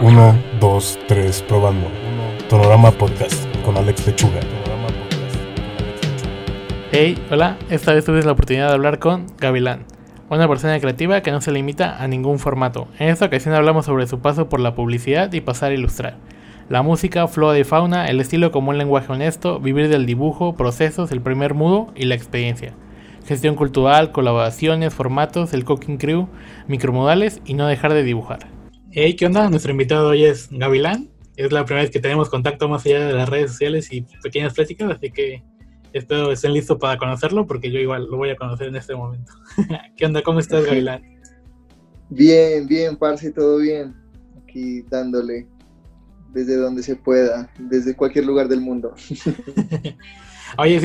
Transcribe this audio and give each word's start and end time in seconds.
1, 0.00 0.34
2, 0.60 0.98
3, 1.08 1.42
probando. 1.48 1.88
Tonorama 2.48 2.92
Podcast 2.92 3.44
con 3.64 3.76
Alex 3.76 4.06
Lechuga. 4.06 4.38
Hey, 6.92 7.18
hola, 7.32 7.56
esta 7.68 7.92
vez 7.92 8.04
tuve 8.04 8.22
la 8.22 8.30
oportunidad 8.30 8.68
de 8.68 8.74
hablar 8.74 9.00
con 9.00 9.26
Gavilán, 9.38 9.86
una 10.30 10.46
persona 10.46 10.78
creativa 10.78 11.20
que 11.20 11.32
no 11.32 11.40
se 11.40 11.50
limita 11.50 12.00
a 12.00 12.06
ningún 12.06 12.38
formato. 12.38 12.86
En 13.00 13.08
esta 13.08 13.26
ocasión 13.26 13.56
hablamos 13.56 13.86
sobre 13.86 14.06
su 14.06 14.20
paso 14.20 14.48
por 14.48 14.60
la 14.60 14.76
publicidad 14.76 15.32
y 15.32 15.40
pasar 15.40 15.72
a 15.72 15.74
ilustrar. 15.74 16.16
La 16.68 16.82
música, 16.82 17.26
flora 17.26 17.54
de 17.54 17.64
fauna, 17.64 18.06
el 18.06 18.20
estilo 18.20 18.52
como 18.52 18.70
un 18.70 18.78
lenguaje 18.78 19.12
honesto, 19.12 19.58
vivir 19.58 19.88
del 19.88 20.06
dibujo, 20.06 20.54
procesos, 20.54 21.10
el 21.10 21.22
primer 21.22 21.54
mudo 21.54 21.88
y 21.96 22.04
la 22.04 22.14
experiencia. 22.14 22.72
Gestión 23.26 23.56
cultural, 23.56 24.12
colaboraciones, 24.12 24.94
formatos, 24.94 25.52
el 25.54 25.64
cooking 25.64 25.98
crew, 25.98 26.28
micromodales 26.68 27.40
y 27.44 27.54
no 27.54 27.66
dejar 27.66 27.94
de 27.94 28.04
dibujar. 28.04 28.57
Hey, 28.90 29.14
¿qué 29.16 29.26
onda? 29.26 29.50
Nuestro 29.50 29.70
invitado 29.70 30.08
hoy 30.08 30.24
es 30.24 30.48
Gavilán. 30.50 31.10
Es 31.36 31.52
la 31.52 31.66
primera 31.66 31.82
vez 31.82 31.90
que 31.90 32.00
tenemos 32.00 32.30
contacto 32.30 32.70
más 32.70 32.86
allá 32.86 33.06
de 33.06 33.12
las 33.12 33.28
redes 33.28 33.50
sociales 33.50 33.92
y 33.92 34.00
pequeñas 34.22 34.54
pláticas, 34.54 34.90
así 34.90 35.10
que 35.10 35.42
espero 35.92 36.32
estén 36.32 36.54
listos 36.54 36.78
para 36.78 36.96
conocerlo 36.96 37.46
porque 37.46 37.70
yo 37.70 37.78
igual 37.78 38.06
lo 38.10 38.16
voy 38.16 38.30
a 38.30 38.36
conocer 38.36 38.68
en 38.68 38.76
este 38.76 38.96
momento. 38.96 39.30
¿Qué 39.96 40.06
onda? 40.06 40.22
¿Cómo 40.22 40.40
estás, 40.40 40.64
Gavilán? 40.64 41.02
Bien, 42.08 42.66
bien, 42.66 42.96
parce, 42.96 43.30
todo 43.30 43.58
bien. 43.58 43.94
Aquí 44.42 44.80
dándole 44.88 45.46
desde 46.32 46.56
donde 46.56 46.82
se 46.82 46.96
pueda, 46.96 47.52
desde 47.58 47.94
cualquier 47.94 48.24
lugar 48.24 48.48
del 48.48 48.62
mundo. 48.62 48.94
Oye, 50.56 50.80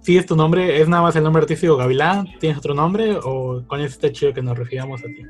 si 0.00 0.16
es 0.16 0.24
tu 0.24 0.36
nombre, 0.36 0.80
¿es 0.80 0.88
nada 0.88 1.02
más 1.02 1.16
el 1.16 1.22
nombre 1.22 1.42
artístico 1.42 1.76
Gavilán? 1.76 2.26
¿Tienes 2.40 2.56
otro 2.56 2.72
nombre 2.72 3.14
o 3.22 3.62
con 3.66 3.80
ese 3.80 3.88
está 3.88 4.10
chido 4.10 4.32
que 4.32 4.40
nos 4.40 4.56
refiramos 4.56 5.02
a 5.02 5.06
ti? 5.06 5.26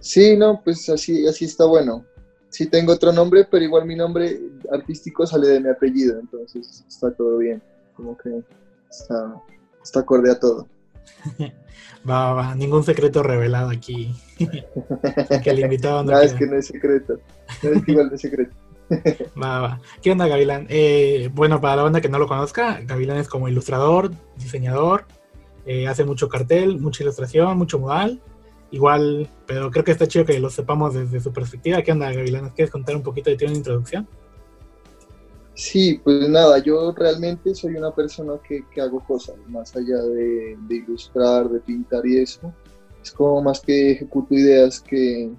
Sí, 0.00 0.36
no, 0.36 0.60
pues 0.62 0.88
así, 0.88 1.26
así 1.26 1.44
está 1.44 1.66
bueno. 1.66 2.04
Sí 2.48 2.66
tengo 2.66 2.92
otro 2.92 3.12
nombre, 3.12 3.46
pero 3.48 3.64
igual 3.64 3.86
mi 3.86 3.94
nombre 3.94 4.40
artístico 4.72 5.26
sale 5.26 5.48
de 5.48 5.60
mi 5.60 5.68
apellido, 5.68 6.18
entonces 6.18 6.84
está 6.88 7.12
todo 7.12 7.38
bien. 7.38 7.62
Como 7.94 8.16
que 8.16 8.42
está, 8.90 9.40
está 9.82 10.00
acorde 10.00 10.32
a 10.32 10.40
todo. 10.40 10.66
va, 12.08 12.32
va, 12.32 12.54
ningún 12.54 12.82
secreto 12.82 13.22
revelado 13.22 13.70
aquí. 13.70 14.12
que 14.38 15.50
el 15.50 15.60
invitado 15.60 16.02
no. 16.02 16.18
es 16.20 16.34
que 16.34 16.46
no 16.46 16.56
es 16.56 16.66
secreto. 16.66 17.20
No 17.62 17.70
es 17.70 17.88
igual 17.88 18.10
de 18.10 18.18
secreto. 18.18 18.56
va, 19.40 19.60
va. 19.60 19.80
¿Qué 20.02 20.10
onda, 20.10 20.26
Gavilán? 20.26 20.66
Eh, 20.70 21.30
bueno, 21.32 21.60
para 21.60 21.76
la 21.76 21.82
banda 21.84 22.00
que 22.00 22.08
no 22.08 22.18
lo 22.18 22.26
conozca, 22.26 22.80
Gavilán 22.82 23.18
es 23.18 23.28
como 23.28 23.48
ilustrador, 23.48 24.10
diseñador, 24.36 25.04
eh, 25.66 25.86
hace 25.86 26.04
mucho 26.04 26.28
cartel, 26.28 26.80
mucha 26.80 27.04
ilustración, 27.04 27.56
mucho 27.58 27.78
modal 27.78 28.20
igual, 28.70 29.28
pero 29.46 29.70
creo 29.70 29.84
que 29.84 29.92
está 29.92 30.06
chido 30.06 30.24
que 30.24 30.38
lo 30.38 30.50
sepamos 30.50 30.94
desde 30.94 31.20
su 31.20 31.32
perspectiva. 31.32 31.82
¿Qué 31.82 31.92
onda, 31.92 32.12
Gavilán? 32.12 32.50
¿Quieres 32.50 32.70
contar 32.70 32.96
un 32.96 33.02
poquito 33.02 33.30
de 33.30 33.36
ti 33.36 33.44
una 33.44 33.54
introducción? 33.54 34.08
Sí, 35.54 36.00
pues 36.02 36.28
nada, 36.28 36.58
yo 36.58 36.92
realmente 36.92 37.54
soy 37.54 37.74
una 37.76 37.94
persona 37.94 38.34
que, 38.46 38.64
que 38.72 38.80
hago 38.80 39.00
cosas, 39.00 39.36
más 39.48 39.76
allá 39.76 39.98
de, 40.02 40.56
de, 40.68 40.74
ilustrar, 40.76 41.50
de 41.50 41.60
pintar 41.60 42.06
y 42.06 42.18
eso. 42.18 42.54
Es 43.02 43.12
como 43.12 43.42
más 43.42 43.60
que 43.60 43.92
ejecuto 43.92 44.34
ideas 44.34 44.80
que, 44.80 45.30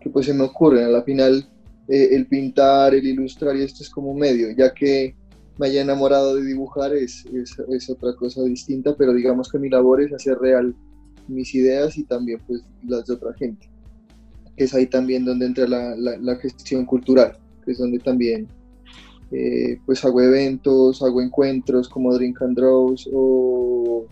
que 0.00 0.10
pues 0.10 0.26
se 0.26 0.34
me 0.34 0.44
ocurren. 0.44 0.84
A 0.86 0.88
la 0.88 1.02
final, 1.02 1.48
eh, 1.88 2.08
el 2.12 2.26
pintar, 2.26 2.94
el 2.94 3.06
ilustrar 3.06 3.56
y 3.56 3.62
esto 3.62 3.82
es 3.82 3.90
como 3.90 4.12
medio, 4.12 4.50
ya 4.50 4.74
que 4.74 5.16
me 5.56 5.68
haya 5.68 5.82
enamorado 5.82 6.36
de 6.36 6.44
dibujar 6.44 6.94
es, 6.94 7.24
es, 7.26 7.58
es 7.70 7.90
otra 7.90 8.14
cosa 8.14 8.42
distinta, 8.42 8.94
pero 8.96 9.12
digamos 9.12 9.50
que 9.50 9.58
mi 9.58 9.68
labor 9.68 10.02
es 10.02 10.12
hacer 10.12 10.38
real 10.38 10.74
mis 11.28 11.54
ideas 11.54 11.96
y 11.98 12.04
también 12.04 12.40
pues 12.46 12.62
las 12.86 13.06
de 13.06 13.14
otra 13.14 13.32
gente. 13.34 13.68
Es 14.56 14.74
ahí 14.74 14.86
también 14.86 15.24
donde 15.24 15.46
entra 15.46 15.68
la, 15.68 15.94
la, 15.96 16.36
gestión 16.36 16.84
cultural, 16.84 17.38
que 17.64 17.72
es 17.72 17.78
donde 17.78 17.98
también 17.98 18.48
eh, 19.30 19.78
pues 19.86 20.04
hago 20.04 20.20
eventos, 20.20 21.02
hago 21.02 21.22
encuentros 21.22 21.88
como 21.88 22.12
Drink 22.14 22.42
and 22.42 22.56
Draws 22.56 23.08
o, 23.12 24.06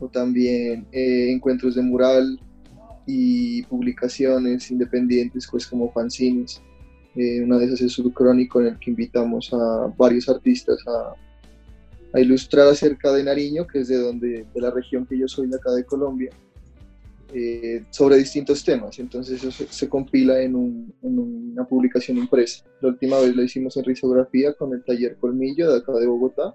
o 0.00 0.08
también 0.08 0.86
eh, 0.92 1.30
encuentros 1.32 1.76
de 1.76 1.82
mural 1.82 2.38
y 3.06 3.62
publicaciones 3.62 4.70
independientes 4.70 5.48
pues 5.50 5.66
como 5.66 5.90
fanzines. 5.92 6.60
Eh, 7.14 7.42
una 7.42 7.58
de 7.58 7.66
esas 7.66 7.80
es 7.80 7.92
Subcrónico 7.92 8.60
en 8.60 8.66
el 8.68 8.78
que 8.78 8.90
invitamos 8.90 9.50
a 9.52 9.92
varios 9.96 10.28
artistas 10.28 10.78
a, 10.86 11.14
a 12.12 12.20
ilustrar 12.20 12.68
acerca 12.68 13.12
de 13.12 13.24
Nariño, 13.24 13.66
que 13.66 13.80
es 13.80 13.88
de 13.88 13.98
donde, 13.98 14.46
de 14.52 14.60
la 14.60 14.70
región 14.70 15.06
que 15.06 15.18
yo 15.18 15.28
soy, 15.28 15.48
de 15.48 15.56
acá 15.56 15.72
de 15.72 15.84
Colombia, 15.84 16.30
eh, 17.34 17.84
sobre 17.90 18.16
distintos 18.16 18.64
temas. 18.64 18.98
Entonces 18.98 19.42
eso 19.42 19.66
se, 19.68 19.88
compila 19.88 20.40
en, 20.40 20.54
una 21.02 21.66
publicación 21.66 22.16
impresa. 22.16 22.64
La 22.80 22.88
última 22.88 23.18
vez 23.18 23.36
lo 23.36 23.42
hicimos 23.42 23.76
en 23.76 23.84
risografía 23.84 24.54
con 24.54 24.72
el 24.72 24.82
taller 24.84 25.16
Colmillo 25.16 25.70
de 25.70 25.78
acá 25.78 25.92
de 25.92 26.06
Bogotá 26.06 26.54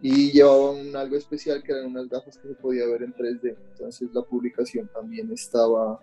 y 0.00 0.30
llevaba 0.30 0.70
un, 0.70 0.94
algo 0.94 1.16
especial 1.16 1.62
que 1.62 1.72
eran 1.72 1.86
unas 1.86 2.08
gafas 2.08 2.38
que 2.38 2.48
se 2.48 2.54
podía 2.54 2.86
ver 2.86 3.02
en 3.02 3.12
3D. 3.12 3.56
Entonces 3.72 4.08
la 4.14 4.22
publicación 4.22 4.88
también 4.94 5.32
estaba 5.32 6.00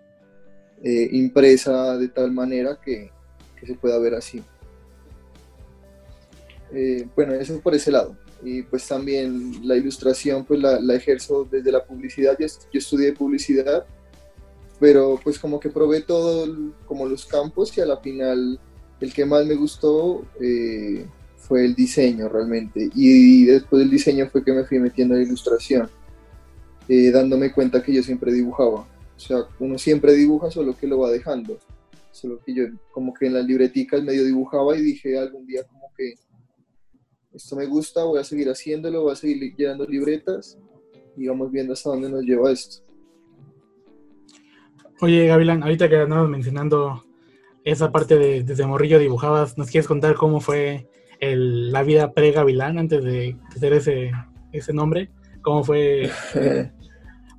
eh, 0.84 1.07
impresa 1.13 1.97
de 1.97 2.09
tal 2.09 2.31
manera 2.31 2.78
que, 2.84 3.09
que 3.57 3.66
se 3.66 3.75
pueda 3.75 3.97
ver 3.99 4.16
así. 4.16 4.44
Eh, 6.73 7.07
bueno, 7.16 7.34
eso 7.34 7.57
por 7.61 7.73
ese 7.73 7.91
lado 7.91 8.17
y 8.43 8.61
pues 8.63 8.87
también 8.87 9.67
la 9.67 9.75
ilustración 9.75 10.45
pues 10.45 10.59
la, 10.59 10.79
la 10.79 10.95
ejerzo 10.95 11.47
desde 11.49 11.71
la 11.71 11.83
publicidad, 11.83 12.37
yo, 12.39 12.45
yo, 12.45 12.79
estudié 12.79 13.13
publicidad, 13.13 13.85
pero 14.79 15.19
pues 15.23 15.39
como 15.39 15.59
que 15.59 15.69
probé 15.69 16.01
todo 16.01 16.47
como 16.85 17.07
los 17.07 17.25
campos 17.25 17.75
y 17.77 17.81
a 17.81 17.85
la 17.85 17.97
final 17.97 18.59
el 18.99 19.13
que 19.13 19.25
más 19.25 19.45
me 19.45 19.55
gustó 19.55 20.25
eh, 20.39 21.05
fue 21.37 21.65
el 21.65 21.75
diseño 21.75 22.29
realmente. 22.29 22.89
Y, 22.95 23.45
después 23.45 23.79
del 23.79 23.89
diseño 23.89 24.27
fue 24.29 24.43
que 24.43 24.51
me 24.51 24.65
fui 24.65 24.79
metiendo 24.79 25.15
en 25.15 25.21
la 25.21 25.27
ilustración, 25.27 25.89
eh, 26.87 27.11
dándome 27.11 27.51
cuenta 27.51 27.81
que 27.81 27.93
yo 27.93 28.03
siempre 28.03 28.33
dibujaba, 28.33 28.87
o 29.15 29.19
sea, 29.19 29.45
uno 29.59 29.77
siempre 29.77 30.13
dibuja 30.13 30.51
solo 30.51 30.75
que 30.75 30.87
lo 30.87 30.99
va 30.99 31.11
dejando, 31.11 31.57
solo 32.11 32.39
que 32.45 32.53
yo 32.53 32.65
como 32.91 33.13
que 33.13 33.27
en 33.27 33.33
las 33.33 33.45
libreticas 33.45 34.03
medio 34.03 34.23
dibujaba 34.23 34.75
y 34.77 34.81
dije 34.81 35.17
algún 35.17 35.45
día 35.45 35.63
esto 37.37 37.55
me 37.55 37.67
gusta, 37.67 38.03
voy 38.03 38.19
a 38.19 38.23
seguir 38.23 38.49
haciéndolo, 38.49 39.03
voy 39.03 39.13
a 39.13 39.15
seguir 39.15 39.55
llenando 39.55 39.85
libretas 39.85 40.57
y 41.15 41.27
vamos 41.27 41.51
viendo 41.51 41.73
hasta 41.73 41.91
dónde 41.91 42.09
nos 42.09 42.23
lleva 42.23 42.51
esto. 42.51 42.83
Oye, 45.01 45.27
Gavilán, 45.27 45.61
ahorita 45.61 45.87
que 45.87 45.97
andamos 45.97 46.29
mencionando 46.29 47.03
esa 47.63 47.91
parte 47.91 48.17
de 48.17 48.43
desde 48.43 48.65
Morrillo 48.65 48.97
dibujabas, 48.97 49.55
¿nos 49.55 49.69
quieres 49.69 49.87
contar 49.87 50.15
cómo 50.15 50.39
fue 50.39 50.87
la 51.21 51.83
vida 51.83 52.11
pre-Gavilán 52.11 52.79
antes 52.79 53.03
de 53.03 53.37
tener 53.53 53.73
ese, 53.73 54.11
ese 54.51 54.73
nombre? 54.73 55.11
¿Cómo 55.43 55.63
fue? 55.63 56.09
pues, 56.33 56.71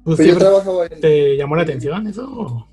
pues 0.05 0.27
yo 0.29 0.39
trabajaba 0.39 0.87
en, 0.87 1.01
¿Te 1.01 1.37
llamó 1.37 1.57
la 1.57 1.63
atención 1.63 2.07
eso? 2.07 2.69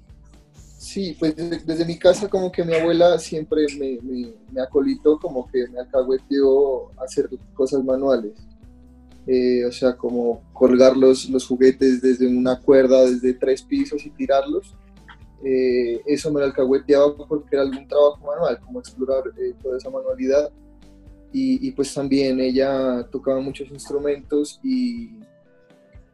Sí, 0.85 1.15
pues 1.17 1.35
desde, 1.35 1.83
mi 1.83 1.97
casa 1.97 2.29
como 2.29 2.51
que 2.51 2.63
mi 2.63 2.75
abuela 2.75 3.17
siempre 3.17 3.65
me, 3.79 3.97
me, 4.51 4.61
acolitó, 4.61 5.17
como 5.17 5.47
que 5.47 5.67
me 5.67 5.79
alcahueteó 5.79 6.91
hacer 7.01 7.27
cosas 7.55 7.83
manuales. 7.83 8.33
Eh, 9.25 9.65
o 9.65 9.71
sea, 9.71 9.97
como 9.97 10.43
colgar 10.53 10.95
los, 10.95 11.27
los, 11.27 11.47
juguetes 11.47 12.03
desde 12.03 12.27
una 12.27 12.61
cuerda, 12.61 13.03
desde 13.03 13.33
tres 13.33 13.63
pisos 13.63 14.05
y 14.05 14.11
tirarlos. 14.11 14.75
Eh, 15.43 16.03
eso 16.05 16.31
me 16.31 16.41
lo 16.41 16.45
alcahueteaba 16.45 17.17
porque 17.17 17.55
era 17.55 17.63
algún 17.63 17.87
trabajo 17.87 18.19
manual, 18.23 18.59
como 18.59 18.79
explorar 18.79 19.23
eh, 19.39 19.55
toda 19.63 19.77
esa 19.79 19.89
manualidad. 19.89 20.51
Y, 21.33 21.67
y, 21.67 21.71
pues 21.71 21.91
también 21.95 22.39
ella 22.39 23.07
tocaba 23.11 23.39
muchos 23.39 23.71
instrumentos 23.71 24.59
y 24.61 25.15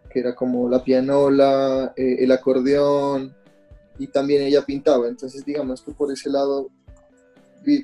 que 0.09 0.19
era 0.21 0.33
como 0.33 0.69
la 0.69 0.81
pianola, 0.81 1.93
el 1.97 2.31
acordeón, 2.31 3.35
y 4.01 4.07
también 4.07 4.41
ella 4.41 4.65
pintaba, 4.65 5.07
entonces 5.07 5.45
digamos 5.45 5.83
que 5.83 5.91
por 5.91 6.11
ese 6.11 6.27
lado, 6.27 6.71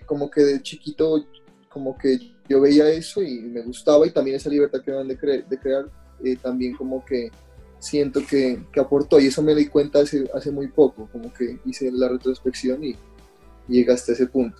como 0.07 0.31
que 0.31 0.41
de 0.41 0.63
chiquito, 0.63 1.23
como 1.69 1.95
que 1.95 2.17
yo 2.49 2.59
veía 2.59 2.89
eso 2.89 3.21
y 3.21 3.39
me 3.41 3.61
gustaba 3.61 4.07
y 4.07 4.09
también 4.09 4.37
esa 4.37 4.49
libertad 4.49 4.81
que 4.83 4.89
dan 4.89 5.07
de, 5.07 5.15
de 5.15 5.59
crear, 5.59 5.85
eh, 6.23 6.35
también 6.35 6.75
como 6.75 7.05
que 7.05 7.29
siento 7.77 8.21
que, 8.27 8.65
que, 8.73 8.79
aportó 8.79 9.19
y 9.19 9.27
eso 9.27 9.43
me 9.43 9.53
di 9.53 9.67
cuenta 9.67 9.99
hace, 9.99 10.27
hace 10.33 10.49
muy 10.49 10.69
poco, 10.69 11.07
como 11.11 11.31
que 11.31 11.59
hice 11.65 11.91
la 11.91 12.09
retrospección 12.09 12.83
y, 12.83 12.95
llegué 13.67 13.93
hasta 13.93 14.13
ese 14.13 14.25
punto. 14.25 14.57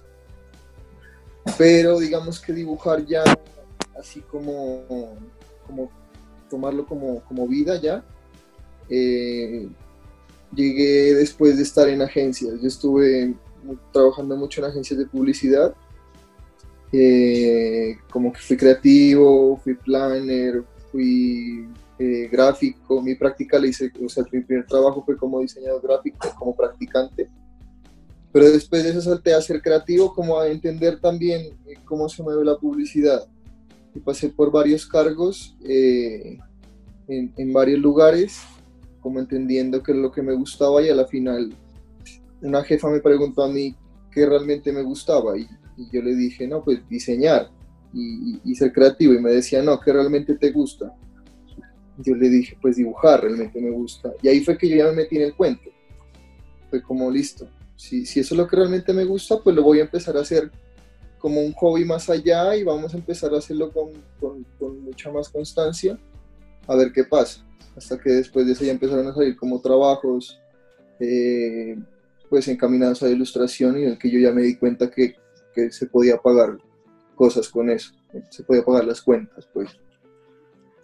Pero 1.58 1.98
digamos 1.98 2.40
que 2.40 2.54
dibujar 2.54 3.04
ya 3.04 3.24
así 4.00 4.22
como, 4.22 5.18
como 5.66 5.90
tomarlo 6.52 6.86
como, 6.86 7.24
como 7.24 7.48
vida 7.48 7.82
ya, 7.82 8.04
eh, 8.90 9.68
llegué 10.54 11.16
después 11.16 11.58
de 11.58 11.64
estar 11.64 11.88
en 11.90 12.02
agencias. 12.02 12.54
Yo 12.62 12.68
estuve 12.68 13.36
trabajando 13.92 14.36
mucho 14.36 14.62
en 14.62 14.72
agencias 14.72 15.00
de 15.00 15.06
publicidad. 15.06 15.76
Eh, 16.92 17.98
como 18.10 18.32
que 18.32 18.40
fui 18.40 18.56
creativo, 18.56 19.58
fui 19.58 19.76
planner, 19.76 20.64
fui 20.92 21.68
eh, 22.00 22.30
gráfico. 22.32 23.02
Mi 23.02 23.16
práctica 23.16 23.58
le 23.60 23.70
hice, 23.70 23.92
o 24.04 24.10
sea, 24.10 24.24
mi 24.32 24.42
primer 24.42 24.66
trabajo 24.66 25.04
fue 25.04 25.18
como 25.18 25.42
diseñador 25.42 25.82
gráfico, 25.82 26.28
como 26.38 26.56
practicante. 26.56 27.30
pero 28.32 28.52
después 28.52 28.84
de 28.84 28.92
eso 28.92 29.02
salté 29.02 29.34
a 29.34 29.42
ser 29.42 29.62
creativo, 29.62 30.14
como 30.14 30.40
a 30.40 30.48
entender 30.48 31.00
también 31.00 31.58
eh, 31.66 31.74
cómo 31.86 32.08
se 32.08 32.22
mueve 32.22 32.46
la 32.46 32.58
publicidad. 32.58 33.28
Y 33.96 34.00
pasé 34.00 34.30
por 34.30 34.52
varios 34.52 34.86
cargos 34.86 35.58
eh, 35.68 36.38
en, 37.08 37.34
en, 37.36 37.52
varios 37.52 37.80
lugares, 37.80 38.42
como 39.08 39.20
entendiendo 39.20 39.82
qué 39.82 39.94
es 39.94 39.98
lo 39.98 40.12
que 40.12 40.22
me 40.22 40.34
gustaba 40.34 40.82
y 40.82 40.90
a 40.90 40.96
la 40.96 41.08
final 41.08 41.54
una 42.42 42.64
jefa 42.64 42.90
me 42.90 43.00
preguntó 43.00 43.44
a 43.44 43.48
mí 43.48 43.74
qué 44.12 44.26
realmente 44.26 44.72
me 44.72 44.84
gustaba 44.84 45.38
y, 45.38 45.48
y 45.78 45.90
yo 45.92 46.02
le 46.02 46.14
dije, 46.14 46.48
no, 46.48 46.64
pues 46.64 46.88
diseñar 46.90 47.50
y, 47.94 48.40
y, 48.44 48.56
ser 48.56 48.74
creativo 48.74 49.14
y 49.14 49.20
me 49.20 49.32
decía, 49.32 49.64
no, 49.64 49.80
¿qué 49.80 49.94
realmente 49.94 50.36
te 50.36 50.52
gusta? 50.52 50.94
Yo 52.00 52.16
le 52.16 52.30
dije, 52.30 52.58
pues 52.62 52.76
dibujar 52.76 53.22
realmente 53.22 53.60
me 53.62 53.72
gusta. 53.72 54.14
Y 54.22 54.28
ahí 54.28 54.42
fue 54.42 54.58
que 54.58 54.70
yo 54.70 54.76
ya 54.76 54.88
me 54.88 54.98
metí 54.98 55.16
en 55.16 55.24
el 55.24 55.36
cuento. 55.36 55.70
Fue 56.70 56.82
como 56.84 57.10
listo 57.10 57.48
si, 57.78 58.06
si 58.06 58.20
eso 58.20 58.34
es 58.34 58.38
lo 58.38 58.48
que 58.48 58.58
realmente 58.58 58.92
me 58.92 59.06
gusta, 59.06 59.38
pues 59.42 59.56
lo 59.56 59.64
voy 59.64 59.80
a 59.80 59.84
empezar 59.84 60.18
a 60.18 60.22
hacer 60.22 60.52
como 61.20 61.40
un 61.40 61.54
hobby 61.54 61.86
más 61.86 62.10
allá 62.10 62.56
y 62.56 62.64
vamos 62.64 62.94
a 62.94 62.98
empezar 62.98 63.34
a 63.34 63.38
hacerlo 63.38 63.72
con, 63.72 63.92
con, 64.20 64.44
con, 64.60 64.84
mucha 64.84 65.12
más 65.12 65.30
constancia, 65.30 65.98
a 66.68 66.76
ver 66.76 66.92
qué 66.92 67.04
pasa. 67.04 67.44
Hasta 67.76 67.98
que 68.00 68.10
después 68.12 68.46
de 68.46 68.54
eso 68.54 68.64
ya 68.64 68.72
empezaron 68.72 69.08
a 69.08 69.14
salir 69.14 69.36
como 69.36 69.62
trabajos 69.62 70.40
eh, 71.00 71.78
pues 72.30 72.48
encaminados 72.48 73.04
a 73.04 73.10
ilustración 73.10 73.78
y 73.78 73.84
en 73.84 73.90
el 73.90 73.98
que 73.98 74.10
yo 74.10 74.20
ya 74.20 74.32
me 74.32 74.42
di 74.42 74.56
cuenta 74.56 74.90
que, 74.90 75.16
que 75.54 75.72
se 75.72 75.86
podía 75.86 76.18
pagar 76.18 76.58
cosas 77.16 77.50
con 77.50 77.70
eso, 77.70 77.94
se 78.30 78.44
podía 78.44 78.64
pagar 78.64 78.86
las 78.86 79.02
cuentas, 79.02 79.48
pues. 79.54 79.72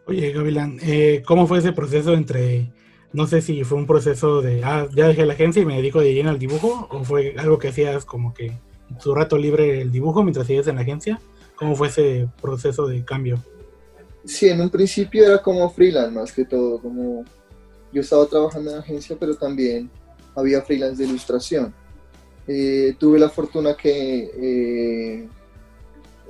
Oye, 0.05 0.31
Gavilán, 0.31 0.79
eh, 0.83 1.23
¿cómo 1.25 1.47
fue 1.47 1.59
ese 1.59 1.71
proceso 1.71 2.13
entre 2.13 2.71
no 3.13 3.27
sé 3.27 3.41
si 3.41 3.63
fue 3.63 3.77
un 3.77 3.85
proceso 3.85 4.41
de, 4.41 4.63
ah, 4.63 4.87
ya 4.93 5.07
dejé 5.07 5.25
la 5.25 5.33
agencia 5.33 5.61
y 5.61 5.65
me 5.65 5.75
dedico 5.75 6.01
de 6.01 6.13
lleno 6.13 6.31
al 6.31 6.39
dibujo, 6.39 6.87
o 6.89 7.03
fue 7.03 7.35
algo 7.37 7.59
que 7.59 7.69
hacías 7.69 8.05
como 8.05 8.33
que 8.33 8.51
tu 9.01 9.13
rato 9.13 9.37
libre 9.37 9.81
el 9.81 9.91
dibujo 9.91 10.23
mientras 10.23 10.47
sigues 10.47 10.67
en 10.67 10.75
la 10.75 10.81
agencia. 10.81 11.21
¿Cómo 11.55 11.75
fue 11.75 11.87
ese 11.87 12.27
proceso 12.41 12.87
de 12.87 13.05
cambio? 13.05 13.37
Sí, 14.25 14.47
en 14.47 14.61
un 14.61 14.69
principio 14.69 15.25
era 15.25 15.41
como 15.41 15.69
freelance 15.69 16.11
más 16.11 16.31
que 16.31 16.45
todo, 16.45 16.79
como 16.79 17.25
yo 17.91 18.01
estaba 18.01 18.25
trabajando 18.25 18.71
en 18.71 18.77
agencia, 18.77 19.17
pero 19.19 19.35
también 19.35 19.89
había 20.35 20.61
freelance 20.61 21.01
de 21.01 21.09
ilustración. 21.09 21.73
Eh, 22.47 22.95
tuve 22.97 23.19
la 23.19 23.29
fortuna 23.29 23.75
que 23.75 24.31
eh, 24.35 25.29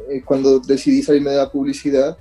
eh, 0.10 0.22
cuando 0.26 0.60
decidí 0.60 1.02
salirme 1.04 1.32
de 1.32 1.38
la 1.38 1.52
publicidad, 1.52 2.18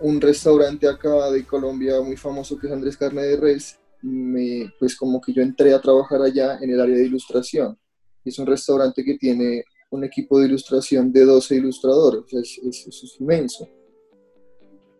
un 0.00 0.20
restaurante 0.20 0.88
acá 0.88 1.30
de 1.30 1.44
Colombia 1.44 2.00
muy 2.00 2.16
famoso 2.16 2.56
que 2.58 2.66
es 2.66 2.72
Andrés 2.72 2.96
Carne 2.96 3.22
de 3.22 3.36
Res, 3.36 3.78
me, 4.02 4.72
pues 4.78 4.96
como 4.96 5.20
que 5.20 5.32
yo 5.32 5.42
entré 5.42 5.74
a 5.74 5.80
trabajar 5.80 6.22
allá 6.22 6.58
en 6.60 6.70
el 6.70 6.80
área 6.80 6.96
de 6.96 7.04
ilustración. 7.04 7.76
Es 8.24 8.38
un 8.38 8.46
restaurante 8.46 9.04
que 9.04 9.18
tiene 9.18 9.64
un 9.90 10.04
equipo 10.04 10.38
de 10.38 10.46
ilustración 10.46 11.12
de 11.12 11.24
12 11.24 11.56
ilustradores, 11.56 12.22
es, 12.32 12.58
es, 12.62 12.86
es 12.86 13.20
inmenso. 13.20 13.68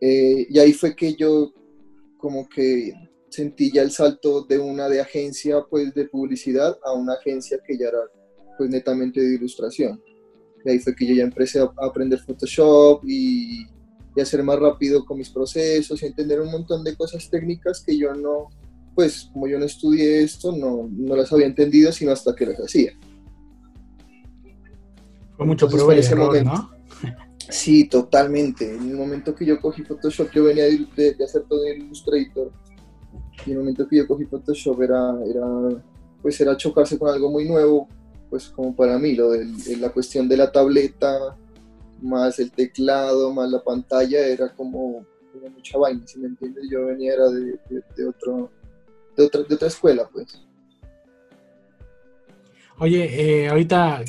Eh, 0.00 0.46
y 0.48 0.58
ahí 0.58 0.72
fue 0.72 0.94
que 0.94 1.14
yo 1.14 1.52
como 2.16 2.48
que 2.48 2.92
sentí 3.28 3.70
ya 3.72 3.82
el 3.82 3.90
salto 3.90 4.42
de 4.44 4.58
una 4.58 4.88
de 4.88 5.00
agencia 5.00 5.64
pues 5.68 5.94
de 5.94 6.06
publicidad 6.06 6.76
a 6.84 6.92
una 6.92 7.14
agencia 7.14 7.58
que 7.66 7.78
ya 7.78 7.88
era 7.88 8.00
pues 8.58 8.70
netamente 8.70 9.20
de 9.20 9.34
ilustración. 9.34 10.02
Y 10.64 10.70
ahí 10.70 10.78
fue 10.78 10.94
que 10.94 11.06
yo 11.06 11.14
ya 11.14 11.24
empecé 11.24 11.60
a 11.60 11.70
aprender 11.80 12.18
Photoshop 12.20 13.02
y 13.06 13.66
y 14.14 14.20
hacer 14.20 14.42
más 14.42 14.58
rápido 14.58 15.04
con 15.04 15.18
mis 15.18 15.30
procesos 15.30 16.02
y 16.02 16.06
entender 16.06 16.40
un 16.40 16.50
montón 16.50 16.82
de 16.82 16.96
cosas 16.96 17.28
técnicas 17.30 17.82
que 17.84 17.96
yo 17.96 18.12
no, 18.14 18.48
pues 18.94 19.30
como 19.32 19.46
yo 19.46 19.58
no 19.58 19.64
estudié 19.64 20.22
esto, 20.22 20.52
no, 20.52 20.88
no 20.90 21.16
las 21.16 21.32
había 21.32 21.46
entendido 21.46 21.92
sino 21.92 22.12
hasta 22.12 22.34
que 22.34 22.46
las 22.46 22.58
hacía. 22.58 22.92
Fue 25.36 25.46
mucho 25.46 25.68
prueba 25.68 25.94
ese 25.94 26.16
momento, 26.16 26.52
¿no? 26.52 26.79
Sí, 27.50 27.88
totalmente. 27.88 28.74
En 28.74 28.90
el 28.90 28.96
momento 28.96 29.34
que 29.34 29.44
yo 29.44 29.60
cogí 29.60 29.82
Photoshop, 29.82 30.30
yo 30.32 30.44
venía 30.44 30.64
de, 30.64 31.14
de, 31.14 31.24
hacer 31.24 31.42
todo 31.48 31.64
en 31.66 31.82
Illustrator. 31.82 32.50
Y 33.44 33.50
en 33.50 33.52
el 33.52 33.58
momento 33.58 33.88
que 33.88 33.96
yo 33.96 34.06
cogí 34.06 34.24
Photoshop 34.24 34.82
era, 34.82 35.14
era, 35.26 35.46
pues 36.22 36.40
era 36.40 36.56
chocarse 36.56 36.98
con 36.98 37.08
algo 37.08 37.30
muy 37.30 37.48
nuevo, 37.48 37.88
pues 38.28 38.48
como 38.48 38.74
para 38.74 38.98
mí, 38.98 39.14
lo 39.14 39.30
de, 39.30 39.44
de 39.44 39.76
la 39.76 39.90
cuestión 39.90 40.28
de 40.28 40.36
la 40.36 40.52
tableta, 40.52 41.36
más 42.00 42.38
el 42.38 42.52
teclado, 42.52 43.32
más 43.32 43.50
la 43.50 43.62
pantalla, 43.62 44.20
era 44.26 44.54
como, 44.54 45.04
mucha 45.54 45.78
vaina, 45.78 46.06
si 46.06 46.18
me 46.18 46.28
entiendes, 46.28 46.64
yo 46.70 46.86
venía 46.86 47.14
era 47.14 47.28
de, 47.28 47.58
de, 47.96 48.08
otro, 48.08 48.50
de, 49.16 49.24
otra, 49.24 49.42
de 49.42 49.54
otra 49.54 49.68
escuela, 49.68 50.08
pues. 50.12 50.40
Oye, 52.78 53.42
eh, 53.44 53.48
ahorita, 53.48 54.02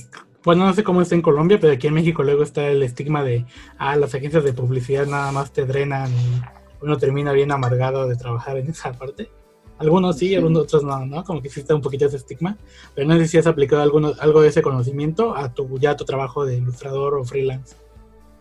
bueno, 0.43 0.65
no 0.65 0.73
sé 0.73 0.83
cómo 0.83 1.01
está 1.01 1.15
en 1.15 1.21
Colombia, 1.21 1.59
pero 1.59 1.73
aquí 1.73 1.87
en 1.87 1.93
México 1.93 2.23
luego 2.23 2.43
está 2.43 2.67
el 2.67 2.81
estigma 2.83 3.23
de, 3.23 3.45
ah, 3.77 3.95
las 3.95 4.15
agencias 4.15 4.43
de 4.43 4.53
publicidad 4.53 5.05
nada 5.05 5.31
más 5.31 5.51
te 5.51 5.65
drenan 5.65 6.09
y 6.11 6.41
uno 6.81 6.97
termina 6.97 7.31
bien 7.31 7.51
amargado 7.51 8.07
de 8.07 8.15
trabajar 8.15 8.57
en 8.57 8.69
esa 8.69 8.91
parte. 8.93 9.29
Algunos 9.77 10.17
sí, 10.17 10.29
sí, 10.29 10.35
algunos 10.35 10.63
otros 10.63 10.83
no, 10.83 11.05
¿no? 11.07 11.23
Como 11.23 11.41
que 11.41 11.47
existe 11.47 11.73
un 11.73 11.81
poquito 11.81 12.05
ese 12.05 12.17
estigma. 12.17 12.55
Pero 12.93 13.07
no 13.07 13.17
sé 13.17 13.27
si 13.27 13.37
has 13.39 13.47
aplicado 13.47 13.81
alguno, 13.81 14.13
algo 14.19 14.41
de 14.41 14.49
ese 14.49 14.61
conocimiento 14.61 15.35
a 15.35 15.53
tu, 15.53 15.79
ya 15.79 15.91
a 15.91 15.95
tu 15.95 16.05
trabajo 16.05 16.45
de 16.45 16.57
ilustrador 16.57 17.15
o 17.15 17.23
freelance. 17.23 17.75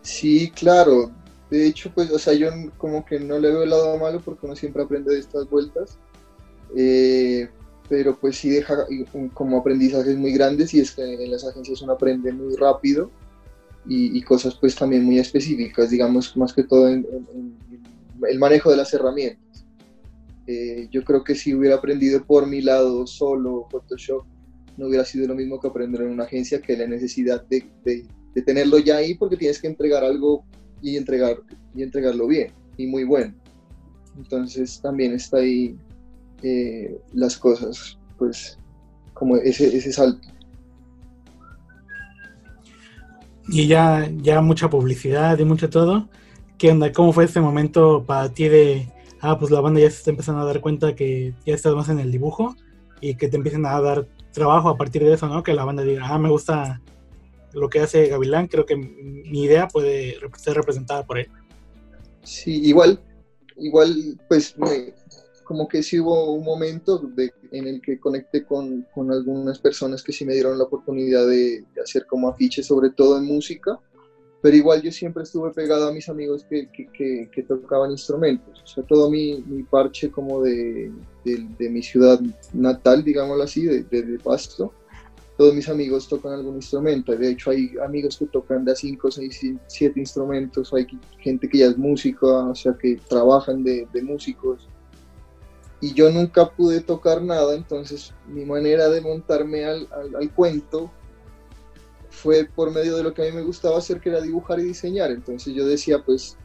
Sí, 0.03 0.51
claro. 0.51 1.11
De 1.49 1.65
hecho, 1.67 1.91
pues, 1.93 2.11
o 2.11 2.19
sea, 2.19 2.33
yo 2.33 2.49
como 2.77 3.03
que 3.05 3.19
no 3.19 3.39
le 3.39 3.49
veo 3.49 3.63
el 3.63 3.71
lado 3.71 3.97
malo 3.97 4.21
porque 4.23 4.45
uno 4.45 4.55
siempre 4.55 4.83
aprende 4.83 5.13
de 5.13 5.19
estas 5.19 5.49
vueltas. 5.49 5.97
Eh, 6.77 7.49
pero 7.91 8.17
pues 8.17 8.37
sí 8.37 8.49
deja 8.49 8.85
como 9.33 9.57
aprendizajes 9.57 10.15
muy 10.15 10.31
grandes 10.31 10.73
y 10.73 10.79
es 10.79 10.91
que 10.91 11.03
en 11.03 11.29
las 11.29 11.43
agencias 11.43 11.81
uno 11.81 11.91
aprende 11.91 12.31
muy 12.31 12.55
rápido 12.55 13.11
y, 13.85 14.17
y 14.17 14.21
cosas 14.21 14.55
pues 14.55 14.77
también 14.77 15.03
muy 15.03 15.19
específicas, 15.19 15.89
digamos, 15.89 16.37
más 16.37 16.53
que 16.53 16.63
todo 16.63 16.87
en, 16.87 17.05
en, 17.11 17.53
en 17.69 18.25
el 18.29 18.39
manejo 18.39 18.71
de 18.71 18.77
las 18.77 18.93
herramientas. 18.93 19.65
Eh, 20.47 20.87
yo 20.89 21.03
creo 21.03 21.21
que 21.21 21.35
si 21.35 21.53
hubiera 21.53 21.75
aprendido 21.75 22.25
por 22.25 22.47
mi 22.47 22.61
lado 22.61 23.05
solo 23.05 23.67
Photoshop, 23.69 24.23
no 24.77 24.87
hubiera 24.87 25.03
sido 25.03 25.27
lo 25.27 25.35
mismo 25.35 25.59
que 25.59 25.67
aprender 25.67 26.03
en 26.03 26.11
una 26.11 26.23
agencia 26.23 26.61
que 26.61 26.77
la 26.77 26.87
necesidad 26.87 27.45
de, 27.49 27.65
de, 27.83 28.05
de 28.33 28.41
tenerlo 28.41 28.79
ya 28.79 28.95
ahí 28.95 29.15
porque 29.15 29.35
tienes 29.35 29.59
que 29.59 29.67
entregar 29.67 30.05
algo 30.05 30.45
y, 30.81 30.95
entregar, 30.95 31.41
y 31.75 31.83
entregarlo 31.83 32.25
bien 32.25 32.53
y 32.77 32.87
muy 32.87 33.03
bueno. 33.03 33.33
Entonces 34.15 34.79
también 34.81 35.11
está 35.11 35.39
ahí 35.39 35.75
eh, 36.43 36.99
las 37.13 37.37
cosas, 37.37 37.97
pues 38.17 38.57
como 39.13 39.35
ese, 39.37 39.75
ese 39.75 39.91
salto. 39.91 40.27
Y 43.47 43.67
ya, 43.67 44.09
ya 44.17 44.41
mucha 44.41 44.69
publicidad 44.69 45.37
y 45.39 45.45
mucho 45.45 45.69
todo. 45.69 46.09
¿Qué 46.57 46.71
onda? 46.71 46.91
¿Cómo 46.91 47.11
fue 47.11 47.25
este 47.25 47.41
momento 47.41 48.03
para 48.05 48.29
ti 48.29 48.47
de, 48.47 48.91
ah, 49.19 49.37
pues 49.37 49.51
la 49.51 49.61
banda 49.61 49.79
ya 49.79 49.89
se 49.89 49.97
está 49.97 50.11
empezando 50.11 50.41
a 50.41 50.45
dar 50.45 50.61
cuenta 50.61 50.95
que 50.95 51.33
ya 51.45 51.53
estás 51.53 51.75
más 51.75 51.89
en 51.89 51.99
el 51.99 52.11
dibujo 52.11 52.55
y 53.01 53.15
que 53.15 53.27
te 53.27 53.37
empiecen 53.37 53.65
a 53.65 53.81
dar 53.81 54.07
trabajo 54.31 54.69
a 54.69 54.77
partir 54.77 55.03
de 55.03 55.13
eso, 55.13 55.27
¿no? 55.27 55.43
Que 55.43 55.53
la 55.53 55.65
banda 55.65 55.83
diga, 55.83 56.07
ah, 56.07 56.17
me 56.17 56.29
gusta 56.29 56.81
lo 57.53 57.69
que 57.69 57.79
hace 57.79 58.07
Gavilán, 58.07 58.47
creo 58.47 58.65
que 58.65 58.77
mi 58.77 59.43
idea 59.43 59.67
puede 59.67 60.15
ser 60.37 60.55
representada 60.55 61.05
por 61.05 61.17
él. 61.17 61.27
Sí, 62.23 62.61
igual, 62.63 63.01
igual, 63.57 64.19
pues 64.29 64.57
me, 64.57 64.93
como 65.51 65.67
que 65.67 65.83
sí 65.83 65.99
hubo 65.99 66.33
un 66.33 66.45
momento 66.45 66.97
de, 66.97 67.33
en 67.51 67.67
el 67.67 67.81
que 67.81 67.99
conecté 67.99 68.45
con, 68.45 68.87
con, 68.95 69.11
algunas 69.11 69.59
personas 69.59 70.01
que 70.01 70.13
sí 70.13 70.23
me 70.23 70.33
dieron 70.33 70.57
la 70.57 70.63
oportunidad 70.63 71.27
de, 71.27 71.65
de 71.75 71.81
hacer 71.83 72.05
como 72.05 72.29
afiches, 72.29 72.67
sobre 72.67 72.91
todo 72.91 73.17
en 73.17 73.25
música 73.25 73.77
pero 74.41 74.55
igual 74.55 74.81
yo 74.81 74.91
siempre 74.91 75.23
estuve 75.23 75.51
pegado 75.51 75.87
a 75.87 75.91
mis 75.91 76.09
amigos 76.09 76.45
que, 76.49 76.69
que, 76.71 76.87
que, 76.87 77.29
que 77.31 77.43
tocaban 77.43 77.91
instrumentos, 77.91 78.61
o 78.63 78.67
sea, 78.67 78.83
todo 78.83 79.09
mi, 79.09 79.43
mi 79.45 79.63
parche 79.63 80.09
como 80.09 80.41
de, 80.41 80.91
de, 81.23 81.69
mi 81.69 81.83
ciudad 81.83 82.19
natal, 82.53 83.03
digámoslo 83.03 83.43
así, 83.43 83.65
de, 83.65 84.19
Pasto, 84.23 84.73
todos 85.37 85.53
mis 85.53 85.69
amigos 85.69 86.07
tocan 86.07 86.33
algún 86.33 86.55
instrumento, 86.55 87.15
de 87.15 87.29
hecho 87.29 87.51
hay 87.51 87.71
amigos 87.85 88.17
que 88.17 88.25
tocan 88.27 88.65
de 88.65 88.71
a 88.71 88.75
5, 88.75 89.11
6, 89.11 89.41
7 89.67 89.99
instrumentos, 89.99 90.73
hay 90.73 90.87
gente 91.19 91.47
que 91.47 91.59
ya 91.59 91.67
es 91.67 91.77
música, 91.77 92.25
o 92.25 92.55
sea, 92.55 92.73
que 92.73 92.99
trabajan 93.07 93.63
de 93.63 94.01
músicos, 94.01 94.70
y 95.81 95.93
yo 95.95 96.11
nunca 96.11 96.51
pude 96.51 96.81
tocar 96.81 97.23
nada, 97.23 97.55
entonces 97.55 98.13
mi 98.27 98.45
manera 98.45 98.87
de 98.89 99.01
montarme 99.01 99.65
al, 99.65 99.87
al, 99.91 100.31
cuento 100.33 100.91
fue 102.09 102.45
por 102.45 102.71
medio 102.71 102.95
de 102.95 103.03
lo 103.03 103.13
que 103.13 103.23
a 103.23 103.25
mí 103.25 103.31
me 103.31 103.41
gustaba 103.41 103.79
hacer, 103.79 103.99
que 103.99 104.09
era 104.09 104.21
dibujar 104.21 104.59
y 104.59 104.63
diseñar. 104.63 105.09
Entonces 105.09 105.55
yo 105.55 105.65
decía, 105.65 106.03
pues 106.05 106.37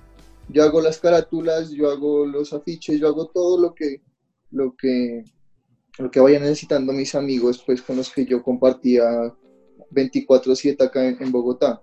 yo 0.48 0.64
hago 0.64 0.80
las 0.80 0.98
carátulas, 0.98 1.70
yo 1.70 1.90
hago 1.90 2.24
los 2.24 2.54
afiches, 2.54 2.98
yo 2.98 3.08
hago 3.08 3.26
todo 3.26 3.60
lo 3.60 3.74
que, 3.74 4.00
lo 4.50 4.74
que, 4.74 5.22
lo 5.98 6.10
que 6.10 6.20
vayan 6.20 6.42
necesitando 6.42 6.94
mis 6.94 7.14
amigos, 7.14 7.62
pues 7.64 7.82
con 7.82 7.96
los 7.96 8.10
que 8.10 8.24
yo 8.24 8.42
compartía 8.42 9.04
24/7 9.90 10.82
acá 10.82 11.06
en, 11.06 11.22
en 11.22 11.30
Bogotá. 11.30 11.82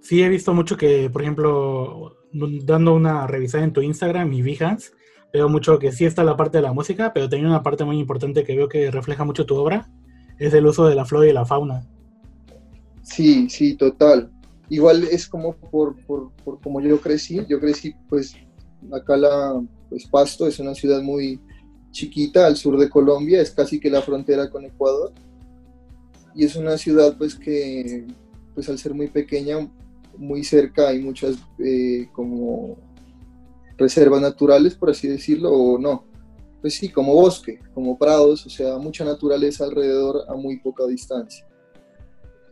Sí, 0.00 0.22
he 0.22 0.28
visto 0.28 0.54
mucho 0.54 0.76
que, 0.76 1.10
por 1.10 1.22
ejemplo, 1.22 2.18
dando 2.32 2.94
una 2.94 3.26
revisada 3.26 3.64
en 3.64 3.72
tu 3.72 3.82
Instagram 3.82 4.32
y 4.32 4.42
Behance, 4.42 4.92
veo 5.32 5.48
mucho 5.48 5.78
que 5.78 5.92
sí 5.92 6.04
está 6.04 6.24
la 6.24 6.36
parte 6.36 6.58
de 6.58 6.62
la 6.62 6.72
música, 6.72 7.12
pero 7.12 7.28
también 7.28 7.48
una 7.48 7.62
parte 7.62 7.84
muy 7.84 7.98
importante 7.98 8.44
que 8.44 8.56
veo 8.56 8.68
que 8.68 8.90
refleja 8.90 9.24
mucho 9.24 9.46
tu 9.46 9.56
obra, 9.56 9.88
es 10.38 10.52
el 10.54 10.66
uso 10.66 10.86
de 10.86 10.94
la 10.94 11.04
flora 11.04 11.28
y 11.28 11.32
la 11.32 11.46
fauna. 11.46 11.86
Sí, 13.02 13.48
sí, 13.48 13.74
total. 13.74 14.30
Igual 14.68 15.04
es 15.04 15.28
como 15.28 15.54
por, 15.54 15.96
por, 16.04 16.32
por 16.44 16.60
como 16.60 16.80
yo 16.80 17.00
crecí, 17.00 17.44
yo 17.48 17.60
crecí 17.60 17.94
pues 18.08 18.34
acá 18.92 19.16
la, 19.16 19.62
pues 19.88 20.06
Pasto 20.06 20.46
es 20.46 20.58
una 20.58 20.74
ciudad 20.74 21.02
muy 21.02 21.40
chiquita 21.90 22.46
al 22.46 22.56
sur 22.56 22.78
de 22.78 22.88
Colombia, 22.88 23.40
es 23.40 23.50
casi 23.50 23.78
que 23.78 23.90
la 23.90 24.02
frontera 24.02 24.50
con 24.50 24.64
Ecuador. 24.64 25.12
Y 26.34 26.44
es 26.44 26.56
una 26.56 26.78
ciudad 26.78 27.16
pues 27.18 27.34
que, 27.34 28.06
pues 28.54 28.68
al 28.68 28.78
ser 28.78 28.94
muy 28.94 29.08
pequeña, 29.08 29.70
muy 30.16 30.44
cerca 30.44 30.88
hay 30.88 31.00
muchas 31.00 31.36
eh, 31.58 32.08
como 32.12 32.78
reservas 33.82 34.20
naturales, 34.20 34.74
por 34.74 34.90
así 34.90 35.08
decirlo, 35.08 35.50
o 35.50 35.78
no. 35.78 36.06
Pues 36.60 36.74
sí, 36.74 36.88
como 36.88 37.14
bosque, 37.14 37.60
como 37.74 37.98
prados, 37.98 38.46
o 38.46 38.50
sea, 38.50 38.78
mucha 38.78 39.04
naturaleza 39.04 39.64
alrededor 39.64 40.24
a 40.28 40.34
muy 40.34 40.60
poca 40.60 40.86
distancia. 40.86 41.46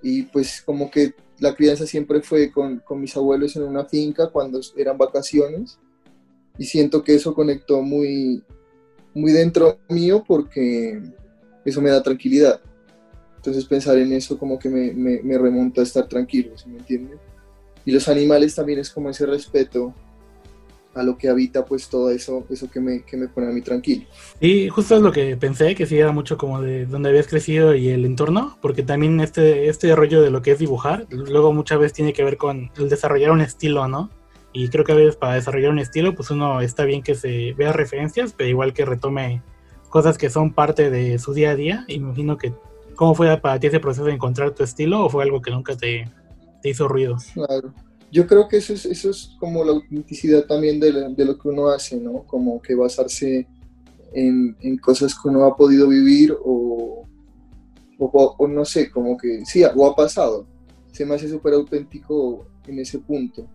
Y 0.03 0.25
pues 0.25 0.63
como 0.63 0.91
que 0.91 1.15
la 1.39 1.55
crianza 1.55 1.87
siempre 1.87 2.21
fue 2.21 2.51
con, 2.51 2.81
con 2.81 3.01
mis 3.01 3.17
abuelos 3.17 3.57
en 3.57 3.63
una 3.63 3.85
finca 3.85 4.31
cuando 4.31 4.61
eran 4.77 4.99
vacaciones 4.99 5.79
y 6.59 6.65
siento 6.65 7.03
que 7.03 7.15
eso 7.15 7.35
conectó 7.35 7.81
muy, 7.83 8.43
muy 9.15 9.33
dentro 9.33 9.79
mío 9.89 10.25
porque 10.27 11.01
eso 11.65 11.81
me 11.81 11.91
da 11.91 12.03
tranquilidad. 12.03 12.61
Entonces 13.37 13.65
pensar 13.65 13.97
en 13.97 14.13
eso 14.13 14.39
como 14.39 14.59
que 14.59 14.69
me, 14.69 14.93
me, 14.93 15.39
remonta 15.39 15.81
a 15.81 15.85
estar 15.85 16.07
tranquilo, 16.07 16.59
¿sí 16.59 16.69
me 16.69 16.79
entienden? 16.79 17.19
Y 17.87 17.93
los 17.93 18.07
animales 18.09 18.55
también 18.55 18.79
es 18.79 18.91
como 18.91 19.09
ese 19.09 19.25
respeto 19.25 19.95
a 20.94 21.02
lo 21.02 21.16
que 21.16 21.28
habita 21.28 21.64
pues 21.64 21.88
todo 21.88 22.11
eso, 22.11 22.44
eso 22.50 22.70
que 22.70 22.80
me, 22.80 23.02
que 23.02 23.16
me 23.16 23.28
pone 23.28 23.49
a 23.49 23.50
mí 23.50 23.61
tranquilo. 23.62 24.04
Y 24.40 24.68
justo 24.68 24.97
es 24.97 25.02
lo 25.02 25.12
que 25.12 25.37
pensé, 25.37 25.75
que 25.75 25.87
sí 25.87 25.99
era 25.99 26.12
mucho 26.12 26.37
como 26.37 26.61
de 26.61 26.87
donde 26.87 27.11
habías 27.11 27.28
crecido 27.28 27.75
y 27.75 27.88
el 27.88 28.04
entorno, 28.04 28.59
porque 28.61 28.82
también 28.82 29.20
este, 29.20 29.68
este 29.68 29.94
rollo 29.94 30.20
de 30.20 30.30
lo 30.30 30.42
que 30.42 30.52
es 30.52 30.59
dibujar, 30.59 31.06
luego 31.11 31.52
muchas 31.52 31.78
veces 31.78 31.92
tiene 31.92 32.12
que 32.12 32.25
ver 32.25 32.37
con 32.37 32.70
el 32.76 32.88
desarrollar 32.88 33.30
un 33.30 33.40
estilo, 33.40 33.87
¿no? 33.88 34.11
Y 34.52 34.68
creo 34.68 34.85
que 34.85 34.92
a 34.92 34.97
veces 34.97 35.16
para 35.16 35.35
desarrollar 35.35 35.70
un 35.70 35.78
estilo, 35.78 36.14
pues 36.14 36.30
uno 36.30 36.61
está 36.61 36.85
bien 36.85 37.02
que 37.02 37.14
se 37.14 37.52
vea 37.52 37.73
referencias, 37.73 38.35
pero 38.37 38.50
igual 38.50 38.73
que 38.73 38.85
retome 38.85 39.42
cosas 39.90 40.18
que 40.18 40.28
son 40.28 40.52
parte 40.52 40.90
de 40.90 41.18
su 41.20 41.35
día 41.35 41.50
a 41.50 41.54
día. 41.54 41.85
Imagino 41.87 42.37
que, 42.37 42.52
¿cómo 42.97 43.14
fue 43.14 43.37
para 43.37 43.61
ti 43.61 43.68
ese 43.68 43.78
proceso 43.78 44.06
de 44.06 44.12
encontrar 44.12 44.50
tu 44.50 44.64
estilo 44.64 45.04
o 45.04 45.09
fue 45.09 45.23
algo 45.23 45.40
que 45.40 45.52
nunca 45.52 45.76
te, 45.76 46.11
te 46.62 46.68
hizo 46.68 46.88
ruido? 46.88 47.16
Claro. 47.32 47.73
Yo 48.12 48.26
creo 48.26 48.49
que 48.49 48.57
eso 48.57 48.73
es, 48.73 48.85
eso 48.87 49.11
es 49.11 49.37
como 49.38 49.64
la 49.64 49.73
autenticidad 49.73 50.45
también 50.45 50.81
de, 50.81 51.14
de 51.14 51.25
lo 51.25 51.38
que 51.38 51.49
uno 51.49 51.69
hace, 51.69 51.97
¿no? 51.97 52.25
Como 52.26 52.61
que 52.61 52.75
basarse 52.75 53.47
en, 54.12 54.57
en 54.61 54.79
cosas 54.79 55.14
que 55.14 55.29
uno 55.29 55.45
ha 55.45 55.57
podido 55.57 55.88
vivir 55.88 56.37
o, 56.45 57.05
o, 57.99 58.49
no 58.49 58.64
sé, 58.64 58.90
como 58.90 59.17
que 59.17 59.45
sí, 59.45 59.62
o 59.62 59.87
ha 59.87 59.95
pasado. 59.95 60.47
Se 60.93 61.05
me 61.05 61.14
hace 61.14 61.29
súper 61.29 61.55
auténtico 61.55 62.47
en 62.67 62.79
ese 62.79 62.99
punto. 62.99 63.47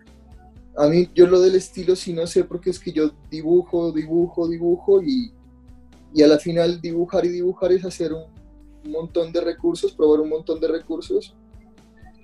A 0.78 0.88
mí, 0.88 1.10
yo 1.14 1.28
lo 1.28 1.40
del 1.40 1.56
estilo 1.56 1.96
sí 1.96 2.14
no 2.14 2.28
sé, 2.28 2.44
porque 2.44 2.70
es 2.70 2.80
que 2.80 2.92
yo 2.92 3.12
dibujo, 3.30 3.92
dibujo, 3.92 4.48
dibujo 4.48 5.02
y, 5.02 5.32
y 6.14 6.22
a 6.22 6.28
la 6.28 6.38
final 6.38 6.82
dibujar 6.82 7.26
y 7.26 7.30
dibujar 7.30 7.72
es 7.72 7.86
hacer 7.86 8.14
un, 8.14 8.24
montón 8.90 9.32
de 9.32 9.42
recursos, 9.42 9.94
probar 9.94 10.20
un 10.20 10.30
montón 10.30 10.60
de 10.60 10.68
recursos 10.68 11.34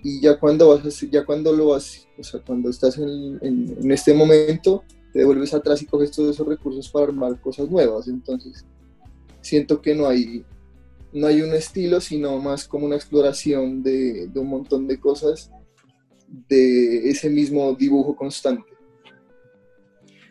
y 0.03 0.19
ya 0.19 0.39
cuando 0.39 0.69
vas 0.69 0.85
a, 0.85 1.05
ya 1.07 1.25
cuando 1.25 1.53
lo 1.53 1.67
vas, 1.67 2.07
o 2.17 2.23
sea, 2.23 2.39
cuando 2.41 2.69
estás 2.69 2.97
en, 2.97 3.37
en, 3.41 3.91
este 3.91 4.13
momento, 4.13 4.83
te 5.13 5.19
devuelves 5.19 5.53
atrás 5.53 5.81
y 5.81 5.85
coges 5.85 6.11
todos 6.11 6.35
esos 6.35 6.47
recursos 6.47 6.89
para 6.89 7.05
armar 7.05 7.39
cosas 7.39 7.69
nuevas. 7.69 8.07
Entonces, 8.07 8.65
siento 9.41 9.81
que 9.81 9.93
no 9.93 10.07
hay, 10.07 10.43
no 11.13 11.27
hay 11.27 11.41
un 11.41 11.53
estilo, 11.53 12.01
sino 12.01 12.37
más 12.39 12.67
como 12.67 12.85
una 12.85 12.95
exploración 12.95 13.83
de, 13.83 14.27
de 14.27 14.39
un 14.39 14.47
montón 14.47 14.87
de 14.87 14.99
cosas 14.99 15.51
de 16.27 17.09
ese 17.09 17.29
mismo 17.29 17.73
dibujo 17.73 18.15
constante. 18.15 18.71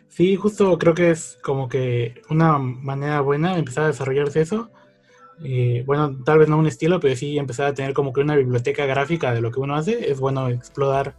Sí, 0.07 0.35
justo 0.35 0.77
creo 0.77 0.93
que 0.93 1.11
es 1.11 1.37
como 1.41 1.69
que 1.69 2.21
una 2.29 2.57
manera 2.57 3.21
buena 3.21 3.53
de 3.53 3.59
empezar 3.59 3.85
a 3.85 3.87
desarrollarse 3.87 4.41
eso. 4.41 4.69
Eh, 5.43 5.83
bueno, 5.85 6.17
tal 6.23 6.39
vez 6.39 6.49
no 6.49 6.57
un 6.57 6.67
estilo, 6.67 6.99
pero 6.99 7.15
sí 7.15 7.37
empezar 7.37 7.67
a 7.67 7.73
tener 7.73 7.93
como 7.93 8.13
que 8.13 8.21
una 8.21 8.35
biblioteca 8.35 8.85
gráfica 8.85 9.33
de 9.33 9.41
lo 9.41 9.51
que 9.51 9.59
uno 9.59 9.75
hace. 9.75 10.11
Es 10.11 10.19
bueno 10.19 10.49
explorar 10.49 11.15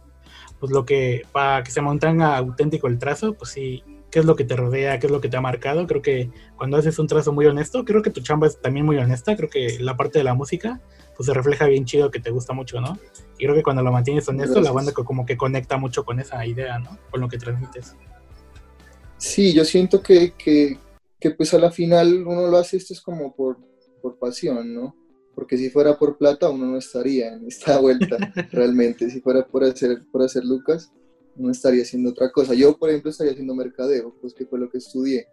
pues 0.59 0.71
lo 0.71 0.85
que, 0.85 1.23
para 1.31 1.63
que 1.63 1.71
se 1.71 1.81
mantenga 1.81 2.37
auténtico 2.37 2.87
el 2.87 2.97
trazo, 2.97 3.33
pues 3.33 3.51
sí, 3.51 3.83
qué 4.09 4.19
es 4.19 4.25
lo 4.25 4.35
que 4.35 4.45
te 4.45 4.55
rodea, 4.55 4.97
qué 4.99 5.07
es 5.07 5.11
lo 5.11 5.19
que 5.19 5.27
te 5.27 5.35
ha 5.35 5.41
marcado. 5.41 5.85
Creo 5.87 6.01
que 6.01 6.29
cuando 6.55 6.77
haces 6.77 6.99
un 6.99 7.07
trazo 7.07 7.33
muy 7.33 7.45
honesto, 7.47 7.83
creo 7.83 8.01
que 8.01 8.11
tu 8.11 8.21
chamba 8.21 8.47
es 8.47 8.61
también 8.61 8.85
muy 8.85 8.97
honesta. 8.97 9.35
Creo 9.35 9.49
que 9.49 9.77
la 9.79 9.97
parte 9.97 10.19
de 10.19 10.23
la 10.23 10.33
música 10.33 10.79
pues 11.17 11.27
se 11.27 11.33
refleja 11.33 11.65
bien 11.65 11.85
chido 11.85 12.11
que 12.11 12.19
te 12.19 12.31
gusta 12.31 12.53
mucho, 12.53 12.79
¿no? 12.79 12.97
Y 13.37 13.43
creo 13.45 13.55
que 13.55 13.63
cuando 13.63 13.83
lo 13.83 13.91
mantienes 13.91 14.27
honesto, 14.29 14.61
la 14.61 14.71
banda 14.71 14.93
como 14.93 15.25
que 15.25 15.35
conecta 15.35 15.77
mucho 15.77 16.05
con 16.05 16.19
esa 16.19 16.45
idea, 16.45 16.79
¿no? 16.79 16.97
Con 17.11 17.21
lo 17.21 17.27
que 17.27 17.37
transmites. 17.37 17.95
Sí, 19.17 19.53
yo 19.53 19.65
siento 19.65 20.01
que, 20.01 20.33
que, 20.37 20.77
que 21.19 21.31
pues 21.31 21.53
a 21.53 21.59
la 21.59 21.71
final 21.71 22.25
uno 22.25 22.47
lo 22.47 22.57
hace 22.57 22.77
esto 22.77 22.93
es 22.93 23.01
como 23.01 23.35
por, 23.35 23.57
por 24.03 24.19
pasión, 24.19 24.75
¿no? 24.75 24.95
Porque 25.33 25.57
si 25.57 25.71
fuera 25.71 25.97
por 25.97 26.17
plata 26.19 26.49
uno 26.49 26.67
no 26.67 26.77
estaría 26.77 27.33
en 27.33 27.47
esta 27.47 27.77
vuelta 27.81 28.17
realmente. 28.51 29.09
Si 29.09 29.21
fuera 29.21 29.47
por 29.47 29.63
hacer, 29.63 30.03
por 30.11 30.21
hacer 30.21 30.45
Lucas, 30.45 30.91
uno 31.35 31.49
estaría 31.49 31.81
haciendo 31.81 32.11
otra 32.11 32.31
cosa. 32.31 32.53
Yo, 32.53 32.77
por 32.77 32.89
ejemplo, 32.89 33.09
estaría 33.09 33.31
haciendo 33.31 33.55
mercadeo, 33.55 34.13
pues 34.21 34.35
que 34.35 34.45
fue 34.45 34.59
lo 34.59 34.69
que 34.69 34.77
estudié 34.77 35.27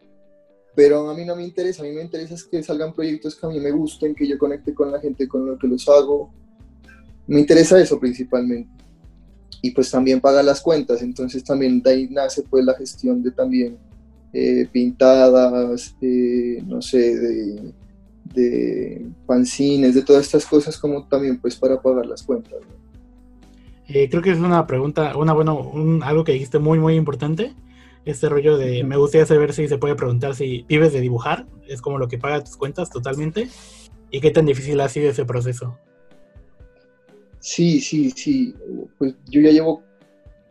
pero 0.75 1.11
a 1.11 1.15
mí 1.15 1.25
no 1.25 1.37
me 1.37 1.45
interesa, 1.45 1.83
a 1.83 1.87
mí 1.87 1.93
me 1.93 2.03
interesa 2.03 2.35
es 2.35 2.45
que 2.45 2.63
salgan 2.63 2.95
proyectos 2.95 3.35
que 3.35 3.47
a 3.47 3.49
mí 3.49 3.59
me 3.59 3.71
gusten, 3.71 4.15
que 4.15 4.27
yo 4.27 4.39
conecte 4.39 4.75
con 4.75 4.93
la 4.93 5.01
gente 5.01 5.27
con 5.27 5.47
lo 5.47 5.59
que 5.59 5.67
los 5.67 5.89
hago. 5.89 6.33
Me 7.27 7.41
interesa 7.41 7.81
eso 7.81 7.99
principalmente. 7.99 8.71
Y 9.63 9.73
pues 9.73 9.91
también 9.91 10.21
pagar 10.21 10.45
las 10.45 10.61
cuentas, 10.61 11.03
entonces 11.03 11.45
también 11.45 11.83
de 11.83 11.91
ahí 11.91 12.09
nace 12.09 12.43
pues 12.43 12.65
la 12.65 12.75
gestión 12.75 13.23
de 13.23 13.31
también 13.31 13.79
eh, 14.33 14.67
pintadas, 14.73 15.95
eh, 16.01 16.63
no 16.65 16.81
sé, 16.81 17.19
de, 17.19 17.75
de 18.35 19.07
fanzines, 19.27 19.95
de 19.95 20.03
todas 20.03 20.25
estas 20.27 20.47
cosas 20.47 20.79
como 20.79 21.07
también 21.07 21.41
pues 21.41 21.57
para 21.57 21.81
pagar 21.81 22.07
las 22.07 22.23
cuentas. 22.23 22.61
Eh, 23.89 24.09
creo 24.09 24.23
que 24.23 24.31
es 24.31 24.39
una 24.39 24.67
pregunta, 24.67 25.17
una 25.17 25.33
bueno, 25.33 25.73
algo 26.03 26.25
que 26.25 26.33
dijiste 26.33 26.59
muy 26.59 26.79
muy 26.79 26.95
importante. 26.95 27.55
Este 28.05 28.29
rollo 28.29 28.57
de 28.57 28.85
me 28.85 28.97
gustaría 28.97 29.27
saber 29.27 29.53
si 29.53 29.69
se 29.69 29.79
puede 29.79 29.95
preguntar 29.95 30.35
si 30.35 30.65
vives 30.69 30.93
de 30.93 31.01
dibujar, 31.01 31.47
es 31.69 31.83
como 31.83 31.99
lo 31.99 32.09
que 32.09 32.19
paga 32.19 32.43
tus 32.43 32.57
cuentas 32.57 32.89
totalmente, 32.89 33.49
y 34.11 34.21
qué 34.21 34.31
tan 34.31 34.47
difícil 34.47 34.81
ha 34.81 34.89
sido 34.89 35.11
ese 35.11 35.25
proceso. 35.25 35.79
Sí, 37.41 37.81
sí, 37.81 38.11
sí, 38.11 38.55
pues 38.99 39.15
yo 39.29 39.41
ya 39.41 39.51
llevo 39.51 39.83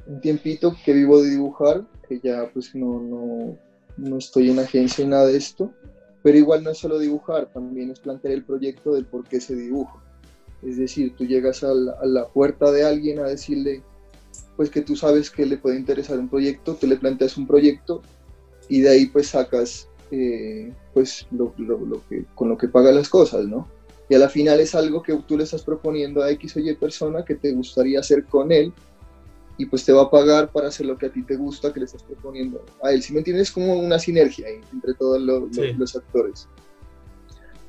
un 0.05 0.21
tiempito 0.21 0.75
que 0.83 0.93
vivo 0.93 1.21
de 1.21 1.29
dibujar, 1.29 1.85
que 2.07 2.19
ya 2.19 2.49
pues 2.53 2.73
no, 2.75 2.99
no, 2.99 3.57
no 3.97 4.17
estoy 4.17 4.49
en 4.49 4.59
agencia 4.59 5.03
y 5.03 5.07
nada 5.07 5.27
de 5.27 5.37
esto, 5.37 5.71
pero 6.21 6.37
igual 6.37 6.63
no 6.63 6.71
es 6.71 6.77
solo 6.77 6.99
dibujar, 6.99 7.51
también 7.53 7.91
es 7.91 7.99
plantear 7.99 8.33
el 8.33 8.43
proyecto 8.43 8.93
del 8.93 9.05
por 9.05 9.25
qué 9.25 9.39
se 9.39 9.55
dibuja. 9.55 10.03
Es 10.61 10.77
decir, 10.77 11.15
tú 11.15 11.25
llegas 11.25 11.63
a 11.63 11.73
la 11.73 12.27
puerta 12.27 12.71
de 12.71 12.83
alguien 12.83 13.19
a 13.19 13.23
decirle, 13.23 13.81
pues 14.57 14.69
que 14.69 14.81
tú 14.81 14.95
sabes 14.95 15.31
que 15.31 15.45
le 15.45 15.57
puede 15.57 15.77
interesar 15.77 16.19
un 16.19 16.27
proyecto, 16.27 16.75
tú 16.75 16.87
le 16.87 16.97
planteas 16.97 17.37
un 17.37 17.47
proyecto 17.47 18.01
y 18.67 18.81
de 18.81 18.89
ahí 18.89 19.05
pues 19.05 19.27
sacas 19.27 19.87
eh, 20.11 20.73
pues 20.93 21.27
lo, 21.31 21.53
que, 22.09 22.25
con 22.35 22.49
lo 22.49 22.57
que 22.57 22.67
paga 22.67 22.91
las 22.91 23.07
cosas, 23.07 23.45
¿no? 23.45 23.67
Y 24.09 24.15
a 24.15 24.19
la 24.19 24.27
final 24.27 24.59
es 24.59 24.75
algo 24.75 25.01
que 25.01 25.15
tú 25.27 25.37
le 25.37 25.43
estás 25.43 25.63
proponiendo 25.63 26.23
a 26.23 26.31
X 26.31 26.57
o 26.57 26.59
Y 26.59 26.75
persona 26.75 27.23
que 27.23 27.35
te 27.35 27.53
gustaría 27.53 27.99
hacer 27.99 28.25
con 28.25 28.51
él 28.51 28.73
y 29.59 29.67
pues 29.67 29.85
te 29.85 29.91
va 29.91 30.03
a 30.03 30.09
pagar 30.09 30.51
para 30.51 30.69
hacer 30.69 30.87
lo 30.87 30.97
que 30.97 31.05
a 31.05 31.11
ti 31.11 31.21
te 31.21 31.35
gusta 31.35 31.71
que 31.71 31.81
le 31.81 31.85
estás 31.85 32.01
proponiendo 32.01 32.65
a 32.81 32.91
él. 32.91 33.03
Si 33.03 33.13
me 33.13 33.19
entiendes, 33.19 33.49
es 33.49 33.53
como 33.53 33.75
una 33.75 33.99
sinergia 33.99 34.47
entre 34.73 34.95
todos 34.95 35.21
los 35.21 35.95
actores. 35.95 36.47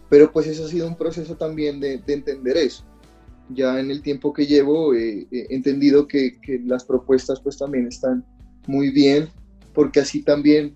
Pero 0.08 0.32
pues 0.32 0.46
eso 0.46 0.64
ha 0.64 0.68
sido 0.68 0.86
un 0.86 0.96
proceso 0.96 1.36
también 1.36 1.80
de 1.80 2.00
entender 2.06 2.56
eso 2.56 2.84
ya 3.54 3.78
en 3.80 3.90
el 3.90 4.02
tiempo 4.02 4.32
que 4.32 4.46
llevo 4.46 4.94
he 4.94 5.26
entendido 5.30 6.06
que, 6.06 6.38
las 6.64 6.84
propuestas 6.84 7.40
pues 7.40 7.58
también 7.58 7.86
están 7.86 8.24
muy 8.66 8.90
bien, 8.90 9.28
porque 9.74 10.00
así 10.00 10.22
también 10.22 10.74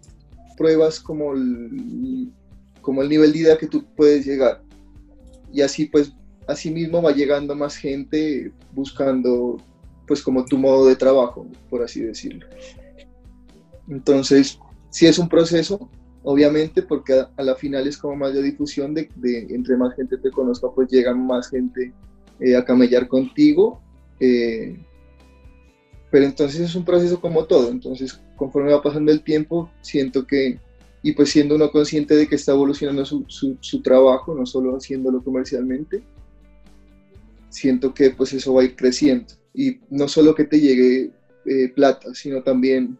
pruebas 0.56 1.00
como 1.00 1.34
el, 1.34 2.32
como 2.80 3.02
el 3.02 3.08
nivel 3.08 3.32
de 3.32 3.38
idea 3.38 3.58
que 3.58 3.66
tú 3.66 3.84
puedes 3.96 4.26
llegar. 4.26 4.62
Y 5.52 5.62
así 5.62 5.86
pues, 5.86 6.12
así 6.48 6.70
mismo 6.70 7.02
va 7.02 7.12
llegando 7.12 7.54
más 7.54 7.76
gente 7.76 8.52
buscando 8.72 9.58
pues 10.06 10.22
como 10.22 10.44
tu 10.44 10.58
modo 10.58 10.86
de 10.86 10.96
trabajo, 10.96 11.46
por 11.70 11.82
así 11.82 12.00
decirlo. 12.00 12.46
Entonces, 13.88 14.58
sí 14.90 15.06
es 15.06 15.18
un 15.18 15.28
proceso, 15.28 15.88
obviamente, 16.22 16.82
porque 16.82 17.14
a, 17.14 17.42
la 17.42 17.54
final 17.54 17.86
es 17.86 17.98
como 17.98 18.16
más 18.16 18.34
de 18.34 18.42
difusión 18.42 18.94
de, 18.94 19.08
entre 19.50 19.76
más 19.76 19.94
gente 19.94 20.16
te 20.18 20.30
conozca, 20.30 20.68
pues 20.74 20.88
llegan 20.90 21.26
más 21.26 21.48
gente 21.48 21.92
eh, 22.40 22.56
a 22.56 22.64
camellar 22.64 23.08
contigo. 23.08 23.80
Eh, 24.20 24.78
pero 26.10 26.26
entonces 26.26 26.60
es 26.60 26.76
un 26.76 26.84
proceso 26.84 27.20
como 27.20 27.44
todo, 27.46 27.70
entonces 27.70 28.20
conforme 28.36 28.72
va 28.72 28.80
pasando 28.80 29.10
el 29.10 29.24
tiempo, 29.24 29.68
siento 29.80 30.24
que, 30.24 30.60
y 31.02 31.12
pues 31.12 31.30
siendo 31.30 31.56
uno 31.56 31.72
consciente 31.72 32.14
de 32.14 32.28
que 32.28 32.36
está 32.36 32.52
evolucionando 32.52 33.04
su, 33.04 33.24
su, 33.26 33.82
trabajo, 33.82 34.32
no 34.32 34.46
solo 34.46 34.76
haciéndolo 34.76 35.24
comercialmente, 35.24 36.04
siento 37.48 37.92
que 37.92 38.10
pues 38.10 38.32
eso 38.32 38.54
va 38.54 38.62
a 38.62 38.64
ir 38.64 38.76
creciendo. 38.76 39.34
Y 39.54 39.78
no 39.88 40.08
solo 40.08 40.34
que 40.34 40.44
te 40.44 40.60
llegue 40.60 41.12
eh, 41.46 41.68
plata, 41.74 42.14
sino 42.14 42.42
también, 42.42 42.98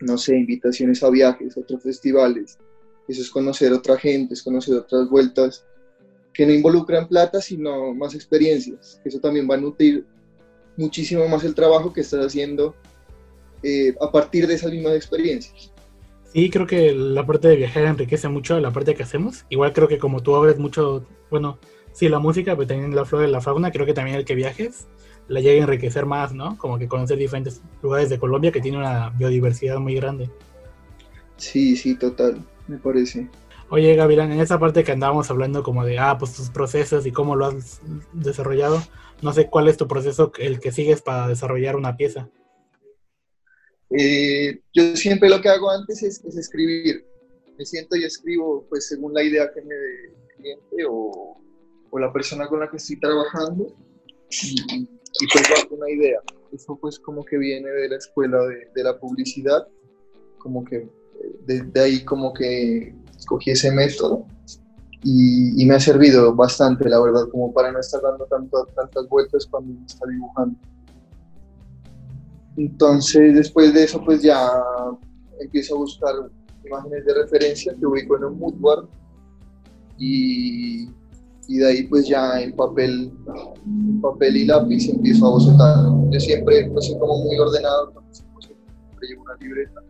no 0.00 0.18
sé, 0.18 0.36
invitaciones 0.36 1.02
a 1.02 1.10
viajes, 1.10 1.56
a 1.56 1.60
otros 1.60 1.82
festivales. 1.82 2.58
Eso 3.08 3.22
es 3.22 3.30
conocer 3.30 3.72
otra 3.72 3.96
gente, 3.96 4.34
es 4.34 4.42
conocer 4.42 4.76
otras 4.76 5.08
vueltas 5.08 5.64
que 6.34 6.44
no 6.44 6.52
involucran 6.52 7.08
plata, 7.08 7.40
sino 7.40 7.94
más 7.94 8.14
experiencias. 8.14 9.00
Eso 9.04 9.20
también 9.20 9.48
va 9.50 9.54
a 9.54 9.58
nutrir 9.58 10.04
muchísimo 10.76 11.26
más 11.28 11.44
el 11.44 11.54
trabajo 11.54 11.92
que 11.92 12.02
estás 12.02 12.26
haciendo 12.26 12.74
eh, 13.62 13.94
a 14.00 14.12
partir 14.12 14.46
de 14.46 14.54
esas 14.54 14.70
mismas 14.70 14.94
experiencias. 14.94 15.72
Sí, 16.32 16.50
creo 16.50 16.66
que 16.66 16.92
la 16.92 17.24
parte 17.24 17.48
de 17.48 17.56
viajar 17.56 17.84
enriquece 17.84 18.28
mucho 18.28 18.60
la 18.60 18.70
parte 18.70 18.94
que 18.94 19.02
hacemos. 19.02 19.46
Igual 19.48 19.72
creo 19.72 19.88
que 19.88 19.98
como 19.98 20.22
tú 20.22 20.34
abres 20.34 20.58
mucho, 20.58 21.06
bueno, 21.30 21.58
sí, 21.92 22.08
la 22.10 22.18
música, 22.18 22.54
pero 22.54 22.66
también 22.66 22.94
la 22.94 23.06
flora 23.06 23.26
y 23.26 23.30
la 23.30 23.40
fauna, 23.40 23.70
creo 23.70 23.86
que 23.86 23.94
también 23.94 24.16
el 24.18 24.26
que 24.26 24.34
viajes 24.34 24.86
la 25.28 25.40
llega 25.40 25.60
a 25.60 25.64
enriquecer 25.64 26.06
más, 26.06 26.32
¿no? 26.32 26.56
Como 26.58 26.78
que 26.78 26.88
conocer 26.88 27.18
diferentes 27.18 27.60
lugares 27.82 28.08
de 28.10 28.18
Colombia 28.18 28.52
que 28.52 28.60
tiene 28.60 28.78
una 28.78 29.10
biodiversidad 29.10 29.78
muy 29.78 29.94
grande. 29.94 30.30
Sí, 31.36 31.76
sí, 31.76 31.96
total, 31.96 32.44
me 32.68 32.78
parece. 32.78 33.28
Oye, 33.68 33.96
Gavilán, 33.96 34.30
en 34.30 34.40
esa 34.40 34.60
parte 34.60 34.84
que 34.84 34.92
andábamos 34.92 35.28
hablando 35.30 35.62
como 35.62 35.84
de, 35.84 35.98
ah, 35.98 36.16
pues 36.18 36.34
tus 36.34 36.50
procesos 36.50 37.04
y 37.04 37.12
cómo 37.12 37.34
lo 37.34 37.46
has 37.46 37.80
desarrollado, 38.12 38.80
no 39.22 39.32
sé 39.32 39.48
cuál 39.48 39.68
es 39.68 39.76
tu 39.76 39.88
proceso, 39.88 40.30
el 40.38 40.60
que 40.60 40.70
sigues 40.70 41.02
para 41.02 41.26
desarrollar 41.26 41.74
una 41.74 41.96
pieza. 41.96 42.30
Eh, 43.90 44.60
yo 44.72 44.96
siempre 44.96 45.28
lo 45.28 45.40
que 45.40 45.48
hago 45.48 45.70
antes 45.70 46.02
es, 46.02 46.24
escribir. 46.24 47.06
Me 47.58 47.64
siento 47.64 47.96
y 47.96 48.04
escribo 48.04 48.66
pues 48.68 48.88
según 48.88 49.14
la 49.14 49.22
idea 49.22 49.50
que 49.52 49.62
me 49.62 49.74
dé 49.74 50.04
el 50.04 50.36
cliente 50.36 50.84
o, 50.88 51.40
o, 51.90 51.98
la 51.98 52.12
persona 52.12 52.46
con 52.48 52.60
la 52.60 52.70
que 52.70 52.76
estoy 52.76 53.00
trabajando 53.00 53.74
y, 54.30 54.86
y 55.20 55.26
pues 55.26 55.44
hago 55.50 55.76
una 55.76 55.90
idea. 55.90 56.20
Eso 56.52 56.78
pues 56.80 56.98
como 56.98 57.24
que 57.24 57.38
viene 57.38 57.68
de 57.68 57.88
la 57.88 57.96
escuela 57.96 58.38
de, 58.42 58.68
de 58.74 58.84
la 58.84 58.98
publicidad, 58.98 59.66
como 60.38 60.64
que 60.64 60.88
desde 61.46 61.64
de 61.66 61.80
ahí 61.80 62.04
como 62.04 62.32
que 62.32 62.94
escogí 63.16 63.50
ese 63.50 63.70
método 63.72 64.26
y, 65.02 65.62
y, 65.62 65.66
me 65.66 65.74
ha 65.74 65.80
servido 65.80 66.34
bastante, 66.34 66.88
la 66.88 67.00
verdad, 67.00 67.28
como 67.30 67.52
para 67.52 67.70
no 67.70 67.78
estar 67.78 68.00
dando 68.02 68.24
tanto, 68.26 68.66
tantas 68.74 69.08
vueltas 69.08 69.46
cuando 69.46 69.74
me 69.74 69.86
está 69.86 70.06
dibujando. 70.08 70.58
Entonces, 72.56 73.34
después 73.34 73.72
de 73.74 73.84
eso, 73.84 74.02
pues 74.04 74.22
ya 74.22 74.50
empiezo 75.38 75.76
a 75.76 75.78
buscar 75.78 76.14
imágenes 76.64 77.04
de 77.04 77.14
referencia 77.14 77.74
que 77.78 77.86
ubico 77.86 78.16
en 78.16 78.24
un 78.24 78.38
moodboard 78.38 78.88
y, 79.98 80.88
y 81.48 81.58
de 81.58 81.68
ahí 81.68 81.82
pues 81.84 82.08
ya 82.08 82.40
en 82.40 82.54
papel, 82.54 83.12
en 83.64 84.00
papel 84.00 84.36
y 84.36 84.44
lápiz 84.46 84.88
empiezo 84.88 85.26
a 85.26 85.30
bocetar. 85.30 85.76
Yo 86.10 86.20
siempre 86.20 86.68
no 86.68 86.80
soy 86.80 86.98
como 86.98 87.18
muy 87.24 87.38
ordenado, 87.38 87.92
siempre 88.10 89.08
llevo 89.08 89.22
una 89.22 89.36
libreta 89.40 89.80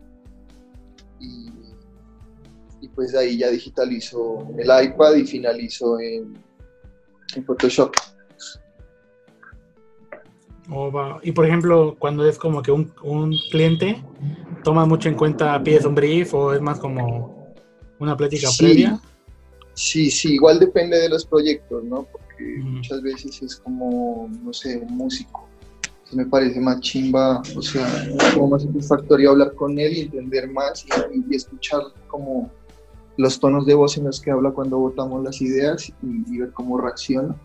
y, 1.19 1.49
y, 2.81 2.87
pues 2.89 3.11
de 3.11 3.19
ahí 3.19 3.37
ya 3.37 3.49
digitalizo 3.49 4.47
el 4.57 4.67
iPad 4.85 5.15
y 5.15 5.25
finalizo 5.25 5.99
en, 5.99 6.37
en 7.35 7.45
Photoshop. 7.45 7.91
Y 11.23 11.31
por 11.31 11.45
ejemplo, 11.45 11.95
cuando 11.97 12.27
es 12.27 12.37
como 12.37 12.61
que 12.61 12.71
un, 12.71 13.33
cliente, 13.51 14.03
¿toma 14.63 14.85
mucho 14.85 15.07
en 15.07 15.15
cuenta, 15.15 15.61
pides 15.63 15.85
un 15.85 15.95
brief 15.95 16.33
o 16.33 16.53
es 16.53 16.61
más 16.61 16.79
como 16.79 17.53
una 17.99 18.17
plática 18.17 18.49
previa? 18.57 18.99
Sí, 19.77 20.09
sí, 20.09 20.33
igual 20.33 20.59
depende 20.59 20.97
de 20.97 21.09
los 21.09 21.25
proyectos, 21.25 21.83
¿no? 21.83 22.07
Porque 22.11 22.57
muchas 22.63 23.01
veces 23.01 23.41
es 23.41 23.55
como, 23.57 24.29
no 24.43 24.51
sé, 24.51 24.77
un 24.77 24.97
músico. 24.97 25.47
me 26.13 26.25
parece 26.25 26.59
más 26.59 26.79
chimba, 26.81 27.41
o 27.55 27.61
sea, 27.61 27.87
como 28.33 28.49
más 28.49 28.63
satisfactorio 28.63 29.31
hablar 29.31 29.53
con 29.53 29.77
él 29.77 29.93
y 29.93 30.01
entender 30.01 30.49
más 30.51 30.85
y, 30.85 31.35
escuchar 31.35 31.81
como 32.07 32.51
los 33.17 33.39
tonos 33.39 33.65
de 33.65 33.73
voz 33.73 33.97
en 33.97 34.05
los 34.05 34.19
que 34.19 34.31
habla 34.31 34.51
cuando 34.51 34.77
votamos 34.77 35.23
las 35.23 35.41
ideas 35.41 35.91
y 36.01 36.37
ver 36.39 36.51
cómo 36.53 36.79
reacciona 36.79 37.35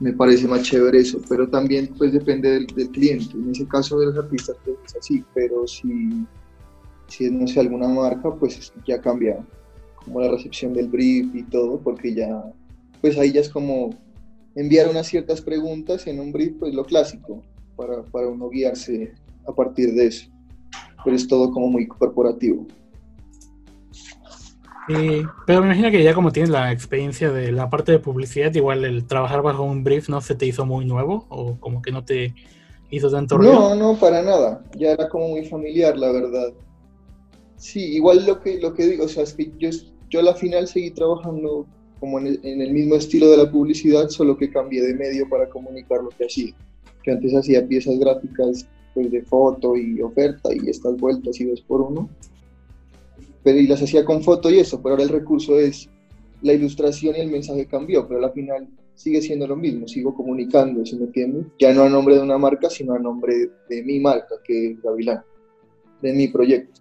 me 0.00 0.12
parece 0.12 0.46
más 0.46 0.62
chévere 0.62 1.00
eso, 1.00 1.20
pero 1.28 1.48
también 1.48 1.92
pues 1.96 2.12
depende 2.12 2.50
del, 2.50 2.66
cliente. 2.90 3.34
En 3.34 3.50
ese 3.50 3.66
caso 3.66 3.98
de 3.98 4.06
los 4.06 4.18
artistas 4.18 4.56
pues 4.64 4.76
es 4.86 4.96
así, 4.96 5.24
pero 5.34 5.66
si, 5.66 6.26
si 7.08 7.26
es, 7.26 7.32
no 7.32 7.46
sé, 7.46 7.60
alguna 7.60 7.88
marca, 7.88 8.32
pues 8.34 8.72
ya 8.86 9.00
cambia 9.00 9.44
como 10.04 10.20
la 10.20 10.30
recepción 10.30 10.74
del 10.74 10.88
brief 10.88 11.34
y 11.34 11.42
todo, 11.44 11.78
porque 11.80 12.14
ya, 12.14 12.42
pues 13.00 13.18
ahí 13.18 13.32
ya 13.32 13.40
es 13.40 13.48
como 13.48 13.90
enviar 14.54 14.88
unas 14.88 15.06
ciertas 15.06 15.40
preguntas 15.40 16.06
en 16.06 16.20
un 16.20 16.32
brief, 16.32 16.54
pues 16.58 16.74
lo 16.74 16.84
clásico, 16.84 17.42
para, 17.76 18.02
para 18.04 18.28
uno 18.28 18.48
guiarse 18.48 19.12
a 19.46 19.52
partir 19.52 19.94
de 19.94 20.06
eso. 20.06 20.30
Pero 21.04 21.16
es 21.16 21.28
todo 21.28 21.52
como 21.52 21.68
muy 21.68 21.86
corporativo 21.86 22.66
pero 25.46 25.60
me 25.60 25.66
imagino 25.66 25.90
que 25.90 26.02
ya 26.02 26.14
como 26.14 26.32
tienes 26.32 26.50
la 26.50 26.72
experiencia 26.72 27.30
de 27.30 27.52
la 27.52 27.68
parte 27.68 27.92
de 27.92 27.98
publicidad, 27.98 28.54
igual 28.54 28.84
el 28.84 29.06
trabajar 29.06 29.42
bajo 29.42 29.62
un 29.62 29.84
brief 29.84 30.08
no 30.08 30.20
se 30.20 30.34
te 30.34 30.46
hizo 30.46 30.64
muy 30.64 30.86
nuevo 30.86 31.26
o 31.28 31.58
como 31.60 31.82
que 31.82 31.92
no 31.92 32.04
te 32.04 32.34
hizo 32.90 33.10
tanto 33.10 33.36
ruido. 33.36 33.52
No, 33.52 33.74
no, 33.74 33.98
para 33.98 34.22
nada. 34.22 34.64
Ya 34.76 34.92
era 34.92 35.08
como 35.08 35.28
muy 35.28 35.44
familiar, 35.44 35.96
la 35.98 36.10
verdad. 36.10 36.52
Sí, 37.58 37.80
igual 37.96 38.24
lo 38.24 38.40
que, 38.40 38.58
lo 38.58 38.72
que 38.72 38.86
digo, 38.86 39.04
o 39.04 39.08
sea, 39.08 39.24
es 39.24 39.34
que 39.34 39.50
yo, 39.58 39.68
yo 40.08 40.20
a 40.20 40.22
la 40.22 40.34
final 40.34 40.66
seguí 40.66 40.90
trabajando 40.90 41.66
como 42.00 42.18
en 42.20 42.28
el, 42.28 42.40
en 42.44 42.62
el 42.62 42.72
mismo 42.72 42.94
estilo 42.94 43.30
de 43.30 43.36
la 43.36 43.50
publicidad, 43.50 44.08
solo 44.08 44.36
que 44.36 44.50
cambié 44.50 44.80
de 44.82 44.94
medio 44.94 45.28
para 45.28 45.48
comunicar 45.48 46.02
lo 46.02 46.10
que 46.10 46.26
hacía. 46.26 46.54
Que 47.02 47.10
antes 47.10 47.34
hacía 47.34 47.66
piezas 47.66 47.98
gráficas 47.98 48.66
pues, 48.94 49.10
de 49.10 49.22
foto 49.22 49.76
y 49.76 50.00
oferta 50.00 50.50
y 50.54 50.70
estas 50.70 50.96
vueltas 50.96 51.40
y 51.40 51.44
dos 51.44 51.60
por 51.60 51.82
uno 51.82 52.08
pero 53.42 53.60
y 53.60 53.66
las 53.66 53.82
hacía 53.82 54.04
con 54.04 54.22
foto 54.22 54.50
y 54.50 54.58
eso, 54.58 54.82
pero 54.82 54.94
ahora 54.94 55.04
el 55.04 55.08
recurso 55.08 55.58
es 55.58 55.88
la 56.42 56.52
ilustración 56.52 57.16
y 57.16 57.20
el 57.20 57.30
mensaje 57.30 57.66
cambió, 57.66 58.06
pero 58.06 58.24
al 58.24 58.32
final 58.32 58.68
sigue 58.94 59.22
siendo 59.22 59.46
lo 59.46 59.56
mismo, 59.56 59.86
sigo 59.88 60.14
comunicando, 60.14 60.84
¿se 60.84 60.96
me? 60.96 61.08
Ya 61.58 61.72
no 61.72 61.84
a 61.84 61.88
nombre 61.88 62.16
de 62.16 62.20
una 62.20 62.36
marca, 62.36 62.68
sino 62.68 62.94
a 62.94 62.98
nombre 62.98 63.48
de, 63.68 63.82
mi 63.84 64.00
marca, 64.00 64.34
que 64.44 64.72
es 64.72 64.82
Gavilán, 64.82 65.22
de 66.02 66.12
mi 66.12 66.28
proyecto. 66.28 66.80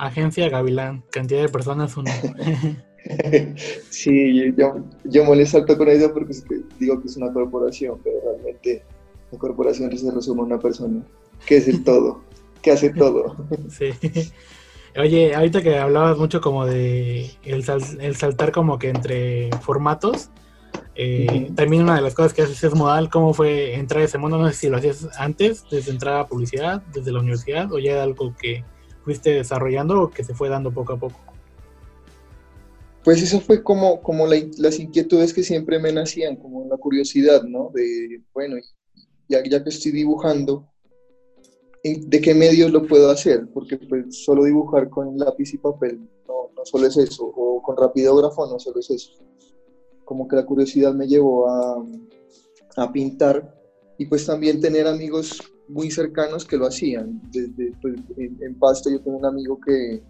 Agencia 0.00 0.48
Gavilán, 0.48 1.04
cantidad 1.10 1.42
de 1.42 1.48
personas 1.50 1.94
uno. 1.96 2.10
sí, 3.90 4.54
yo, 4.56 4.82
yo 5.04 5.24
molesto 5.24 5.64
con 5.66 5.88
eso 5.88 6.12
porque 6.12 6.34
digo 6.78 7.00
que 7.00 7.06
es 7.06 7.16
una 7.18 7.30
corporación, 7.32 8.00
pero 8.02 8.16
realmente 8.24 8.82
la 9.30 9.38
corporación 9.38 9.96
se 9.96 10.10
resume 10.10 10.40
a 10.40 10.44
una 10.44 10.58
persona, 10.58 11.04
que 11.46 11.58
es 11.58 11.68
el 11.68 11.84
todo, 11.84 12.22
que 12.62 12.70
hace 12.70 12.90
todo. 12.90 13.36
sí. 13.68 13.90
Oye, 14.96 15.34
ahorita 15.34 15.62
que 15.62 15.78
hablabas 15.78 16.16
mucho 16.16 16.40
como 16.40 16.64
de 16.64 17.30
el, 17.44 17.62
saltar 18.16 18.52
como 18.52 18.78
que 18.78 18.88
entre 18.88 19.50
formatos, 19.60 20.30
eh, 20.94 21.50
también 21.54 21.82
una 21.82 21.96
de 21.96 22.00
las 22.00 22.14
cosas 22.14 22.32
que 22.32 22.42
haces 22.42 22.64
es 22.64 22.74
modal, 22.74 23.10
¿cómo 23.10 23.34
fue 23.34 23.74
entrar 23.74 24.00
a 24.00 24.04
ese 24.06 24.16
mundo? 24.16 24.38
No 24.38 24.48
sé 24.48 24.54
si 24.54 24.68
lo 24.70 24.78
hacías 24.78 25.08
antes, 25.18 25.64
desde 25.70 25.92
entrar 25.92 26.16
a 26.16 26.26
publicidad, 26.26 26.82
desde 26.94 27.12
la 27.12 27.20
universidad, 27.20 27.70
o 27.70 27.78
ya 27.78 27.92
era 27.92 28.02
algo 28.02 28.34
que 28.34 28.64
fuiste 29.10 29.30
desarrollando 29.30 30.02
o 30.02 30.10
que 30.10 30.22
se 30.22 30.34
fue 30.34 30.48
dando 30.48 30.70
poco 30.70 30.92
a 30.92 30.96
poco. 30.96 31.18
Pues 33.02 33.20
eso 33.20 33.40
fue 33.40 33.60
como, 33.60 34.00
como 34.02 34.28
las 34.28 34.78
inquietudes 34.78 35.34
que 35.34 35.42
siempre 35.42 35.80
me 35.80 35.92
nacían, 35.92 36.36
como 36.36 36.64
la 36.68 36.76
curiosidad, 36.76 37.42
¿no? 37.42 37.72
De, 37.74 38.22
bueno, 38.32 38.54
ya, 39.28 39.42
ya 39.42 39.64
que 39.64 39.70
estoy 39.70 39.90
dibujando, 39.90 40.68
de 41.82 42.20
qué 42.20 42.34
medios 42.34 42.70
lo 42.70 42.86
puedo 42.86 43.10
hacer, 43.10 43.48
porque 43.52 43.78
pues 43.78 44.22
solo 44.22 44.44
dibujar 44.44 44.88
con 44.88 45.18
lápiz 45.18 45.54
y 45.54 45.58
papel 45.58 45.98
no, 46.28 46.50
no 46.56 46.64
solo 46.64 46.86
es 46.86 46.96
eso, 46.96 47.24
o 47.24 47.60
con 47.62 47.76
rapidógrafo 47.76 48.46
no 48.46 48.60
solo 48.60 48.78
es 48.78 48.90
eso. 48.90 49.10
Como 50.04 50.28
que 50.28 50.36
la 50.36 50.46
curiosidad 50.46 50.94
me 50.94 51.08
llevó 51.08 51.48
a, 51.48 51.84
a 52.76 52.92
pintar 52.92 53.60
y 53.98 54.06
pues 54.06 54.24
también 54.24 54.60
tener 54.60 54.86
amigos 54.86 55.40
muy 55.70 55.90
cercanos 55.90 56.44
que 56.44 56.56
lo 56.56 56.66
hacían. 56.66 57.20
Desde, 57.30 57.72
pues, 57.80 57.96
en, 58.16 58.54
Pasto 58.56 58.90
yo 58.90 59.00
tengo 59.00 59.18
un 59.18 59.26
amigo 59.26 59.58
que, 59.60 60.02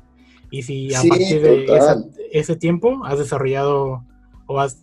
y 0.50 0.62
si 0.62 0.94
a 0.94 1.02
partir 1.02 1.42
de 1.42 1.66
ese 2.32 2.56
tiempo 2.56 3.04
has 3.04 3.18
desarrollado 3.18 4.04
o 4.46 4.60
has 4.60 4.78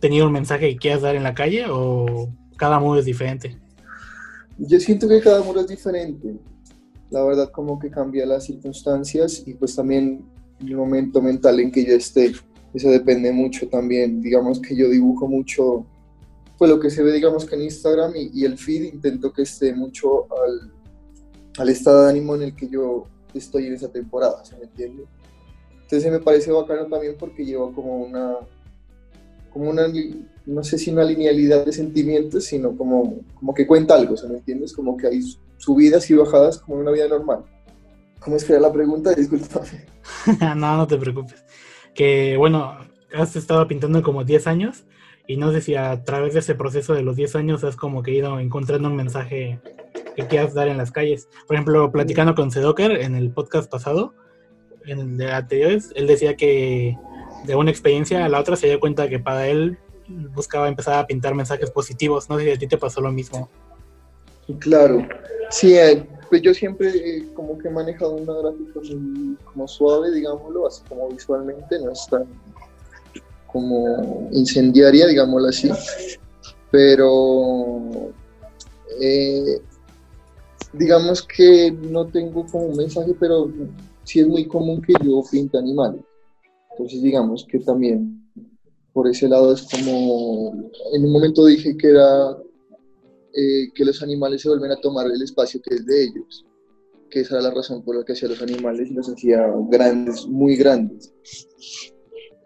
tenido 0.00 0.26
un 0.26 0.32
mensaje 0.32 0.70
que 0.70 0.76
quieras 0.76 1.02
dar 1.02 1.16
en 1.16 1.24
la 1.24 1.34
calle 1.34 1.66
o 1.68 2.28
cada 2.56 2.78
muro 2.78 3.00
es 3.00 3.04
diferente. 3.04 3.58
Yo 4.58 4.78
siento 4.80 5.08
que 5.08 5.20
cada 5.20 5.42
muro 5.42 5.60
es 5.60 5.68
diferente. 5.68 6.36
La 7.10 7.24
verdad 7.24 7.50
como 7.50 7.78
que 7.78 7.90
cambia 7.90 8.26
las 8.26 8.44
circunstancias 8.44 9.42
y 9.46 9.54
pues 9.54 9.74
también 9.74 10.24
el 10.60 10.76
momento 10.76 11.22
mental 11.22 11.60
en 11.60 11.70
que 11.70 11.84
yo 11.84 11.94
esté. 11.94 12.32
Eso 12.74 12.90
depende 12.90 13.32
mucho 13.32 13.68
también. 13.68 14.20
Digamos 14.20 14.60
que 14.60 14.76
yo 14.76 14.88
dibujo 14.90 15.26
mucho, 15.26 15.86
pues 16.58 16.70
lo 16.70 16.78
que 16.78 16.90
se 16.90 17.02
ve 17.02 17.12
digamos 17.12 17.44
que 17.44 17.54
en 17.54 17.62
Instagram 17.62 18.12
y, 18.14 18.44
el 18.44 18.58
feed 18.58 18.92
intento 18.92 19.32
que 19.32 19.42
esté 19.42 19.74
mucho 19.74 20.26
al, 20.32 20.72
al 21.58 21.68
estado 21.68 22.04
de 22.04 22.10
ánimo 22.10 22.34
en 22.34 22.42
el 22.42 22.54
que 22.54 22.68
yo 22.68 23.06
estoy 23.34 23.66
en 23.66 23.74
esa 23.74 23.88
temporada, 23.88 24.44
¿se 24.44 24.56
me 24.56 24.64
entiende? 24.64 25.04
Entonces 25.82 26.12
me 26.12 26.20
parece 26.20 26.52
bacano 26.52 26.86
también 26.86 27.16
porque 27.18 27.44
lleva 27.44 27.72
como 27.72 27.96
una, 27.96 28.36
como 29.50 29.70
una, 29.70 29.86
no 30.46 30.62
sé 30.62 30.78
si 30.78 30.90
una 30.90 31.04
linealidad 31.04 31.64
de 31.64 31.72
sentimientos, 31.72 32.44
sino 32.44 32.76
como, 32.76 33.20
como 33.34 33.54
que 33.54 33.66
cuenta 33.66 33.94
algo, 33.94 34.16
¿se 34.16 34.28
me 34.28 34.38
entiendes? 34.38 34.72
Como 34.72 34.96
que 34.96 35.06
hay 35.06 35.22
subidas 35.56 36.10
y 36.10 36.14
bajadas 36.14 36.58
como 36.58 36.76
en 36.76 36.82
una 36.82 36.90
vida 36.92 37.08
normal. 37.08 37.44
¿Cómo 38.20 38.36
es 38.36 38.44
que 38.44 38.52
era 38.52 38.62
la 38.62 38.72
pregunta? 38.72 39.14
Disculpame. 39.14 39.86
no, 40.56 40.76
no 40.76 40.86
te 40.86 40.98
preocupes. 40.98 41.44
Que 41.94 42.36
bueno, 42.36 42.76
has 43.14 43.36
estado 43.36 43.66
pintando 43.66 44.02
como 44.02 44.24
10 44.24 44.46
años 44.46 44.84
y 45.26 45.36
no 45.36 45.52
sé 45.52 45.60
si 45.60 45.74
a 45.74 46.04
través 46.04 46.34
de 46.34 46.40
ese 46.40 46.54
proceso 46.54 46.94
de 46.94 47.02
los 47.02 47.16
10 47.16 47.36
años 47.36 47.64
has 47.64 47.76
como 47.76 48.02
que 48.02 48.12
ido 48.12 48.38
encontrando 48.40 48.88
un 48.88 48.96
mensaje 48.96 49.60
que 50.18 50.26
quieras 50.26 50.52
dar 50.52 50.66
en 50.66 50.78
las 50.78 50.90
calles. 50.90 51.28
Por 51.46 51.54
ejemplo, 51.54 51.92
platicando 51.92 52.34
con 52.34 52.50
Sedoker 52.50 52.90
en 52.90 53.14
el 53.14 53.30
podcast 53.30 53.70
pasado, 53.70 54.14
en 54.84 54.98
el 54.98 55.16
de 55.16 55.30
anteriores, 55.30 55.92
él 55.94 56.08
decía 56.08 56.34
que 56.34 56.98
de 57.44 57.54
una 57.54 57.70
experiencia 57.70 58.24
a 58.24 58.28
la 58.28 58.40
otra 58.40 58.56
se 58.56 58.66
dio 58.66 58.80
cuenta 58.80 59.08
que 59.08 59.20
para 59.20 59.46
él 59.46 59.78
buscaba 60.34 60.66
empezar 60.66 60.98
a 60.98 61.06
pintar 61.06 61.36
mensajes 61.36 61.70
positivos. 61.70 62.28
No 62.28 62.36
si 62.40 62.50
a 62.50 62.58
ti 62.58 62.66
te 62.66 62.76
pasó 62.76 63.00
lo 63.00 63.12
mismo. 63.12 63.48
Claro, 64.58 65.06
sí, 65.50 65.74
eh, 65.74 66.04
pues 66.28 66.42
yo 66.42 66.52
siempre 66.52 66.88
eh, 66.88 67.28
como 67.34 67.56
que 67.56 67.68
he 67.68 67.70
manejado 67.70 68.16
una 68.16 68.32
gráfica 68.32 68.80
muy 68.96 69.36
como 69.44 69.68
suave, 69.68 70.10
digámoslo, 70.10 70.66
así 70.66 70.82
como 70.88 71.08
visualmente, 71.10 71.78
no 71.78 71.92
es 71.92 72.04
tan 72.10 72.26
como 73.46 74.28
incendiaria, 74.32 75.06
digámoslo 75.06 75.48
así, 75.48 75.70
pero 76.72 78.10
eh, 79.00 79.60
digamos 80.72 81.22
que 81.22 81.70
no 81.72 82.06
tengo 82.06 82.46
como 82.46 82.66
un 82.66 82.76
mensaje, 82.76 83.14
pero 83.18 83.50
sí 84.04 84.20
es 84.20 84.28
muy 84.28 84.46
común 84.46 84.82
que 84.82 84.92
yo 85.04 85.22
pinte 85.30 85.58
animales. 85.58 86.02
Entonces 86.72 87.02
digamos 87.02 87.46
que 87.50 87.58
también 87.58 88.22
por 88.92 89.08
ese 89.08 89.28
lado 89.28 89.52
es 89.52 89.62
como, 89.62 90.70
en 90.92 91.04
un 91.04 91.12
momento 91.12 91.44
dije 91.44 91.76
que 91.76 91.88
era 91.88 92.36
eh, 93.34 93.70
que 93.74 93.84
los 93.84 94.02
animales 94.02 94.42
se 94.42 94.48
vuelven 94.48 94.72
a 94.72 94.80
tomar 94.80 95.06
el 95.06 95.22
espacio 95.22 95.60
que 95.62 95.74
es 95.74 95.86
de 95.86 96.04
ellos, 96.04 96.44
que 97.10 97.20
esa 97.20 97.36
era 97.36 97.48
la 97.48 97.54
razón 97.54 97.82
por 97.82 97.96
la 97.96 98.04
que 98.04 98.12
hacía 98.12 98.28
los 98.28 98.42
animales 98.42 98.90
y 98.90 98.94
los 98.94 99.08
hacía 99.08 99.46
grandes, 99.70 100.26
muy 100.26 100.56
grandes 100.56 101.12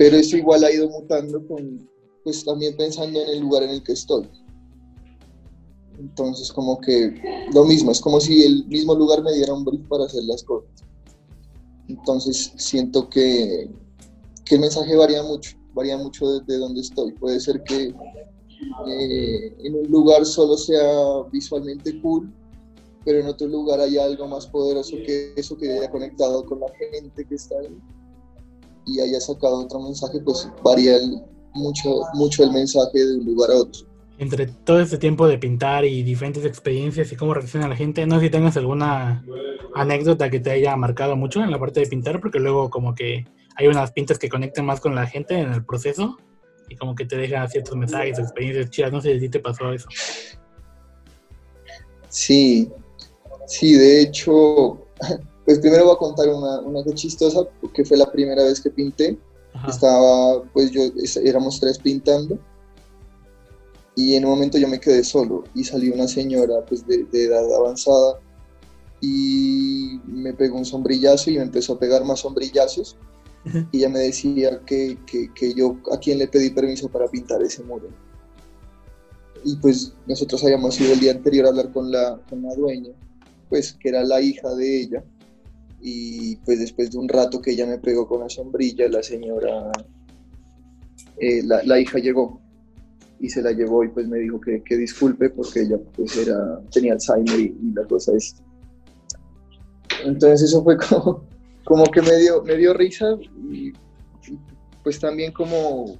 pero 0.03 0.17
eso 0.17 0.37
igual 0.37 0.65
ha 0.65 0.73
ido 0.73 0.89
mutando 0.89 1.47
con, 1.47 1.89
pues 2.25 2.45
también 2.45 2.77
pensando 2.77 3.23
en 3.23 3.29
el 3.29 3.41
lugar 3.41 3.63
en 3.63 3.71
el 3.71 3.83
que 3.85 3.93
estoy. 3.93 4.29
Entonces 5.99 6.53
como 6.53 6.81
que 6.81 7.15
lo 7.53 7.65
mismo, 7.65 7.93
es 7.93 8.01
como 8.01 8.21
si 8.21 8.45
el 8.45 8.67
mismo 8.67 8.95
lugar 8.95 9.23
me 9.23 9.33
diera 9.33 9.53
un 9.53 9.65
brief 9.65 9.87
para 9.89 10.05
hacer 10.05 10.25
las 10.25 10.43
cosas. 10.43 10.71
Entonces 11.89 12.53
siento 12.57 13.09
que, 13.09 13.71
que 14.45 14.55
el 14.55 14.61
mensaje 14.61 14.97
varía 14.97 15.23
mucho, 15.23 15.57
varía 15.75 15.97
mucho 15.97 16.39
desde 16.39 16.59
donde 16.59 16.81
estoy. 16.81 17.13
Puede 17.13 17.41
ser 17.41 17.63
que 17.65 17.95
eh, 18.87 19.57
en 19.59 19.75
un 19.75 19.87
lugar 19.91 20.25
solo 20.25 20.57
sea 20.57 21.23
visualmente 21.31 22.01
cool, 22.01 22.33
pero 23.05 23.21
en 23.21 23.27
otro 23.27 23.49
lugar 23.49 23.81
hay 23.81 23.99
algo 23.99 24.27
más 24.29 24.47
poderoso 24.47 24.97
que 25.05 25.35
eso 25.37 25.57
que 25.57 25.73
haya 25.73 25.91
conectado 25.91 26.45
con 26.47 26.61
la 26.61 26.69
gente 26.79 27.27
que 27.27 27.35
está 27.35 27.57
ahí 27.59 27.77
y 28.87 29.01
haya 29.01 29.21
sacado 29.21 29.61
otro 29.61 29.81
mensaje, 29.81 30.21
pues 30.21 30.49
varía 30.63 30.99
mucho, 31.55 32.03
mucho 32.15 32.43
el 32.43 32.53
mensaje 32.53 32.99
de 32.99 33.19
un 33.19 33.25
lugar 33.25 33.51
a 33.51 33.57
otro. 33.57 33.92
Entre 34.23 34.47
todo 34.47 34.81
este 34.81 34.99
tiempo 34.99 35.27
de 35.27 35.37
pintar 35.37 35.85
y 35.85 36.05
diferentes 36.05 36.45
experiencias 36.45 37.11
y 37.11 37.17
cómo 37.17 37.35
reacciona 37.35 37.67
la 37.67 37.75
gente, 37.75 38.07
no 38.07 38.21
sé 38.21 38.27
si 38.27 38.31
tengas 38.31 38.57
alguna 38.57 39.25
anécdota 39.75 40.31
que 40.31 40.39
te 40.39 40.53
haya 40.53 40.77
marcado 40.77 41.17
mucho 41.17 41.43
en 41.43 41.51
la 41.51 41.59
parte 41.59 41.81
de 41.81 41.87
pintar, 41.87 42.21
porque 42.21 42.39
luego 42.39 42.71
como 42.71 42.95
que 42.95 43.27
hay 43.57 43.67
unas 43.67 43.91
pintas 43.91 44.21
que 44.21 44.29
conectan 44.29 44.65
más 44.65 44.81
con 44.81 44.95
la 44.95 45.09
gente 45.09 45.35
en 45.35 45.53
el 45.53 45.65
proceso 45.65 46.19
y 46.69 46.77
como 46.77 46.95
que 46.95 47.05
te 47.05 47.17
dejan 47.17 47.49
ciertos 47.49 47.77
mensajes, 47.77 48.17
experiencias 48.17 48.71
chidas, 48.71 48.93
no 48.93 49.01
sé 49.01 49.19
si 49.19 49.29
te 49.29 49.41
pasó 49.41 49.73
eso. 49.73 49.89
Sí, 52.09 52.71
sí, 53.49 53.75
de 53.75 54.03
hecho, 54.03 54.87
pues 55.45 55.59
primero 55.59 55.87
voy 55.87 55.95
a 55.95 55.99
contar 55.99 56.29
una, 56.29 56.61
una 56.61 56.85
cosa 56.85 56.95
chistosa, 56.95 57.41
porque 57.61 57.85
fue 57.85 57.97
la 57.97 58.11
primera 58.13 58.45
vez 58.45 58.61
que 58.61 58.71
pinté. 58.71 59.19
Estaba, 59.69 60.43
pues 60.53 60.71
yo, 60.71 60.83
éramos 61.25 61.59
tres 61.59 61.79
pintando. 61.79 62.39
Y 63.95 64.15
en 64.15 64.25
un 64.25 64.31
momento 64.31 64.59
yo 64.59 64.69
me 64.69 64.81
quedé 64.81 65.05
solo 65.05 65.45
y 65.55 65.65
salió 65.65 65.95
una 65.95 66.09
señora 66.09 66.65
pues 66.67 66.87
de, 66.87 67.07
edad 67.13 67.45
avanzada 67.55 68.19
y 69.01 70.01
me 70.07 70.33
pegó 70.33 70.57
un 70.57 70.65
sombrillazo 70.65 71.31
y 71.31 71.37
me 71.37 71.43
empezó 71.43 71.75
a 71.75 71.79
pegar 71.79 72.05
más 72.05 72.21
sombrillazos. 72.21 72.97
Y 73.73 73.79
ella 73.79 73.89
me 73.89 73.99
decía 73.99 74.61
que, 74.65 74.97
que, 75.05 75.29
que, 75.35 75.53
yo 75.53 75.77
a 75.91 75.99
quién 75.99 76.19
le 76.19 76.29
pedí 76.29 76.51
permiso 76.51 76.89
para 76.89 77.09
pintar 77.09 77.43
ese 77.43 77.63
muro. 77.65 77.89
Y 79.45 79.57
pues 79.57 79.93
nosotros 80.07 80.45
habíamos 80.45 80.81
ido 80.81 80.93
el 80.93 81.01
día 81.01 81.11
anterior 81.11 81.47
a 81.47 81.49
hablar 81.49 81.73
con 81.73 81.91
la, 81.91 82.21
con 82.31 82.43
la 82.43 82.55
dueña, 82.55 82.91
pues 83.49 83.73
que 83.73 83.89
era 83.89 84.05
la 84.05 84.21
hija 84.21 84.55
de 84.55 84.83
ella 84.83 85.05
y 85.83 86.37
pues 86.37 86.61
después 86.61 86.93
de 86.93 86.99
un 86.99 87.09
rato 87.09 87.43
que 87.43 87.51
ella 87.51 87.67
me 87.67 87.79
pegó 87.79 88.07
con 88.07 88.21
la 88.21 88.29
sombrilla, 88.29 88.89
la 88.89 89.03
señora, 89.03 89.73
eh, 91.19 91.43
la, 91.43 91.81
hija 91.81 91.99
llegó 91.99 92.41
y 93.23 93.29
se 93.29 93.41
la 93.41 93.53
llevó 93.53 93.85
y 93.85 93.89
pues 93.89 94.09
me 94.09 94.19
dijo 94.19 94.41
que, 94.41 94.63
que 94.65 94.77
disculpe 94.77 95.31
porque 95.31 95.61
ella 95.63 95.79
pues 95.95 96.17
era, 96.17 96.61
tenía 96.73 96.95
Alzheimer 96.95 97.39
y, 97.39 97.55
la 97.73 97.85
cosa 97.85 98.13
es... 98.17 98.35
Entonces 100.05 100.43
eso 100.43 100.63
fue 100.65 100.77
como, 100.89 101.25
como 101.65 101.85
que 101.85 102.03
me 102.03 102.17
dio, 102.17 102.43
me 102.43 102.57
dio 102.57 102.75
risa 102.75 103.17
y, 103.49 103.73
pues 104.83 104.99
también 104.99 105.33
como 105.33 105.97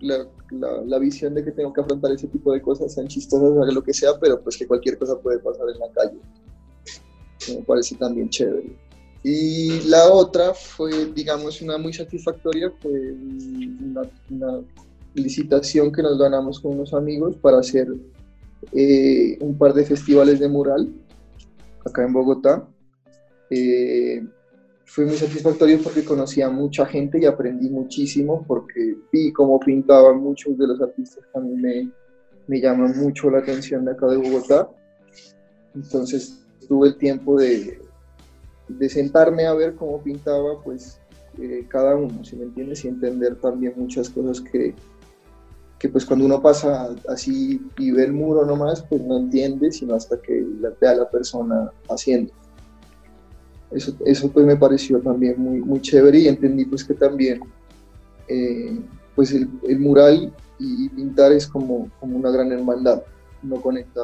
la, 0.00 0.26
la, 0.50 0.98
visión 0.98 1.34
de 1.34 1.42
que 1.42 1.52
tengo 1.52 1.72
que 1.72 1.80
afrontar 1.80 2.12
ese 2.12 2.28
tipo 2.28 2.52
de 2.52 2.60
cosas, 2.60 2.92
sean 2.92 3.08
chistosas, 3.08 3.50
o 3.50 3.72
lo 3.72 3.82
que 3.82 3.94
sea, 3.94 4.10
pero 4.20 4.38
pues 4.42 4.58
que 4.58 4.66
cualquier 4.66 4.98
cosa 4.98 5.18
puede 5.18 5.38
pasar 5.38 5.66
en 5.72 5.78
la 5.78 5.90
calle. 5.92 6.18
Me 7.48 7.64
parece 7.64 7.96
también 7.96 8.28
chévere. 8.28 8.76
Y 9.22 9.80
la 9.88 10.12
otra 10.12 10.52
fue, 10.52 11.06
digamos, 11.14 11.62
una 11.62 11.78
muy 11.78 11.94
satisfactoria, 11.94 12.70
fue 12.80 12.92
una, 12.92 14.02
licitación 15.14 15.92
que 15.92 16.02
nos 16.02 16.18
ganamos 16.18 16.60
con 16.60 16.72
unos 16.72 16.94
amigos 16.94 17.36
para 17.36 17.58
hacer 17.58 17.88
eh, 18.72 19.36
un 19.40 19.56
par 19.56 19.72
de 19.74 19.84
festivales 19.84 20.40
de 20.40 20.48
mural 20.48 20.88
acá 21.84 22.04
en 22.04 22.12
Bogotá. 22.12 22.66
Eh, 23.50 24.24
fue 24.84 25.04
muy 25.04 25.16
satisfactorio 25.16 25.80
porque 25.82 26.04
conocí 26.04 26.40
a 26.40 26.48
mucha 26.48 26.86
gente 26.86 27.18
y 27.20 27.26
aprendí 27.26 27.68
muchísimo 27.68 28.44
porque 28.46 28.96
vi 29.12 29.32
cómo 29.32 29.60
pintaban 29.60 30.18
muchos 30.18 30.56
de 30.56 30.66
los 30.66 30.80
artistas 30.80 31.24
que 31.30 31.38
a 31.38 31.42
mí 31.42 31.54
me, 31.54 31.90
me 32.46 32.60
llaman 32.60 32.96
mucho 32.98 33.30
la 33.30 33.38
atención 33.38 33.84
de 33.84 33.92
acá 33.92 34.06
de 34.06 34.16
Bogotá. 34.16 34.68
Entonces 35.74 36.42
tuve 36.66 36.88
el 36.88 36.96
tiempo 36.96 37.38
de, 37.38 37.78
de 38.68 38.88
sentarme 38.88 39.46
a 39.46 39.54
ver 39.54 39.74
cómo 39.74 40.02
pintaba 40.02 40.60
pues 40.62 41.00
eh, 41.38 41.66
cada 41.68 41.94
uno, 41.94 42.24
si 42.24 42.36
me 42.36 42.44
entiendes? 42.44 42.84
Y 42.84 42.88
entender 42.88 43.36
también 43.36 43.74
muchas 43.76 44.10
cosas 44.10 44.40
que, 44.40 44.74
que 45.78 45.88
pues 45.88 46.04
cuando 46.04 46.26
uno 46.26 46.42
pasa 46.42 46.90
así 47.08 47.60
y 47.78 47.90
ve 47.92 48.04
el 48.04 48.12
muro 48.12 48.44
nomás, 48.44 48.82
pues 48.82 49.00
no 49.02 49.18
entiende, 49.18 49.70
sino 49.70 49.94
hasta 49.94 50.20
que 50.20 50.44
la, 50.60 50.70
ve 50.80 50.88
a 50.88 50.94
la 50.94 51.08
persona 51.08 51.70
haciendo. 51.88 52.32
Eso, 53.70 53.92
eso 54.04 54.30
pues 54.30 54.44
me 54.44 54.56
pareció 54.56 54.98
también 55.00 55.40
muy, 55.40 55.60
muy 55.60 55.80
chévere 55.80 56.18
y 56.18 56.28
entendí 56.28 56.64
pues 56.64 56.82
que 56.82 56.94
también 56.94 57.40
eh, 58.26 58.80
pues 59.14 59.32
el, 59.32 59.48
el, 59.68 59.78
mural 59.78 60.32
y, 60.58 60.88
pintar 60.88 61.32
es 61.32 61.46
como, 61.46 61.90
como 62.00 62.16
una 62.16 62.30
gran 62.30 62.50
hermandad, 62.50 63.02
no 63.42 63.60
conecta 63.60 64.02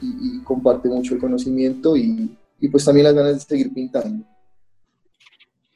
y, 0.00 0.38
y 0.38 0.42
comparte 0.42 0.88
mucho 0.88 1.14
el 1.14 1.20
conocimiento 1.20 1.96
y, 1.96 2.36
y 2.60 2.68
pues 2.68 2.84
también 2.84 3.04
las 3.04 3.14
ganas 3.14 3.34
de 3.34 3.40
seguir 3.40 3.72
pintando. 3.72 4.24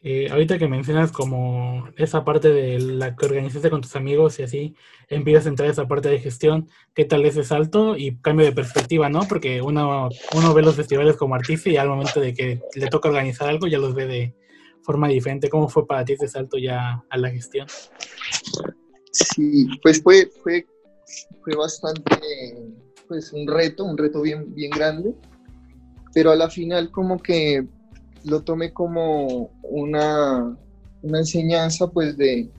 Eh, 0.01 0.29
ahorita 0.31 0.59
que 0.59 0.69
mencionas 0.69 1.11
como 1.11 1.89
esa 1.97 2.25
parte 2.25 2.51
de 2.51 2.79
la 2.79 3.17
que 3.17 3.27
organizaste 3.27 3.69
con 3.69 3.81
tus 3.81 3.97
amigos 3.97 4.39
y 4.39 4.45
así, 4.45 4.77
empiezas 5.09 5.47
a 5.47 5.49
entrar 5.49 5.69
a 5.69 5.73
esa 5.73 5.89
parte 5.89 6.09
de 6.09 6.21
gestión, 6.21 6.69
¿qué 6.95 7.05
tal 7.05 7.25
ese 7.25 7.43
salto 7.43 7.97
y 7.97 8.17
cambio 8.19 8.47
de 8.47 8.53
perspectiva, 8.53 9.09
no? 9.09 9.23
Porque 9.29 9.61
uno, 9.61 10.09
uno 10.37 10.55
ve 10.55 10.63
los 10.63 10.77
festivales 10.77 11.17
como 11.17 11.35
artista 11.35 11.69
y 11.69 11.77
al 11.79 11.89
momento 11.89 12.21
de 12.21 12.33
que 12.33 12.61
le 12.77 12.87
toca 12.87 13.09
organizar 13.09 13.49
algo 13.49 13.67
ya 13.67 13.79
los 13.79 13.95
ve 13.95 14.07
de 14.07 14.35
forma 14.83 15.09
diferente. 15.09 15.51
¿Cómo 15.51 15.69
fue 15.69 15.85
para 15.85 16.05
ti 16.05 16.13
ese 16.13 16.29
salto 16.29 16.59
ya 16.59 17.03
a 17.11 17.19
la 17.19 17.31
gestión? 17.31 17.67
Sí, 19.11 19.67
pues 19.83 20.01
fue, 20.01 20.31
fue, 20.43 20.65
fue 21.43 21.57
bastante, 21.57 22.21
pues 23.09 23.33
un 23.33 23.49
reto, 23.49 23.85
un 23.85 23.99
reto 23.99 24.23
bien, 24.23 24.55
bien 24.55 24.71
grande, 24.71 25.13
pero 26.15 26.31
a 26.31 26.37
la 26.37 26.49
final 26.49 26.93
como 26.93 27.19
que 27.19 27.67
lo 28.25 28.43
tomé 28.43 28.73
como 28.73 29.51
una, 29.63 30.57
una 31.03 31.19
enseñanza 31.19 31.91
pues 31.91 32.17
de, 32.17 32.51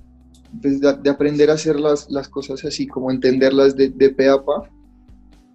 pues, 0.61 0.79
de, 0.81 1.09
aprender 1.09 1.49
a 1.49 1.53
hacer 1.53 1.79
las, 1.79 2.09
las, 2.09 2.29
cosas 2.29 2.63
así, 2.65 2.87
como 2.87 3.11
entenderlas 3.11 3.75
de, 3.75 3.89
de 3.89 4.15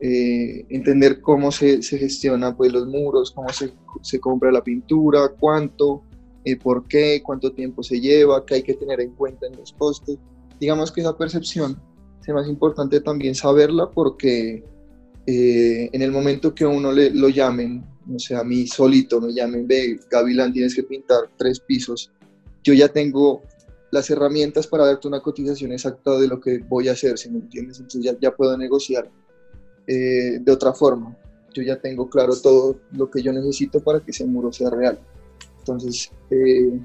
eh, 0.01 0.67
entender 0.69 1.21
cómo 1.21 1.51
se, 1.51 1.83
se, 1.83 1.99
gestiona 1.99 2.57
pues 2.57 2.73
los 2.73 2.87
muros, 2.87 3.31
cómo 3.31 3.49
se, 3.51 3.73
se 4.03 4.21
compra 4.21 4.53
la 4.53 4.63
pintura, 4.63 5.29
cuánto, 5.29 6.03
eh, 6.45 6.57
por 6.57 6.87
qué, 6.87 7.23
cuánto 7.25 7.53
tiempo 7.53 7.83
se 7.83 8.01
lleva, 8.01 8.45
qué 8.45 8.57
hay 8.57 8.63
que 8.63 8.75
tener 8.75 9.01
en 9.01 9.13
cuenta 9.13 9.47
en 9.47 9.57
los 9.57 9.73
costes. 9.73 10.19
Digamos 10.61 10.93
que 10.93 11.01
esa 11.01 11.17
percepción 11.17 11.81
es 12.27 12.35
más 12.35 12.49
importante 12.49 13.01
también 13.01 13.35
saberla 13.35 13.91
porque 13.91 14.65
eh, 15.27 15.91
en 15.93 16.03
el 16.03 16.11
momento 16.11 16.55
que 16.55 16.67
uno 16.67 16.93
le, 16.93 17.11
lo 17.11 17.29
llamen 17.29 17.85
no 18.07 18.19
sé, 18.19 18.35
a 18.35 18.45
mí 18.45 18.67
solito 18.67 19.21
me 19.21 19.33
llamen, 19.33 19.67
ve, 19.67 19.99
Gavilán, 20.11 20.53
tienes 20.53 20.75
que 20.75 20.83
pintar 20.83 21.31
tres 21.37 21.61
pisos, 21.61 22.11
yo 22.63 22.73
ya 22.75 22.89
tengo 22.89 23.43
las 23.91 24.11
herramientas 24.11 24.67
para 24.67 24.87
darte 24.87 25.07
una 25.07 25.21
cotización 25.21 25.73
exacta 25.73 26.19
de 26.19 26.27
lo 26.27 26.41
que 26.41 26.59
voy 26.59 26.89
a 26.89 26.93
hacer, 26.93 27.17
si 27.17 27.31
me 27.31 27.39
entiendes, 27.39 27.79
entonces 27.79 28.03
ya, 28.03 28.19
ya 28.21 28.35
puedo 28.35 28.57
negociar 28.57 29.09
eh, 29.87 30.39
de 30.41 30.53
otra 30.53 30.73
forma. 30.73 31.17
Yo 31.53 31.63
ya 31.63 31.81
tengo 31.81 32.09
claro 32.09 32.35
todo 32.35 32.81
lo 32.91 33.09
que 33.09 33.23
yo 33.23 33.33
necesito 33.33 33.81
para 33.81 34.01
que 34.01 34.11
ese 34.11 34.25
muro 34.25 34.53
sea 34.53 34.71
real. 34.71 34.99
Entonces, 35.61 36.11
eh, 36.31 36.81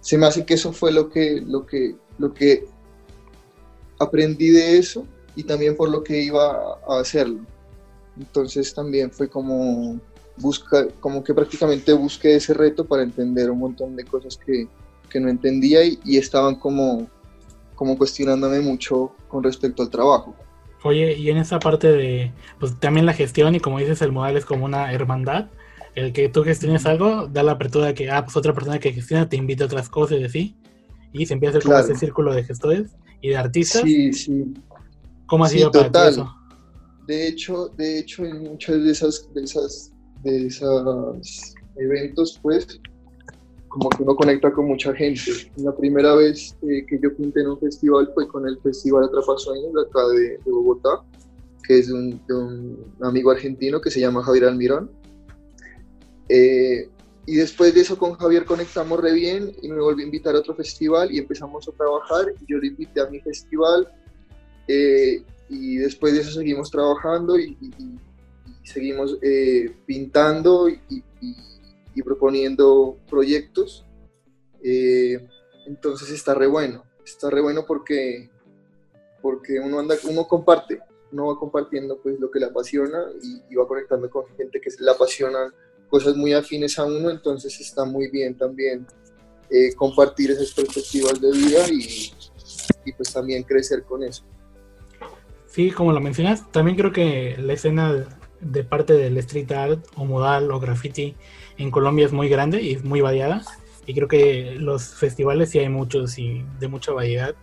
se 0.00 0.18
me 0.18 0.26
hace 0.26 0.44
que 0.44 0.54
eso 0.54 0.72
fue 0.72 0.92
lo 0.92 1.08
que, 1.08 1.40
lo, 1.40 1.64
que, 1.64 1.96
lo 2.18 2.34
que 2.34 2.66
aprendí 3.98 4.50
de 4.50 4.76
eso 4.76 5.06
y 5.34 5.44
también 5.44 5.76
por 5.76 5.88
lo 5.88 6.04
que 6.04 6.22
iba 6.22 6.78
a 6.86 7.00
hacerlo. 7.00 7.46
Entonces 8.18 8.74
también 8.74 9.10
fue 9.10 9.28
como 9.28 9.98
busca, 10.36 10.88
como 11.00 11.22
que 11.22 11.34
prácticamente 11.34 11.92
busqué 11.92 12.36
ese 12.36 12.54
reto 12.54 12.84
para 12.84 13.02
entender 13.02 13.50
un 13.50 13.58
montón 13.58 13.96
de 13.96 14.04
cosas 14.04 14.36
que, 14.36 14.66
que 15.08 15.20
no 15.20 15.28
entendía 15.28 15.84
y, 15.84 15.98
y, 16.04 16.16
estaban 16.16 16.56
como, 16.56 17.08
como 17.74 17.96
cuestionándome 17.96 18.60
mucho 18.60 19.14
con 19.28 19.42
respecto 19.42 19.82
al 19.82 19.90
trabajo. 19.90 20.34
Oye, 20.84 21.16
y 21.16 21.30
en 21.30 21.36
esa 21.36 21.58
parte 21.58 21.88
de, 21.92 22.32
pues 22.58 22.78
también 22.80 23.06
la 23.06 23.12
gestión 23.12 23.54
y 23.54 23.60
como 23.60 23.78
dices, 23.78 24.02
el 24.02 24.12
modal 24.12 24.36
es 24.36 24.44
como 24.44 24.64
una 24.64 24.92
hermandad. 24.92 25.48
El 25.94 26.12
que 26.12 26.28
tú 26.28 26.42
gestiones 26.42 26.86
algo 26.86 27.28
da 27.28 27.42
la 27.42 27.52
apertura 27.52 27.86
de 27.86 27.94
que, 27.94 28.10
ah, 28.10 28.24
pues 28.24 28.36
otra 28.36 28.54
persona 28.54 28.78
que 28.78 28.92
gestiona 28.92 29.28
te 29.28 29.36
invita 29.36 29.64
a 29.64 29.66
otras 29.66 29.88
cosas 29.88 30.18
y 30.18 30.24
así. 30.24 30.56
Y 31.12 31.26
se 31.26 31.34
empieza 31.34 31.56
a 31.56 31.58
hacer 31.58 31.68
claro. 31.68 31.82
como 31.82 31.92
ese 31.92 32.00
círculo 32.00 32.34
de 32.34 32.44
gestores 32.44 32.96
y 33.20 33.28
de 33.28 33.36
artistas. 33.36 33.82
Sí, 33.82 34.12
sí. 34.12 34.54
¿Cómo 35.26 35.44
ha 35.44 35.48
sido 35.48 35.70
sí, 35.70 35.78
para 35.78 35.86
total. 35.86 36.08
eso? 36.08 36.34
De 37.06 37.28
hecho, 37.28 37.68
de 37.76 37.98
hecho, 37.98 38.24
en 38.24 38.42
muchas 38.44 38.82
de 38.82 38.90
esas, 38.90 39.28
de 39.34 39.42
esas 39.42 39.91
de 40.22 40.46
esos 40.46 41.54
eventos, 41.76 42.38
pues, 42.42 42.80
como 43.68 43.88
que 43.88 44.02
uno 44.02 44.14
conecta 44.14 44.52
con 44.52 44.66
mucha 44.66 44.94
gente. 44.94 45.30
La 45.56 45.74
primera 45.74 46.14
vez 46.14 46.56
eh, 46.62 46.84
que 46.86 46.98
yo 47.02 47.14
pinté 47.16 47.40
en 47.40 47.48
un 47.48 47.58
festival 47.58 48.10
fue 48.14 48.28
con 48.28 48.46
el 48.46 48.58
Festival 48.60 49.04
Atrapasueños 49.04 49.72
de 49.72 49.80
acá 49.80 50.06
de, 50.08 50.22
de 50.44 50.50
Bogotá, 50.50 51.02
que 51.66 51.78
es 51.78 51.90
un, 51.90 52.20
de 52.26 52.34
un, 52.34 52.94
amigo 53.00 53.30
argentino 53.30 53.80
que 53.80 53.90
se 53.90 54.00
llama 54.00 54.22
Javier 54.22 54.44
Almirón. 54.44 54.90
Eh, 56.28 56.88
y 57.24 57.36
después 57.36 57.74
de 57.74 57.80
eso 57.80 57.96
con 57.96 58.14
Javier 58.14 58.44
conectamos 58.44 59.00
re 59.00 59.12
bien 59.12 59.52
y 59.62 59.68
me 59.68 59.80
volví 59.80 60.02
a 60.02 60.06
invitar 60.06 60.34
a 60.34 60.40
otro 60.40 60.54
festival 60.54 61.10
y 61.12 61.18
empezamos 61.18 61.66
a 61.68 61.72
trabajar. 61.72 62.26
Yo 62.48 62.58
le 62.58 62.66
invité 62.68 63.00
a 63.00 63.06
mi 63.06 63.20
festival 63.20 63.88
eh, 64.68 65.22
y 65.48 65.76
después 65.76 66.12
de 66.14 66.20
eso 66.20 66.32
seguimos 66.32 66.70
trabajando 66.70 67.38
y, 67.38 67.56
y, 67.60 67.98
seguimos 68.62 69.18
eh, 69.22 69.74
pintando 69.86 70.68
y, 70.68 71.02
proponiendo 72.04 72.98
proyectos. 73.08 73.86
Eh, 74.62 75.24
entonces 75.66 76.10
está 76.10 76.34
re 76.34 76.46
bueno, 76.46 76.84
está 77.04 77.30
re 77.30 77.40
bueno 77.40 77.64
porque, 77.66 78.30
porque 79.20 79.60
uno, 79.60 79.78
anda, 79.78 79.94
uno 80.08 80.26
comparte, 80.26 80.80
uno 81.12 81.26
va 81.26 81.38
compartiendo 81.38 81.98
pues 82.02 82.18
lo 82.18 82.30
que 82.30 82.40
le 82.40 82.46
apasiona 82.46 83.04
y, 83.22 83.52
y 83.52 83.54
va 83.54 83.68
conectando 83.68 84.10
con 84.10 84.26
gente 84.36 84.60
que 84.60 84.70
le 84.80 84.90
apasiona 84.90 85.52
cosas 85.88 86.16
muy 86.16 86.32
afines 86.32 86.78
a 86.78 86.84
uno, 86.84 87.10
entonces 87.10 87.60
está 87.60 87.84
muy 87.84 88.08
bien 88.10 88.34
también 88.34 88.86
eh, 89.50 89.74
compartir 89.74 90.30
esas 90.30 90.50
perspectivas 90.52 91.20
de 91.20 91.30
vida 91.30 91.68
y, 91.70 92.10
y 92.86 92.92
pues 92.94 93.12
también 93.12 93.42
crecer 93.42 93.82
con 93.82 94.02
eso. 94.02 94.24
Sí, 95.46 95.70
como 95.70 95.92
lo 95.92 96.00
mencionas, 96.00 96.50
también 96.50 96.78
creo 96.78 96.92
que 96.92 97.36
la 97.36 97.52
escena 97.52 98.08
de 98.42 98.64
parte 98.64 98.92
del 98.94 99.16
street 99.18 99.52
art 99.52 99.86
o 99.96 100.04
modal 100.04 100.50
o 100.50 100.60
graffiti 100.60 101.14
en 101.58 101.70
Colombia 101.70 102.06
es 102.06 102.12
muy 102.12 102.28
grande 102.28 102.62
y 102.62 102.76
muy 102.78 103.00
variada. 103.00 103.42
Y 103.86 103.94
creo 103.94 104.08
que 104.08 104.56
los 104.58 104.94
festivales 104.94 105.50
sí 105.50 105.58
hay 105.58 105.68
muchos 105.68 106.18
y 106.18 106.44
de 106.60 106.68
mucha 106.68 106.92
variedad. 106.92 107.34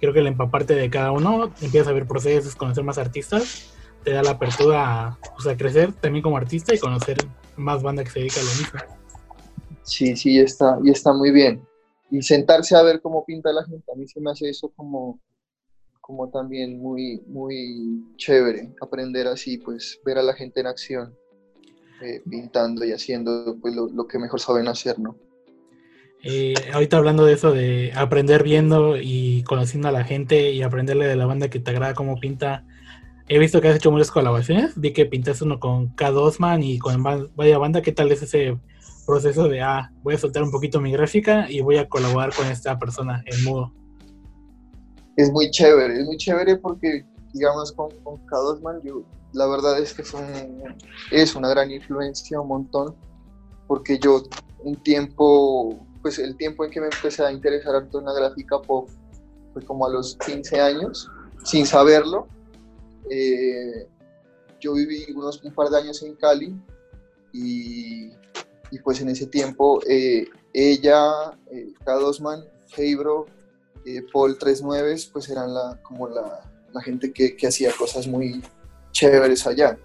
Creo 0.00 0.12
que 0.12 0.20
el 0.20 0.26
empaparte 0.26 0.74
de 0.74 0.90
cada 0.90 1.12
uno, 1.12 1.52
empiezas 1.60 1.88
a 1.88 1.92
ver 1.92 2.06
procesos, 2.06 2.56
conocer 2.56 2.84
más 2.84 2.98
artistas, 2.98 3.72
te 4.02 4.10
da 4.10 4.22
la 4.22 4.32
apertura 4.32 5.06
a, 5.06 5.18
pues, 5.36 5.56
crecer 5.56 5.92
también 5.92 6.22
como 6.22 6.36
artista 6.36 6.74
y 6.74 6.78
conocer 6.78 7.18
más 7.56 7.82
banda 7.82 8.02
que 8.02 8.10
se 8.10 8.18
dedica 8.20 8.40
a 8.40 8.44
lo 8.44 8.50
mismo. 8.50 8.80
Sí, 9.84 10.16
sí, 10.16 10.38
está, 10.38 10.78
y 10.82 10.90
está 10.90 11.12
muy 11.12 11.30
bien. 11.30 11.62
Y 12.10 12.22
sentarse 12.22 12.76
a 12.76 12.82
ver 12.82 13.00
cómo 13.00 13.24
pinta 13.24 13.52
la 13.52 13.64
gente, 13.64 13.90
a 13.90 13.96
mí 13.96 14.06
se 14.06 14.20
me 14.20 14.30
hace 14.30 14.50
eso 14.50 14.70
como 14.76 15.18
como 16.02 16.28
también 16.28 16.78
muy, 16.80 17.22
muy 17.28 18.04
chévere 18.16 18.74
aprender 18.82 19.28
así, 19.28 19.56
pues 19.56 20.00
ver 20.04 20.18
a 20.18 20.22
la 20.22 20.34
gente 20.34 20.60
en 20.60 20.66
acción, 20.66 21.14
eh, 22.02 22.20
pintando 22.28 22.84
y 22.84 22.92
haciendo 22.92 23.56
pues, 23.60 23.74
lo, 23.74 23.88
lo, 23.88 24.06
que 24.06 24.18
mejor 24.18 24.40
saben 24.40 24.66
hacer, 24.68 24.98
¿no? 24.98 25.16
Eh, 26.24 26.54
ahorita 26.72 26.96
hablando 26.96 27.24
de 27.24 27.32
eso, 27.32 27.52
de 27.52 27.92
aprender 27.94 28.42
viendo 28.42 28.96
y 28.96 29.44
conociendo 29.44 29.88
a 29.88 29.92
la 29.92 30.04
gente 30.04 30.50
y 30.50 30.62
aprenderle 30.62 31.06
de 31.06 31.16
la 31.16 31.26
banda 31.26 31.48
que 31.48 31.60
te 31.60 31.70
agrada 31.70 31.94
cómo 31.94 32.18
pinta, 32.18 32.66
he 33.28 33.38
visto 33.38 33.60
que 33.60 33.68
has 33.68 33.76
hecho 33.76 33.92
muchas 33.92 34.10
colaboraciones, 34.10 34.78
vi 34.78 34.92
que 34.92 35.06
pintaste 35.06 35.44
uno 35.44 35.60
con 35.60 35.94
K. 35.94 36.10
Dosman 36.10 36.64
y 36.64 36.78
con 36.78 37.02
Vaya 37.02 37.58
Banda, 37.58 37.80
¿qué 37.80 37.92
tal 37.92 38.10
es 38.10 38.22
ese 38.22 38.58
proceso 39.06 39.48
de, 39.48 39.62
ah, 39.62 39.92
voy 40.02 40.14
a 40.14 40.18
soltar 40.18 40.42
un 40.42 40.50
poquito 40.50 40.80
mi 40.80 40.90
gráfica 40.90 41.48
y 41.48 41.60
voy 41.60 41.76
a 41.76 41.88
colaborar 41.88 42.34
con 42.34 42.46
esta 42.48 42.76
persona 42.78 43.22
en 43.26 43.44
mudo? 43.44 43.72
Es 45.16 45.30
muy 45.30 45.50
chévere, 45.50 46.00
es 46.00 46.06
muy 46.06 46.16
chévere 46.16 46.56
porque, 46.56 47.04
digamos, 47.32 47.72
con, 47.72 47.90
con 48.02 48.24
K2Man, 48.26 48.82
yo, 48.82 49.02
la 49.32 49.46
verdad 49.46 49.78
es 49.78 49.94
que 49.94 50.02
un, 50.16 50.76
es 51.10 51.34
una 51.34 51.48
gran 51.48 51.70
influencia, 51.70 52.40
un 52.40 52.48
montón, 52.48 52.94
porque 53.66 53.98
yo 53.98 54.22
un 54.60 54.76
tiempo, 54.82 55.86
pues 56.02 56.18
el 56.18 56.36
tiempo 56.36 56.64
en 56.64 56.70
que 56.70 56.80
me 56.80 56.86
empecé 56.86 57.24
a 57.24 57.32
interesar 57.32 57.74
en 57.92 58.04
la 58.04 58.12
gráfica 58.12 58.60
pop 58.60 58.88
fue 59.52 59.64
como 59.64 59.86
a 59.86 59.90
los 59.90 60.16
15 60.16 60.60
años, 60.60 61.10
sin 61.44 61.66
saberlo. 61.66 62.26
Eh, 63.10 63.88
yo 64.60 64.74
viví 64.74 65.06
unos 65.14 65.42
un 65.42 65.52
par 65.52 65.68
de 65.68 65.78
años 65.78 66.02
en 66.02 66.14
Cali 66.14 66.54
y, 67.32 68.12
y 68.70 68.78
pues 68.84 69.00
en 69.00 69.08
ese 69.08 69.26
tiempo 69.26 69.80
eh, 69.88 70.26
ella, 70.52 71.10
eh, 71.50 71.72
K2Man, 71.84 72.44
Heybro, 72.76 73.26
eh, 73.84 74.04
Paul 74.12 74.38
39 74.38 74.96
pues 75.12 75.28
eran 75.28 75.52
la, 75.52 75.78
como 75.82 76.08
la, 76.08 76.40
la 76.72 76.82
gente 76.82 77.12
que, 77.12 77.36
que, 77.36 77.46
hacía 77.46 77.72
cosas 77.76 78.06
muy 78.06 78.42
chéveres 78.92 79.46
allá. 79.46 79.78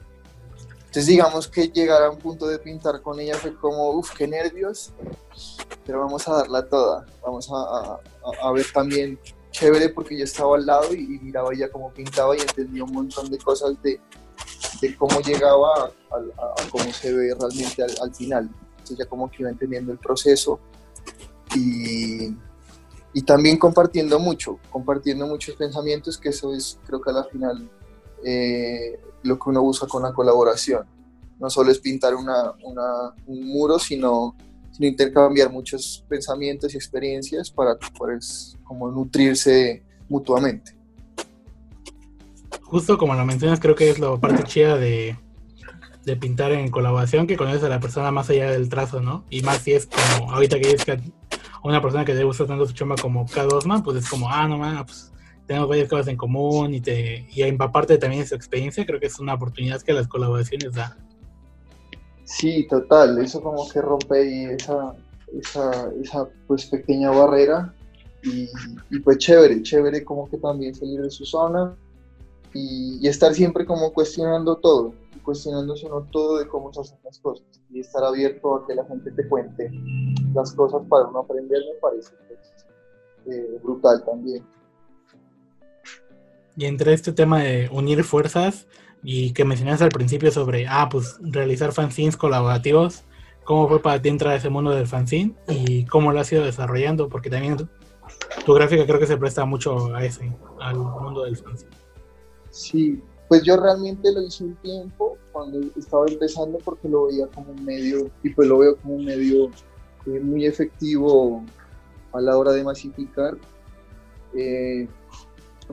Entonces 0.79 1.07
digamos 1.07 1.47
que 1.47 1.67
llegar 1.67 2.03
a 2.03 2.09
un 2.09 2.17
punto 2.17 2.47
de 2.47 2.59
pintar 2.59 3.01
con 3.01 3.19
ella 3.19 3.35
fue 3.35 3.55
como, 3.55 3.91
uff, 3.91 4.13
qué 4.15 4.27
nervios, 4.27 4.93
pero 5.85 5.99
vamos 5.99 6.27
a 6.27 6.37
darla 6.37 6.67
toda, 6.67 7.05
vamos 7.21 7.49
a, 7.51 7.99
a, 8.41 8.51
ver 8.51 8.65
también 8.73 9.19
chévere 9.51 9.89
porque 9.89 10.17
yo 10.17 10.23
estaba 10.23 10.55
al 10.55 10.65
lado 10.65 10.93
y, 10.93 11.19
miraba 11.19 11.53
ella 11.53 11.69
cómo 11.69 11.91
pintaba 11.91 12.35
y 12.37 12.41
entendía 12.41 12.83
un 12.83 12.93
montón 12.93 13.29
de 13.29 13.37
cosas 13.37 13.81
de, 13.81 13.99
de 14.81 14.95
cómo 14.95 15.19
llegaba 15.21 15.91
a, 16.11 16.69
cómo 16.71 16.91
se 16.93 17.13
ve 17.13 17.35
realmente 17.37 17.83
al, 17.83 17.91
al, 18.01 18.15
final. 18.15 18.49
Entonces 18.69 18.97
ya 18.97 19.05
como 19.05 19.29
que 19.29 19.37
iba 19.41 19.49
entendiendo 19.49 19.91
el 19.91 19.97
proceso 19.97 20.59
y, 21.55 22.35
y 23.13 23.21
también 23.21 23.57
compartiendo 23.57 24.19
mucho, 24.19 24.59
compartiendo 24.69 25.25
muchos 25.27 25.55
pensamientos, 25.55 26.17
que 26.17 26.29
eso 26.29 26.53
es 26.53 26.79
creo 26.85 27.01
que 27.01 27.09
a 27.09 27.13
la 27.13 27.23
final 27.23 27.69
eh, 28.23 28.99
lo 29.23 29.39
que 29.39 29.49
uno 29.49 29.61
busca 29.61 29.87
con 29.87 30.03
la 30.03 30.13
colaboración. 30.13 30.85
No 31.39 31.49
solo 31.49 31.71
es 31.71 31.79
pintar 31.79 32.15
una, 32.15 32.53
un 33.25 33.47
muro, 33.47 33.77
sino, 33.77 34.35
sino, 34.71 34.87
intercambiar 34.87 35.51
muchos 35.51 36.03
pensamientos 36.09 36.73
y 36.73 36.77
experiencias 36.77 37.51
para 37.51 37.77
pues, 37.97 38.57
como 38.63 38.89
nutrirse 38.89 39.83
mutuamente. 40.09 40.75
Justo 42.63 42.97
como 42.97 43.13
lo 43.13 43.25
mencionas, 43.25 43.59
creo 43.59 43.75
que 43.75 43.89
es 43.89 43.99
la 43.99 44.17
parte 44.17 44.43
chida 44.43 44.77
de, 44.77 45.15
de 46.07 46.15
pintar 46.15 46.51
en 46.53 46.71
colaboración, 46.71 47.27
que 47.27 47.37
conoces 47.37 47.63
a 47.63 47.69
la 47.69 47.79
persona 47.79 48.11
más 48.11 48.29
allá 48.29 48.51
del 48.51 48.69
trazo, 48.69 49.01
¿no? 49.01 49.25
Y 49.29 49.41
más 49.41 49.59
si 49.59 49.73
es 49.73 49.87
como, 49.87 50.31
ahorita 50.31 50.59
que 50.59 50.71
es 50.71 50.83
que 50.85 50.99
una 51.67 51.81
persona 51.81 52.05
que 52.05 52.13
le 52.13 52.23
gusta 52.23 52.45
tanto 52.45 52.65
su 52.65 52.73
chamba 52.73 52.95
como 52.95 53.25
K2man, 53.25 53.83
pues 53.83 53.97
es 53.97 54.09
como, 54.09 54.29
ah, 54.29 54.47
no, 54.47 54.57
man, 54.57 54.85
pues 54.85 55.11
tenemos 55.45 55.69
varias 55.69 55.89
cosas 55.89 56.07
en 56.07 56.17
común 56.17 56.73
y, 56.73 56.81
te, 56.81 57.27
y 57.31 57.41
empaparte 57.41 57.97
también 57.97 58.21
de 58.21 58.27
su 58.27 58.35
experiencia, 58.35 58.85
creo 58.85 58.99
que 58.99 59.07
es 59.07 59.19
una 59.19 59.33
oportunidad 59.33 59.81
que 59.81 59.93
las 59.93 60.07
colaboraciones 60.07 60.73
da. 60.73 60.97
Sí, 62.25 62.67
total, 62.69 63.17
eso 63.19 63.41
como 63.41 63.67
que 63.69 63.81
rompe 63.81 64.53
esa, 64.53 64.93
esa, 65.39 65.89
esa 66.01 66.27
pues 66.45 66.65
pequeña 66.65 67.09
barrera 67.11 67.73
y, 68.23 68.99
pues 68.99 69.19
chévere, 69.19 69.61
chévere 69.61 70.03
como 70.03 70.29
que 70.29 70.37
también 70.37 70.75
salir 70.75 71.01
de 71.01 71.09
su 71.09 71.25
zona 71.25 71.75
y, 72.53 73.07
estar 73.07 73.33
siempre 73.33 73.65
como 73.65 73.93
cuestionando 73.93 74.57
todo, 74.57 74.93
cuestionándose 75.23 75.85
uno 75.85 76.07
todo 76.11 76.39
de 76.39 76.47
cómo 76.47 76.73
se 76.73 76.81
hacen 76.81 76.99
las 77.03 77.19
cosas 77.19 77.45
y 77.71 77.79
estar 77.79 78.03
abierto 78.03 78.55
a 78.55 78.67
que 78.67 78.75
la 78.75 78.85
gente 78.85 79.11
te 79.11 79.27
cuente 79.27 79.71
las 80.33 80.53
cosas 80.53 80.81
para 80.89 81.05
uno 81.05 81.19
aprender 81.19 81.59
me 81.59 81.79
parece 81.81 82.11
pues, 82.27 83.35
eh, 83.35 83.59
brutal 83.61 84.03
también. 84.05 84.45
Y 86.55 86.65
entre 86.65 86.93
este 86.93 87.11
tema 87.11 87.41
de 87.41 87.69
unir 87.71 88.03
fuerzas 88.03 88.67
y 89.03 89.31
que 89.33 89.45
mencionaste 89.45 89.83
al 89.83 89.91
principio 89.91 90.31
sobre, 90.31 90.65
ah, 90.67 90.89
pues 90.89 91.17
realizar 91.21 91.71
fanzines 91.71 92.17
colaborativos, 92.17 93.03
¿cómo 93.43 93.67
fue 93.67 93.81
para 93.81 94.01
ti 94.01 94.09
entrar 94.09 94.33
a 94.33 94.37
ese 94.37 94.49
mundo 94.49 94.71
del 94.71 94.87
fanzine 94.87 95.35
y 95.47 95.85
cómo 95.85 96.11
lo 96.11 96.19
has 96.19 96.31
ido 96.31 96.43
desarrollando? 96.43 97.09
Porque 97.09 97.29
también 97.29 97.57
tu 98.45 98.53
gráfica 98.53 98.85
creo 98.85 98.99
que 98.99 99.07
se 99.07 99.17
presta 99.17 99.45
mucho 99.45 99.93
a 99.93 100.03
ese, 100.03 100.35
al 100.59 100.77
mundo 100.77 101.23
del 101.23 101.37
fanzine. 101.37 101.86
Sí, 102.57 102.99
pues 103.27 103.43
yo 103.43 103.55
realmente 103.55 104.11
lo 104.11 104.23
hice 104.23 104.43
un 104.43 104.55
tiempo 104.55 105.15
cuando 105.31 105.59
estaba 105.77 106.05
empezando 106.07 106.57
porque 106.57 106.89
lo 106.89 107.05
veía 107.05 107.27
como 107.27 107.51
un 107.51 107.63
medio, 107.63 108.09
y 108.23 108.31
pues 108.31 108.47
lo 108.47 108.57
veo 108.57 108.77
como 108.77 108.95
un 108.95 109.05
medio 109.05 109.51
eh, 110.07 110.19
muy 110.19 110.47
efectivo 110.47 111.45
a 112.13 112.19
la 112.19 112.35
hora 112.35 112.53
de 112.53 112.63
masificar. 112.63 113.37
Eh, 114.33 114.87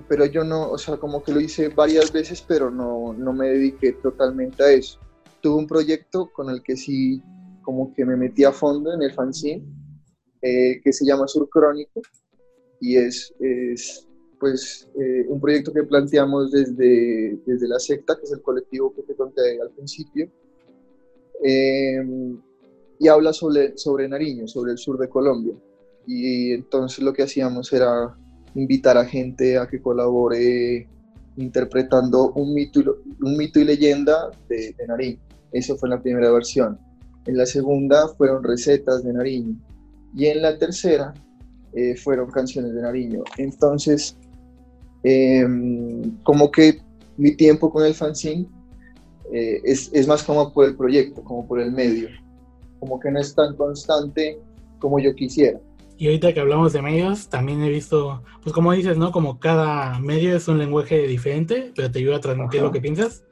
pero 0.08 0.26
yo 0.26 0.44
no, 0.44 0.72
o 0.72 0.76
sea, 0.76 0.98
como 0.98 1.22
que 1.22 1.32
lo 1.32 1.40
hice 1.40 1.68
varias 1.68 2.12
veces, 2.12 2.44
pero 2.46 2.70
no, 2.70 3.14
no 3.14 3.32
me 3.32 3.48
dediqué 3.48 3.92
totalmente 3.92 4.62
a 4.62 4.70
eso. 4.70 4.98
Tuve 5.40 5.54
un 5.54 5.66
proyecto 5.66 6.30
con 6.34 6.50
el 6.50 6.62
que 6.62 6.76
sí, 6.76 7.22
como 7.62 7.94
que 7.94 8.04
me 8.04 8.16
metí 8.16 8.44
a 8.44 8.52
fondo 8.52 8.92
en 8.92 9.02
el 9.02 9.14
fanzine, 9.14 9.64
eh, 10.42 10.82
que 10.84 10.92
se 10.92 11.06
llama 11.06 11.26
Surcrónico, 11.28 12.02
y 12.78 12.96
es, 12.96 13.32
es 13.40 14.06
pues 14.38 14.88
eh, 15.00 15.26
un 15.28 15.40
proyecto 15.40 15.72
que 15.72 15.84
planteamos 15.84 16.50
desde, 16.50 17.38
desde 17.46 17.68
la 17.68 17.78
secta, 17.78 18.16
que 18.16 18.24
es 18.24 18.32
el 18.32 18.42
colectivo 18.42 18.94
que 18.94 19.02
te 19.02 19.14
conté 19.14 19.60
al 19.60 19.70
principio, 19.70 20.28
em, 21.42 22.38
y 22.98 23.08
habla 23.08 23.32
sobre, 23.32 23.76
sobre 23.76 24.08
Nariño, 24.08 24.46
sobre 24.46 24.72
el 24.72 24.78
sur 24.78 24.98
de 24.98 25.08
Colombia. 25.08 25.54
Y 26.06 26.52
entonces 26.52 27.02
lo 27.02 27.12
que 27.12 27.22
hacíamos 27.22 27.72
era 27.72 28.16
invitar 28.54 28.96
a 28.96 29.04
gente 29.04 29.58
a 29.58 29.66
que 29.66 29.80
colabore 29.80 30.88
interpretando 31.36 32.32
un 32.32 32.54
mito, 32.54 32.98
un 33.20 33.36
mito 33.36 33.58
y 33.58 33.64
leyenda 33.64 34.30
de, 34.48 34.74
Nariño. 34.86 35.18
Eso 35.52 35.76
fue 35.76 35.88
la 35.88 36.00
primera 36.00 36.30
versión. 36.30 36.78
En 37.26 37.36
la 37.36 37.46
segunda 37.46 38.08
fueron 38.08 38.42
recetas 38.44 39.02
de 39.02 39.12
Nariño. 39.12 39.56
Y 40.14 40.26
en 40.26 40.42
la 40.42 40.58
tercera 40.58 41.12
eh, 41.74 41.96
fueron 41.96 42.30
canciones 42.30 42.74
de 42.74 42.82
Nariño. 42.82 43.24
Entonces, 43.38 44.16
em, 45.04 46.18
como 46.22 46.50
que 46.50 46.80
mi 47.16 47.36
tiempo 47.36 47.70
con 47.70 47.84
el 47.84 47.94
fanzine 47.94 48.46
eh, 49.32 49.60
es, 49.64 49.90
es, 49.92 50.08
más 50.08 50.22
como 50.22 50.52
por 50.52 50.66
el 50.66 50.76
proyecto, 50.76 51.22
como 51.22 51.46
por 51.46 51.60
el 51.60 51.72
medio. 51.72 52.08
Como 52.80 52.98
que 52.98 53.10
no 53.10 53.20
es 53.20 53.34
tan 53.34 53.56
constante 53.56 54.38
como 54.78 54.98
yo 54.98 55.14
quisiera. 55.14 55.60
Y 55.96 56.06
ahorita 56.06 56.32
que 56.32 56.40
hablamos 56.40 56.72
de 56.72 56.82
medios, 56.82 57.28
también 57.28 57.62
he 57.62 57.68
visto, 57.68 58.22
pues 58.42 58.52
como 58.52 58.72
dices, 58.72 58.98
¿no? 58.98 59.12
Como 59.12 59.38
cada 59.38 60.00
medio 60.00 60.36
es 60.36 60.48
un 60.48 60.58
lenguaje 60.58 61.06
diferente, 61.06 61.72
pero 61.74 61.90
te 61.90 62.00
ayuda 62.00 62.16
a 62.16 62.20
transmitir 62.20 62.62
lo 62.62 62.72
que 62.72 62.80
piensas. 62.80 63.22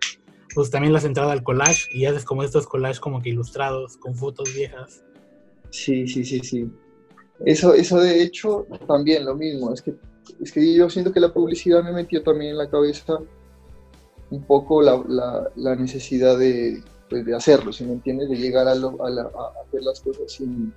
Pues 0.54 0.70
también 0.70 0.92
la 0.92 1.00
entrado 1.00 1.30
al 1.30 1.42
collage 1.42 1.88
y 1.92 2.04
haces 2.04 2.24
como 2.24 2.42
estos 2.42 2.66
collages 2.66 3.00
como 3.00 3.20
que 3.20 3.30
ilustrados, 3.30 3.96
con 3.96 4.14
fotos 4.14 4.54
viejas. 4.54 5.02
Sí, 5.70 6.06
sí, 6.06 6.24
sí, 6.24 6.40
sí. 6.40 6.70
Eso, 7.44 7.74
eso 7.74 7.98
de 7.98 8.22
hecho, 8.22 8.66
también 8.86 9.24
lo 9.24 9.34
mismo. 9.34 9.72
Es 9.72 9.82
que, 9.82 9.94
es 10.40 10.52
que 10.52 10.74
yo 10.74 10.88
siento 10.90 11.12
que 11.12 11.20
la 11.20 11.32
publicidad 11.32 11.82
me 11.82 11.92
metió 11.92 12.22
también 12.22 12.52
en 12.52 12.58
la 12.58 12.70
cabeza 12.70 13.18
un 14.30 14.42
poco 14.44 14.80
la, 14.80 15.02
la, 15.08 15.50
la 15.56 15.76
necesidad 15.76 16.38
de, 16.38 16.82
pues, 17.12 17.26
de 17.26 17.34
hacerlo, 17.34 17.74
si 17.74 17.84
me 17.84 17.92
entiendes, 17.92 18.30
de 18.30 18.36
llegar 18.36 18.66
a, 18.66 18.72
hacer 18.72 19.82
las 19.82 20.00
cosas 20.00 20.32
sin, 20.32 20.72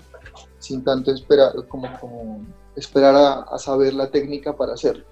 sin 0.59 0.83
tanto 0.83 1.13
esperar, 1.13 1.53
como, 1.69 1.87
como 2.01 2.45
esperar 2.75 3.45
a, 3.49 3.57
saber 3.57 3.93
la 3.93 4.11
técnica 4.11 4.53
para 4.53 4.73
hacerlo. 4.73 5.05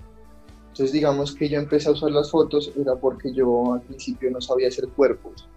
Entonces 0.63 0.91
digamos 0.91 1.33
que 1.33 1.47
yo 1.47 1.59
empecé 1.59 1.87
a 1.87 1.93
usar 1.93 2.11
las 2.11 2.29
fotos 2.29 2.73
era 2.75 2.97
porque 2.97 3.33
yo 3.33 3.73
al 3.73 3.81
principio 3.83 4.31
no 4.31 4.41
sabía 4.41 4.67
hacer 4.67 4.89
cuerpos. 4.89 5.47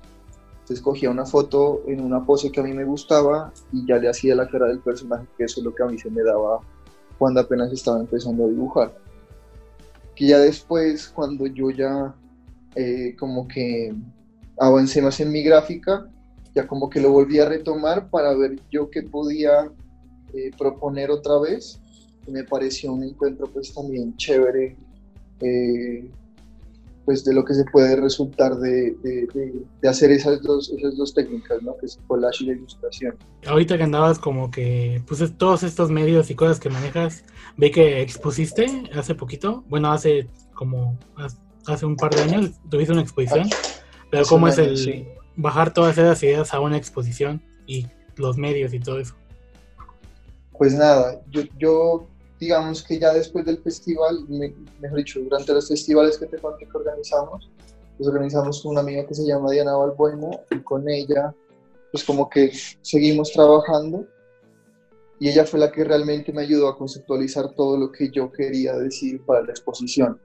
Entonces 0.52 0.80
cogía 0.80 1.10
una 1.10 1.26
foto 1.26 1.82
en 1.88 2.00
una 2.00 2.24
pose 2.24 2.52
que 2.52 2.60
a 2.60 2.62
mí 2.62 2.72
me 2.72 2.84
gustaba 2.84 3.52
y 3.72 3.84
ya 3.88 3.96
le 3.96 4.08
hacía 4.08 4.36
la 4.36 4.48
cara 4.48 4.68
del 4.68 4.78
personaje, 4.78 5.26
que 5.36 5.44
eso 5.44 5.58
es 5.58 5.64
lo 5.64 5.74
que 5.74 5.82
a 5.82 5.86
mí 5.86 5.98
se 5.98 6.10
me 6.10 6.22
daba 6.22 6.60
cuando 7.18 7.40
apenas 7.40 7.72
estaba 7.72 8.00
empezando 8.00 8.44
a 8.44 8.48
dibujar. 8.48 8.98
Que 10.14 10.28
ya 10.28 10.38
después, 10.38 11.08
cuando 11.08 11.46
yo 11.46 11.70
ya 11.70 12.14
eh, 12.74 13.14
como 13.18 13.46
que 13.48 13.94
avancé 14.58 15.02
más 15.02 15.20
en 15.20 15.30
mi 15.30 15.42
gráfica, 15.42 16.08
ya 16.54 16.66
como 16.66 16.88
que 16.88 17.00
lo 17.00 17.12
volví 17.12 17.38
a 17.38 17.48
retomar 17.48 18.08
para 18.08 18.34
ver 18.34 18.58
yo 18.70 18.90
qué 18.90 19.02
podía 19.02 19.70
eh, 20.34 20.50
proponer 20.56 21.10
otra 21.10 21.38
vez. 21.38 21.78
Y 22.26 22.30
me 22.30 22.44
pareció 22.44 22.92
un 22.92 23.04
encuentro 23.04 23.46
pues 23.46 23.72
también 23.72 24.16
chévere, 24.16 24.76
eh, 25.40 26.10
pues 27.06 27.24
de 27.24 27.32
lo 27.32 27.44
que 27.44 27.54
se 27.54 27.64
puede 27.64 27.96
resultar 27.96 28.56
de, 28.56 28.90
de, 29.02 29.88
hacer 29.88 30.10
esas 30.10 30.42
dos, 30.42 30.70
esas 30.76 30.96
dos 30.96 31.14
técnicas, 31.14 31.62
¿no? 31.62 31.76
Que 31.78 31.86
es 31.86 31.98
collage 32.08 32.42
y 32.42 32.48
la 32.48 32.52
ilustración. 32.54 33.16
Ahorita 33.46 33.78
que 33.78 33.84
andabas 33.84 34.18
como 34.18 34.50
que, 34.50 35.00
pues 35.06 35.22
todos 35.38 35.62
estos 35.62 35.90
medios 35.90 36.30
y 36.30 36.34
cosas 36.34 36.58
que 36.58 36.68
manejas, 36.68 37.24
ve 37.56 37.70
que 37.70 38.02
expusiste 38.02 38.90
hace 38.94 39.14
poquito, 39.14 39.64
bueno, 39.68 39.92
hace 39.92 40.28
como, 40.54 40.98
hace 41.66 41.86
un 41.86 41.96
par 41.96 42.12
de 42.12 42.22
años, 42.22 42.50
tuviste 42.68 42.92
una 42.92 43.02
exposición. 43.02 43.48
Pero 44.10 44.24
cómo 44.26 44.48
es 44.48 44.58
el 44.58 45.08
bajar 45.36 45.72
todas 45.72 45.96
esas 45.96 46.20
ideas 46.24 46.52
a 46.52 46.60
una 46.60 46.76
exposición 46.76 47.40
y 47.66 47.86
los 48.16 48.36
medios 48.36 48.74
y 48.74 48.80
todo 48.80 48.98
eso. 48.98 49.14
Pues 50.58 50.74
nada, 50.74 51.20
yo, 51.30 51.42
yo 51.58 52.08
digamos 52.38 52.82
que 52.82 52.98
ya 52.98 53.12
después 53.12 53.44
del 53.44 53.58
festival, 53.58 54.26
mejor 54.28 54.98
dicho, 54.98 55.20
durante 55.20 55.52
los 55.52 55.68
festivales 55.68 56.18
que 56.18 56.26
te 56.26 56.38
conté 56.38 56.66
que 56.66 56.76
organizamos, 56.76 57.50
pues 57.96 58.08
organizamos 58.08 58.62
con 58.62 58.72
una 58.72 58.80
amiga 58.80 59.06
que 59.06 59.14
se 59.14 59.26
llama 59.26 59.50
Diana 59.50 59.74
Balbuena 59.74 60.30
y 60.50 60.58
con 60.60 60.88
ella 60.88 61.34
pues 61.92 62.04
como 62.04 62.28
que 62.28 62.52
seguimos 62.82 63.32
trabajando 63.32 64.06
y 65.18 65.30
ella 65.30 65.46
fue 65.46 65.60
la 65.60 65.72
que 65.72 65.82
realmente 65.82 66.32
me 66.32 66.42
ayudó 66.42 66.68
a 66.68 66.76
conceptualizar 66.76 67.54
todo 67.54 67.78
lo 67.78 67.90
que 67.90 68.10
yo 68.10 68.30
quería 68.30 68.74
decir 68.74 69.24
para 69.24 69.42
la 69.42 69.50
exposición. 69.50 70.20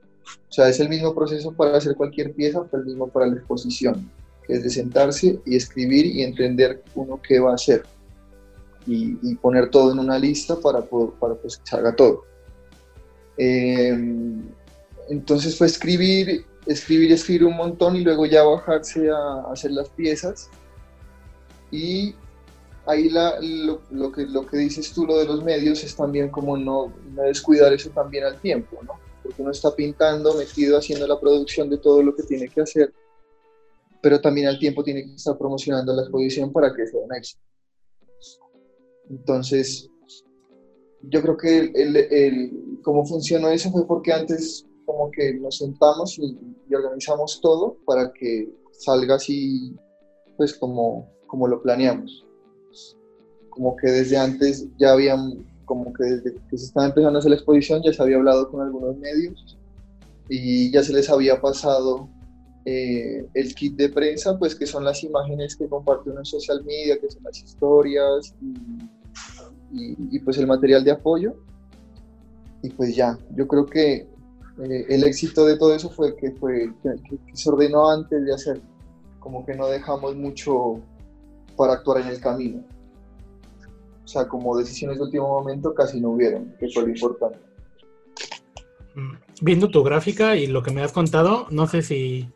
O 0.49 0.51
sea, 0.51 0.67
es 0.67 0.81
el 0.81 0.89
mismo 0.89 1.15
proceso 1.15 1.53
para 1.53 1.77
hacer 1.77 1.95
cualquier 1.95 2.33
pieza, 2.33 2.65
pero 2.69 2.83
el 2.83 2.89
mismo 2.89 3.07
para 3.07 3.27
la 3.27 3.35
exposición, 3.35 4.11
que 4.45 4.55
es 4.55 4.63
de 4.63 4.69
sentarse 4.69 5.39
y 5.45 5.55
escribir 5.55 6.07
y 6.07 6.23
entender 6.23 6.83
uno 6.93 7.21
qué 7.25 7.39
va 7.39 7.51
a 7.51 7.55
hacer 7.55 7.83
y, 8.85 9.35
poner 9.35 9.69
todo 9.69 9.91
en 9.91 9.99
una 9.99 10.17
lista 10.17 10.55
para, 10.59 10.81
para 10.81 11.35
pues, 11.35 11.57
que 11.57 11.65
salga 11.65 11.95
todo. 11.95 12.25
Em, 13.37 14.43
entonces 15.09 15.57
fue 15.57 15.67
escribir 15.67 16.45
escribir, 16.65 17.11
escribir 17.11 17.45
un 17.45 17.57
montón 17.57 17.95
y 17.95 18.01
luego 18.01 18.25
ya 18.25 18.43
bajarse 18.43 19.09
a 19.09 19.51
hacer 19.51 19.71
las 19.71 19.89
piezas. 19.89 20.49
Y 21.71 22.15
ahí 22.85 23.09
lo, 23.09 24.11
que, 24.11 24.25
lo 24.25 24.45
que 24.45 24.57
dices 24.57 24.91
tú, 24.93 25.05
lo 25.05 25.17
de 25.17 25.25
los 25.25 25.43
medios, 25.43 25.83
es 25.83 25.95
también 25.95 26.29
como 26.29 26.57
no, 26.57 26.93
no 27.13 27.23
descuidar 27.23 27.73
eso 27.73 27.89
también 27.89 28.25
al 28.25 28.39
tiempo, 28.39 28.79
¿no? 28.83 28.93
Porque 29.23 29.41
uno 29.41 29.51
está 29.51 29.73
pintando, 29.75 30.33
metido, 30.35 30.77
haciendo 30.77 31.07
la 31.07 31.19
producción 31.19 31.69
de 31.69 31.77
todo 31.77 32.03
lo 32.03 32.15
que 32.15 32.23
tiene 32.23 32.47
que 32.49 32.61
hacer, 32.61 32.93
pero 34.01 34.19
también 34.19 34.47
al 34.47 34.59
tiempo 34.59 34.83
tiene 34.83 35.05
que 35.05 35.13
estar 35.13 35.37
promocionando 35.37 35.93
la 35.93 36.01
exposición 36.01 36.51
para 36.51 36.73
que 36.73 36.87
sea 36.87 36.99
un 36.99 37.15
éxito. 37.15 37.41
Entonces, 39.11 39.89
yo 41.03 41.21
creo 41.21 41.37
que 41.37 41.59
el, 41.75 41.97
el, 41.97 42.79
cómo 42.81 43.05
funcionó 43.05 43.49
eso 43.49 43.69
fue 43.71 43.85
porque 43.85 44.13
antes 44.13 44.65
como 44.85 45.11
que 45.11 45.33
nos 45.35 45.57
sentamos 45.57 46.17
y, 46.17 46.37
organizamos 46.73 47.41
todo 47.41 47.75
para 47.85 48.13
que 48.13 48.49
salga 48.71 49.15
así, 49.15 49.75
pues 50.37 50.53
como, 50.53 51.11
como 51.27 51.45
lo 51.45 51.61
planeamos. 51.61 52.25
Como 53.49 53.75
que 53.75 53.91
desde 53.91 54.17
antes 54.17 54.67
ya 54.79 54.93
habían, 54.93 55.45
como 55.65 55.91
que 55.91 56.05
desde 56.05 56.35
que 56.49 56.57
se 56.57 56.67
estaba 56.67 56.85
empezando 56.85 57.17
a 57.17 57.19
hacer 57.19 57.31
la 57.31 57.35
exposición 57.35 57.81
ya 57.83 57.91
se 57.91 58.01
había 58.01 58.15
hablado 58.15 58.49
con 58.49 58.61
algunos 58.61 58.95
medios 58.95 59.57
y 60.29 60.71
ya 60.71 60.81
se 60.81 60.93
les 60.93 61.09
había 61.09 61.41
pasado 61.41 62.07
eh, 62.63 63.27
el 63.33 63.53
kit 63.53 63.75
de 63.75 63.89
prensa, 63.89 64.39
pues 64.39 64.55
que 64.55 64.65
son 64.65 64.85
las 64.85 65.03
imágenes 65.03 65.57
que 65.57 65.67
comparten 65.67 66.17
en 66.17 66.23
social 66.23 66.63
media, 66.63 66.97
que 67.01 67.11
son 67.11 67.23
las 67.23 67.37
historias 67.37 68.33
y, 68.41 68.53
y, 69.73 70.19
pues 70.19 70.37
el 70.37 70.47
material 70.47 70.83
de 70.83 70.91
apoyo. 70.91 71.35
Y 72.61 72.69
pues 72.69 72.95
ya, 72.95 73.17
yo 73.35 73.47
creo 73.47 73.65
que 73.65 74.07
eh, 74.61 74.85
el 74.89 75.03
éxito 75.03 75.45
de 75.45 75.57
todo 75.57 75.73
eso 75.73 75.89
fue 75.89 76.15
que, 76.15 76.31
fue 76.31 76.71
que, 76.83 77.19
se 77.33 77.49
ordenó 77.49 77.89
antes 77.89 78.23
de 78.23 78.33
hacer, 78.33 78.61
como 79.19 79.45
que 79.45 79.55
no 79.55 79.67
dejamos 79.67 80.15
mucho 80.15 80.79
para 81.57 81.73
actuar 81.73 82.01
en 82.01 82.07
el 82.07 82.19
camino. 82.19 82.63
O 84.03 84.07
sea, 84.07 84.27
como 84.27 84.57
decisiones 84.57 84.97
de 84.97 85.03
último 85.03 85.27
momento 85.27 85.73
casi 85.73 85.99
no 85.99 86.09
hubieron, 86.09 86.53
que 86.59 86.69
fue 86.69 86.83
lo 86.83 86.89
importante. 86.89 87.39
Mm, 88.95 89.13
viendo 89.41 89.69
tu 89.69 89.83
gráfica 89.83 90.35
y 90.35 90.47
lo 90.47 90.61
que 90.61 90.71
me 90.71 90.83
has 90.83 90.91
contado, 90.91 91.47
no 91.49 91.65
sé 91.65 91.81
si 91.81 92.29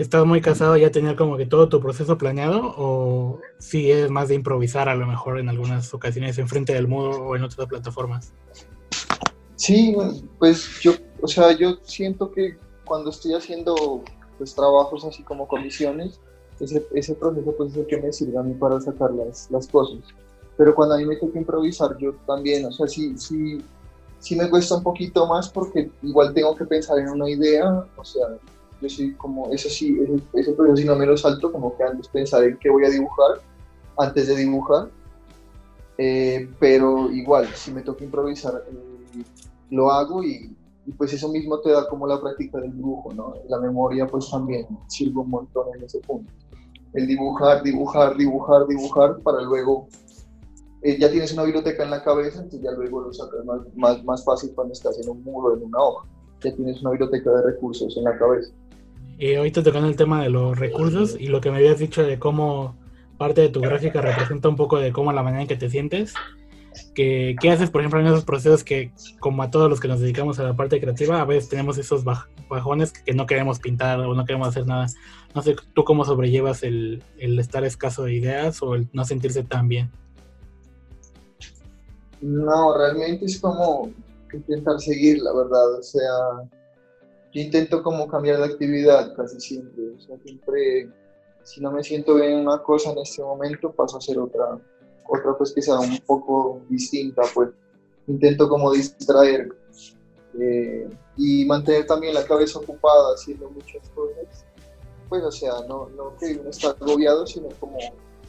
estás 0.00 0.24
muy 0.24 0.40
casado 0.40 0.76
ya 0.76 0.90
tener 0.90 1.16
como 1.16 1.36
que 1.36 1.46
todo 1.46 1.68
tu 1.68 1.80
proceso 1.80 2.16
planeado 2.16 2.74
o 2.76 3.40
si 3.58 3.90
es 3.90 4.10
más 4.10 4.28
de 4.28 4.34
improvisar 4.34 4.88
a 4.88 4.94
lo 4.94 5.06
mejor 5.06 5.38
en 5.38 5.48
algunas 5.48 5.92
ocasiones 5.92 6.38
enfrente 6.38 6.72
del 6.72 6.88
muro 6.88 7.26
o 7.26 7.36
en 7.36 7.44
otras 7.44 7.66
plataformas. 7.68 8.32
Sí, 9.56 9.94
pues 10.38 10.80
yo, 10.80 10.92
o 11.20 11.28
sea, 11.28 11.52
yo 11.52 11.76
siento 11.82 12.30
que 12.30 12.56
cuando 12.84 13.10
estoy 13.10 13.34
haciendo 13.34 14.02
pues, 14.38 14.54
trabajos 14.54 15.04
así 15.04 15.22
como 15.22 15.46
comisiones, 15.46 16.18
ese, 16.58 16.86
ese 16.94 17.14
proceso 17.14 17.54
pues 17.56 17.72
es 17.72 17.76
el 17.78 17.86
que 17.86 17.98
me 17.98 18.12
sirve 18.12 18.38
a 18.38 18.42
mí 18.42 18.54
para 18.54 18.80
sacar 18.80 19.12
las, 19.12 19.50
las 19.50 19.66
cosas. 19.68 19.98
Pero 20.56 20.74
cuando 20.74 20.94
a 20.94 20.98
mí 20.98 21.04
me 21.04 21.16
toca 21.16 21.38
improvisar, 21.38 21.96
yo 21.98 22.14
también, 22.26 22.64
o 22.66 22.72
sea, 22.72 22.86
sí, 22.86 23.16
sí, 23.16 23.62
sí 24.18 24.36
me 24.36 24.48
cuesta 24.48 24.76
un 24.76 24.82
poquito 24.82 25.26
más 25.26 25.48
porque 25.48 25.90
igual 26.02 26.32
tengo 26.34 26.54
que 26.54 26.64
pensar 26.64 26.98
en 26.98 27.08
una 27.08 27.28
idea, 27.28 27.84
o 27.96 28.04
sea, 28.04 28.26
yo 28.80 28.88
soy 28.88 29.14
como, 29.14 29.50
eso 29.50 29.68
sí, 29.68 29.98
ese, 30.02 30.22
ese 30.34 30.52
proceso 30.52 30.76
sí 30.76 30.84
no 30.84 30.96
me 30.96 31.06
lo 31.06 31.16
salto, 31.16 31.52
como 31.52 31.76
que 31.76 31.82
antes 31.82 32.08
pensar 32.08 32.44
en 32.44 32.58
qué 32.58 32.70
voy 32.70 32.84
a 32.84 32.90
dibujar, 32.90 33.40
antes 33.98 34.28
de 34.28 34.36
dibujar, 34.36 34.88
eh, 36.02 36.48
pero 36.58 37.10
igual, 37.10 37.46
si 37.48 37.70
me 37.72 37.82
toca 37.82 38.02
improvisar, 38.02 38.64
eh, 38.70 39.22
lo 39.68 39.90
hago 39.90 40.24
y, 40.24 40.56
pues 40.96 41.12
eso 41.12 41.28
mismo 41.28 41.60
te 41.60 41.70
da 41.70 41.86
como 41.88 42.06
la 42.06 42.18
práctica 42.18 42.58
del 42.58 42.74
dibujo, 42.74 43.12
¿no? 43.12 43.34
La 43.50 43.60
memoria 43.60 44.06
pues 44.06 44.30
también 44.30 44.66
sirve 44.88 45.20
un 45.20 45.28
montón 45.28 45.66
en 45.76 45.84
ese 45.84 46.00
punto. 46.00 46.32
El 46.94 47.06
dibujar, 47.06 47.62
dibujar, 47.62 48.16
dibujar, 48.16 48.66
dibujar 48.66 49.18
para 49.18 49.42
luego, 49.42 49.88
eh, 50.80 50.98
ya 50.98 51.10
tienes 51.10 51.34
una 51.34 51.42
biblioteca 51.42 51.84
en 51.84 51.90
la 51.90 52.02
cabeza, 52.02 52.38
entonces 52.38 52.62
ya 52.62 52.70
luego 52.70 53.02
lo 53.02 53.12
sacas 53.12 53.44
más, 53.44 53.60
más, 53.76 54.02
más 54.04 54.24
fácil 54.24 54.52
cuando 54.54 54.72
estás 54.72 54.98
en 54.98 55.10
un 55.10 55.22
muro, 55.22 55.54
en 55.54 55.64
una 55.64 55.78
hoja. 55.80 56.08
Ya 56.42 56.56
tienes 56.56 56.80
una 56.80 56.92
biblioteca 56.92 57.30
de 57.30 57.42
recursos 57.42 57.94
en 57.98 58.04
la 58.04 58.16
cabeza. 58.16 58.50
Y 59.20 59.34
ahorita 59.34 59.62
tocando 59.62 59.86
el 59.86 59.96
tema 59.96 60.22
de 60.22 60.30
los 60.30 60.58
recursos 60.58 61.16
y 61.16 61.28
lo 61.28 61.40
que 61.40 61.50
me 61.50 61.58
habías 61.58 61.78
dicho 61.78 62.02
de 62.02 62.18
cómo 62.18 62.74
parte 63.18 63.42
de 63.42 63.50
tu 63.50 63.60
gráfica 63.60 64.00
representa 64.00 64.48
un 64.48 64.56
poco 64.56 64.78
de 64.78 64.92
cómo 64.92 65.12
la 65.12 65.22
manera 65.22 65.42
en 65.42 65.48
que 65.48 65.56
te 65.56 65.70
sientes 65.70 66.14
que, 66.94 67.36
¿Qué 67.40 67.50
haces, 67.50 67.70
por 67.70 67.80
ejemplo, 67.80 68.00
en 68.00 68.06
esos 68.06 68.24
procesos 68.24 68.64
que, 68.64 68.92
como 69.18 69.42
a 69.42 69.50
todos 69.50 69.68
los 69.68 69.80
que 69.80 69.88
nos 69.88 70.00
dedicamos 70.00 70.38
a 70.38 70.44
la 70.44 70.56
parte 70.56 70.80
creativa, 70.80 71.20
a 71.20 71.24
veces 71.24 71.48
tenemos 71.48 71.78
esos 71.78 72.04
bajones 72.04 72.92
que 72.92 73.12
no 73.12 73.26
queremos 73.26 73.58
pintar 73.58 74.00
o 74.00 74.14
no 74.14 74.24
queremos 74.24 74.48
hacer 74.48 74.66
nada? 74.66 74.86
No 75.34 75.42
sé, 75.42 75.56
¿tú 75.74 75.84
cómo 75.84 76.04
sobrellevas 76.04 76.62
el, 76.62 77.02
el 77.18 77.38
estar 77.38 77.64
escaso 77.64 78.04
de 78.04 78.14
ideas 78.14 78.62
o 78.62 78.74
el 78.74 78.88
no 78.92 79.04
sentirse 79.04 79.42
tan 79.42 79.68
bien? 79.68 79.90
No, 82.20 82.76
realmente 82.76 83.24
es 83.24 83.40
como 83.40 83.90
intentar 84.32 84.78
seguir, 84.80 85.20
la 85.22 85.32
verdad. 85.32 85.78
O 85.78 85.82
sea, 85.82 86.10
yo 87.32 87.40
intento 87.40 87.82
como 87.82 88.08
cambiar 88.08 88.38
de 88.38 88.44
actividad 88.44 89.14
casi 89.14 89.40
siempre. 89.40 89.90
O 89.96 90.00
sea, 90.00 90.16
siempre, 90.24 90.90
si 91.44 91.60
no 91.60 91.70
me 91.70 91.82
siento 91.84 92.14
bien 92.16 92.32
en 92.32 92.38
una 92.40 92.62
cosa 92.62 92.90
en 92.90 92.98
este 92.98 93.22
momento, 93.22 93.72
paso 93.72 93.96
a 93.96 93.98
hacer 93.98 94.18
otra 94.18 94.58
otra 95.10 95.36
pues 95.36 95.52
que 95.52 95.60
sea 95.60 95.78
un 95.78 95.98
poco 96.06 96.62
distinta, 96.68 97.22
pues 97.34 97.50
intento 98.06 98.48
como 98.48 98.72
distraer 98.72 99.48
eh, 100.38 100.88
y 101.16 101.44
mantener 101.44 101.86
también 101.86 102.14
la 102.14 102.24
cabeza 102.24 102.58
ocupada 102.60 103.14
haciendo 103.14 103.50
muchas 103.50 103.88
cosas, 103.90 104.44
pues 105.08 105.22
o 105.24 105.32
sea, 105.32 105.52
no, 105.68 105.88
no 105.90 106.16
que 106.16 106.38
uno 106.40 106.50
está 106.50 106.70
agobiado, 106.70 107.26
sino 107.26 107.48
como 107.58 107.76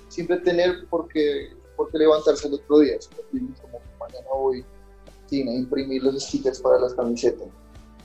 siempre 0.08 0.38
tener 0.38 0.88
por 0.90 1.08
qué, 1.08 1.50
por 1.78 1.92
qué 1.92 2.00
levantarse 2.00 2.48
el 2.48 2.56
otro 2.56 2.80
día, 2.80 2.98
como 3.62 3.80
mañana 4.00 4.28
voy 4.34 4.66
a 5.32 5.36
imprimir 5.36 6.04
los 6.04 6.22
stickers 6.22 6.60
para 6.60 6.80
las 6.80 6.94
camisetas, 6.94 7.48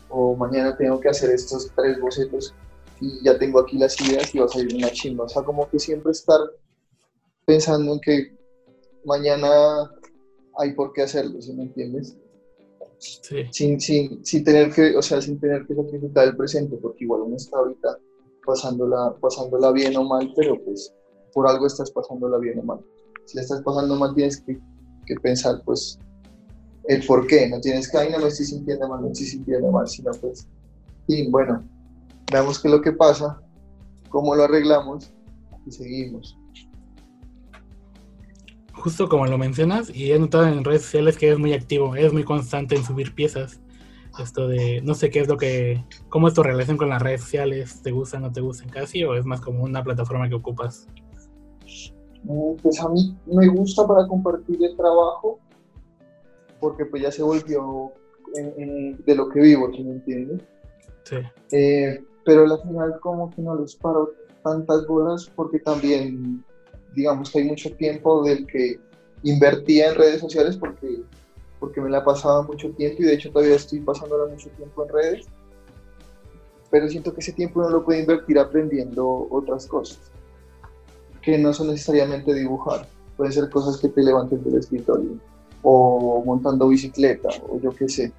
o 0.08 0.36
mañana 0.36 0.76
tengo 0.76 1.00
que 1.00 1.08
hacer 1.08 1.30
estos 1.30 1.70
tres 1.74 2.00
bocetos 2.00 2.54
y 3.00 3.24
ya 3.24 3.38
tengo 3.38 3.60
aquí 3.60 3.78
las 3.78 4.00
ideas 4.00 4.34
y 4.34 4.38
va 4.38 4.46
a 4.46 4.48
salir 4.48 4.74
una 4.74 4.90
chimba, 4.90 5.24
o 5.24 5.28
sea, 5.28 5.42
como 5.42 5.68
que 5.68 5.78
siempre 5.78 6.12
estar 6.12 6.40
pensando 7.44 7.94
en 7.94 8.00
que 8.00 8.36
mañana 9.04 9.48
hay 10.58 10.72
por 10.74 10.92
qué 10.92 11.02
hacerlo, 11.02 11.40
¿sí 11.40 11.52
me 11.52 11.64
entiendes? 11.64 12.16
Sí. 12.98 13.44
Sin, 13.52 13.80
sin, 13.80 14.24
sin, 14.24 14.42
tener 14.42 14.72
que, 14.72 14.96
o 14.96 15.02
sea, 15.02 15.20
sin 15.20 15.38
tener 15.38 15.66
que 15.66 15.74
sacrificar 15.74 16.28
el 16.28 16.36
presente, 16.36 16.76
porque 16.78 17.04
igual 17.04 17.22
uno 17.22 17.36
está 17.36 17.58
ahorita 17.58 17.98
pasándola, 18.46 19.14
pasándola 19.20 19.72
bien 19.72 19.96
o 19.96 20.04
mal, 20.04 20.32
pero 20.34 20.62
pues 20.64 20.94
por 21.34 21.46
algo 21.46 21.66
estás 21.66 21.90
pasándola 21.90 22.38
bien 22.38 22.58
o 22.60 22.62
mal. 22.62 22.80
Si 23.26 23.36
la 23.36 23.42
estás 23.42 23.60
pasando 23.62 23.96
mal, 23.96 24.14
tienes 24.14 24.40
que, 24.40 24.58
que 25.04 25.14
pensar, 25.16 25.60
pues, 25.64 25.98
el 26.88 27.06
por 27.06 27.26
qué. 27.26 27.48
No 27.48 27.60
tienes 27.60 27.90
que, 27.90 27.98
ay, 27.98 28.10
no 28.10 28.18
me 28.18 28.28
estoy 28.28 28.46
sintiendo 28.46 28.88
mal, 28.88 29.02
no 29.02 29.08
estoy 29.08 29.26
sintiendo 29.26 29.70
mal, 29.70 29.88
sino 29.88 30.12
pues, 30.12 30.46
y 31.06 31.30
bueno, 31.30 31.64
veamos 32.30 32.60
qué 32.60 32.68
es 32.68 32.74
lo 32.74 32.82
que 32.82 32.92
pasa, 32.92 33.40
cómo 34.08 34.34
lo 34.34 34.44
arreglamos 34.44 35.12
y 35.66 35.72
seguimos 35.72 36.36
justo 38.86 39.08
como 39.08 39.26
lo 39.26 39.36
mencionas, 39.36 39.90
y 39.92 40.12
he 40.12 40.18
notado 40.18 40.46
en 40.46 40.62
redes 40.62 40.82
sociales 40.82 41.18
que 41.18 41.26
eres 41.26 41.40
muy 41.40 41.52
activo, 41.52 41.96
eres 41.96 42.12
muy 42.12 42.22
constante 42.22 42.76
en 42.76 42.84
subir 42.84 43.16
piezas. 43.16 43.60
Esto 44.16 44.46
de, 44.46 44.80
no 44.82 44.94
sé 44.94 45.10
qué 45.10 45.18
es 45.18 45.26
lo 45.26 45.36
que, 45.36 45.84
cómo 46.08 46.28
es 46.28 46.34
tu 46.34 46.44
relación 46.44 46.76
con 46.76 46.90
las 46.90 47.02
redes 47.02 47.22
sociales, 47.22 47.82
¿te 47.82 47.90
gustan 47.90 48.22
o 48.22 48.28
no 48.28 48.32
te 48.32 48.40
gustan 48.40 48.68
casi? 48.68 49.02
¿O 49.02 49.16
es 49.16 49.26
más 49.26 49.40
como 49.40 49.64
una 49.64 49.82
plataforma 49.82 50.28
que 50.28 50.36
ocupas? 50.36 50.86
Mm, 52.22 52.54
pues 52.62 52.80
a 52.80 52.88
mí 52.88 53.16
me 53.26 53.48
gusta 53.48 53.84
para 53.88 54.06
compartir 54.06 54.56
el 54.62 54.76
trabajo, 54.76 55.40
porque 56.66 56.84
pues 56.84 57.00
ya 57.00 57.12
se 57.12 57.22
volvió 57.22 57.92
de 58.34 59.14
lo 59.14 59.28
que 59.28 59.40
vivo, 59.40 59.70
si 59.72 59.84
me 59.84 59.92
entiendes? 59.92 60.42
Sí. 61.04 61.16
Eh, 61.52 62.02
pero 62.24 62.42
al 62.42 62.60
final 62.60 62.98
como 63.00 63.30
que 63.30 63.40
no 63.40 63.54
les 63.54 63.76
paro 63.76 64.12
tantas 64.42 64.84
bolas 64.88 65.30
porque 65.36 65.60
también 65.60 66.44
digamos 66.96 67.30
que 67.30 67.38
hay 67.38 67.44
mucho 67.44 67.70
tiempo 67.76 68.24
del 68.24 68.44
que 68.48 68.80
invertía 69.22 69.90
en 69.90 69.94
redes 69.94 70.20
sociales 70.20 70.56
porque, 70.56 71.02
porque 71.60 71.80
me 71.80 71.88
la 71.88 72.04
pasaba 72.04 72.42
mucho 72.42 72.68
tiempo 72.72 73.00
y 73.00 73.06
de 73.06 73.14
hecho 73.14 73.30
todavía 73.30 73.54
estoy 73.54 73.78
pasándola 73.78 74.26
mucho 74.28 74.50
tiempo 74.50 74.82
en 74.82 74.88
redes, 74.88 75.26
pero 76.72 76.88
siento 76.88 77.14
que 77.14 77.20
ese 77.20 77.32
tiempo 77.32 77.60
uno 77.60 77.70
lo 77.70 77.84
puede 77.84 78.00
invertir 78.00 78.40
aprendiendo 78.40 79.28
otras 79.30 79.68
cosas, 79.68 80.00
que 81.22 81.38
no 81.38 81.52
son 81.52 81.68
necesariamente 81.68 82.34
dibujar, 82.34 82.88
pueden 83.16 83.32
ser 83.32 83.48
cosas 83.50 83.76
que 83.78 83.88
te 83.88 84.02
levanten 84.02 84.42
del 84.42 84.56
escritorio 84.56 85.20
o 85.62 86.22
montando 86.24 86.68
bicicleta 86.68 87.28
o 87.48 87.60
yo 87.60 87.70
qué 87.70 87.88
sé. 87.88 88.12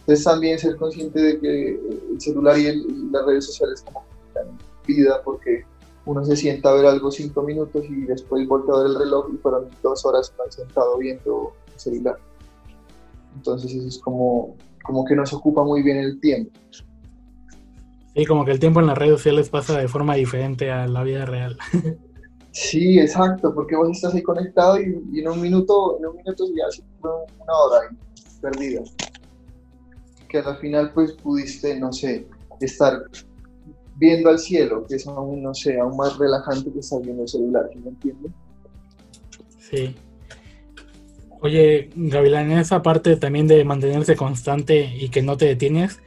Entonces 0.00 0.24
también 0.24 0.58
ser 0.58 0.76
consciente 0.76 1.20
de 1.20 1.40
que 1.40 1.80
el 2.12 2.20
celular 2.20 2.58
y, 2.58 2.66
y 2.66 3.10
las 3.10 3.24
redes 3.24 3.46
sociales 3.46 3.82
como 3.82 4.04
vida 4.86 5.22
porque 5.24 5.64
uno 6.06 6.24
se 6.24 6.36
sienta 6.36 6.70
a 6.70 6.74
ver 6.74 6.86
algo 6.86 7.10
cinco 7.10 7.42
minutos 7.42 7.84
y 7.88 8.02
después 8.02 8.46
voltea 8.46 8.74
a 8.74 8.78
ver 8.78 8.86
el 8.88 8.98
reloj 8.98 9.30
y 9.32 9.38
fueron 9.38 9.68
dos 9.82 10.04
horas 10.04 10.32
sentado 10.50 10.98
viendo 10.98 11.52
el 11.72 11.80
celular. 11.80 12.18
Entonces 13.36 13.72
eso 13.72 13.88
es 13.88 13.98
como, 13.98 14.56
como 14.82 15.04
que 15.04 15.16
nos 15.16 15.32
ocupa 15.32 15.64
muy 15.64 15.82
bien 15.82 15.98
el 15.98 16.20
tiempo. 16.20 16.52
Sí, 18.14 18.26
como 18.26 18.44
que 18.44 18.52
el 18.52 18.60
tiempo 18.60 18.80
en 18.80 18.86
las 18.86 18.98
redes 18.98 19.14
sociales 19.14 19.48
pasa 19.48 19.78
de 19.78 19.88
forma 19.88 20.14
diferente 20.14 20.70
a 20.70 20.86
la 20.86 21.02
vida 21.02 21.24
real. 21.24 21.56
Sí, 22.54 23.00
exacto, 23.00 23.52
porque 23.52 23.74
vos 23.74 23.90
estás 23.90 24.14
ahí 24.14 24.22
conectado 24.22 24.80
y, 24.80 25.18
en 25.18 25.28
un 25.28 25.40
minuto, 25.40 25.98
en 25.98 26.06
un 26.06 26.16
minuto 26.16 26.44
ya 26.56 26.68
hace 26.68 26.84
una 27.02 27.52
hora 27.52 27.80
ahí, 27.82 27.96
perdida. 28.40 28.80
Que 30.28 30.38
al 30.38 30.56
final 30.58 30.92
pues 30.94 31.12
pudiste, 31.14 31.78
no 31.80 31.92
sé, 31.92 32.28
estar 32.60 33.02
viendo 33.96 34.30
al 34.30 34.38
cielo, 34.38 34.86
que 34.86 34.94
es 34.94 35.06
aún, 35.08 35.42
no 35.42 35.52
sé, 35.52 35.80
aún 35.80 35.96
más 35.96 36.16
relajante 36.16 36.72
que 36.72 36.78
estar 36.78 37.02
viendo 37.02 37.22
el 37.22 37.28
celular, 37.28 37.68
¿me 37.74 37.90
entiendes? 37.90 38.30
Sí. 39.58 39.96
Oye, 41.40 41.90
Gavilán, 41.96 42.52
en 42.52 42.58
esa 42.58 42.82
parte 42.82 43.16
también 43.16 43.48
de 43.48 43.64
mantenerse 43.64 44.14
constante 44.14 44.94
y 44.94 45.08
que 45.08 45.22
no 45.22 45.36
te 45.36 45.46
detienes, 45.46 45.98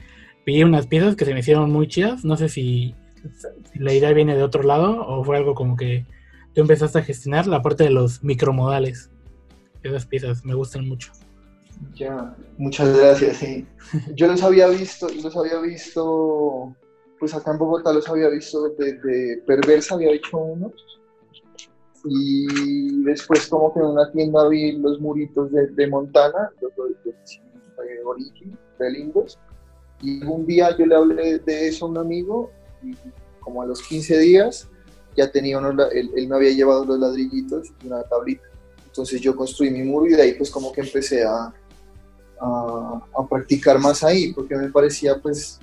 vi 0.45 0.63
unas 0.63 0.87
piezas 0.87 1.17
que 1.17 1.25
se 1.25 1.33
me 1.33 1.41
hicieron 1.41 1.73
muy 1.73 1.89
chidas. 1.89 2.23
No 2.23 2.37
sé 2.37 2.47
si 2.47 2.95
la 3.73 3.93
idea 3.93 4.13
viene 4.13 4.37
de 4.37 4.43
otro 4.43 4.63
lado 4.63 5.05
o 5.05 5.25
fue 5.25 5.35
algo 5.35 5.53
como 5.53 5.75
que 5.75 6.05
tú 6.57 6.61
empezaste 6.61 6.97
a 6.97 7.03
gestionar 7.03 7.45
la 7.45 7.61
parte 7.61 7.83
de 7.83 7.91
los 7.91 8.23
micromodales. 8.23 9.11
Esas 9.83 10.07
piezas 10.07 10.43
me 10.43 10.55
gustan 10.55 10.89
mucho. 10.89 11.11
Ya, 11.93 12.35
muchas 12.57 12.97
gracias, 12.97 13.37
sí. 13.37 13.67
Yo 14.15 14.25
los 14.25 14.41
había 14.41 14.67
visto, 14.69 15.07
los 15.21 15.37
había 15.37 15.59
visto, 15.59 16.75
pues 17.19 17.35
acá 17.35 17.51
en 17.51 17.59
Bogotá 17.59 17.93
los 17.93 18.09
había 18.09 18.29
visto 18.29 18.69
desde 18.69 19.37
Perversa, 19.45 19.93
había 19.93 20.09
hecho 20.13 20.35
unos. 20.35 20.73
Y 22.05 23.03
después 23.03 23.45
como 23.45 23.71
que 23.71 23.79
en 23.79 23.85
una 23.85 24.11
tienda 24.11 24.47
vi 24.47 24.71
los 24.71 24.99
muritos 24.99 25.51
de, 25.51 25.67
de 25.67 25.87
Montana, 25.87 26.49
los 26.59 26.71
de, 27.03 27.11
de 27.11 28.03
Origin, 28.03 28.57
de 28.79 28.89
lindos. 28.89 29.37
Y 30.01 30.23
un 30.25 30.47
día 30.47 30.75
yo 30.75 30.87
le 30.87 30.95
hablé 30.95 31.37
de 31.37 31.67
eso 31.67 31.85
a 31.85 31.89
un 31.89 31.99
amigo 31.99 32.49
y 32.81 32.95
como 33.41 33.61
a 33.61 33.67
los 33.67 33.83
15 33.83 34.17
días 34.17 34.67
ya 35.17 35.29
tenía 35.31 35.57
él 35.57 36.27
me 36.27 36.35
había 36.35 36.51
llevado 36.51 36.85
los 36.85 36.99
ladrillitos 36.99 37.73
y 37.83 37.87
una 37.87 38.03
tablita. 38.03 38.43
Entonces 38.85 39.19
yo 39.19 39.35
construí 39.35 39.71
mi 39.71 39.83
muro 39.83 40.05
y 40.05 40.13
de 40.13 40.21
ahí 40.21 40.33
pues 40.35 40.49
como 40.49 40.71
que 40.71 40.81
empecé 40.81 41.23
a, 41.23 41.53
a, 42.39 43.01
a, 43.17 43.27
practicar 43.27 43.79
más 43.79 44.03
ahí, 44.03 44.31
porque 44.31 44.55
me 44.55 44.69
parecía 44.69 45.19
pues 45.19 45.59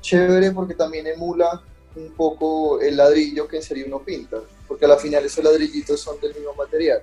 chévere, 0.00 0.50
porque 0.50 0.74
también 0.74 1.06
emula 1.06 1.62
un 1.96 2.10
poco 2.12 2.80
el 2.80 2.96
ladrillo 2.96 3.46
que 3.46 3.58
en 3.58 3.62
serio 3.62 3.84
uno 3.86 4.00
pinta, 4.00 4.38
porque 4.66 4.86
a 4.86 4.88
la 4.88 4.96
final 4.96 5.24
esos 5.24 5.44
ladrillitos 5.44 6.00
son 6.00 6.18
del 6.20 6.34
mismo 6.34 6.54
material. 6.54 7.02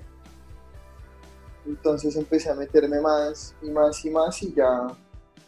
Entonces 1.65 2.15
empecé 2.15 2.49
a 2.49 2.55
meterme 2.55 2.99
más 2.99 3.55
y 3.61 3.69
más 3.69 4.03
y 4.03 4.09
más 4.09 4.43
y 4.43 4.53
ya, 4.53 4.87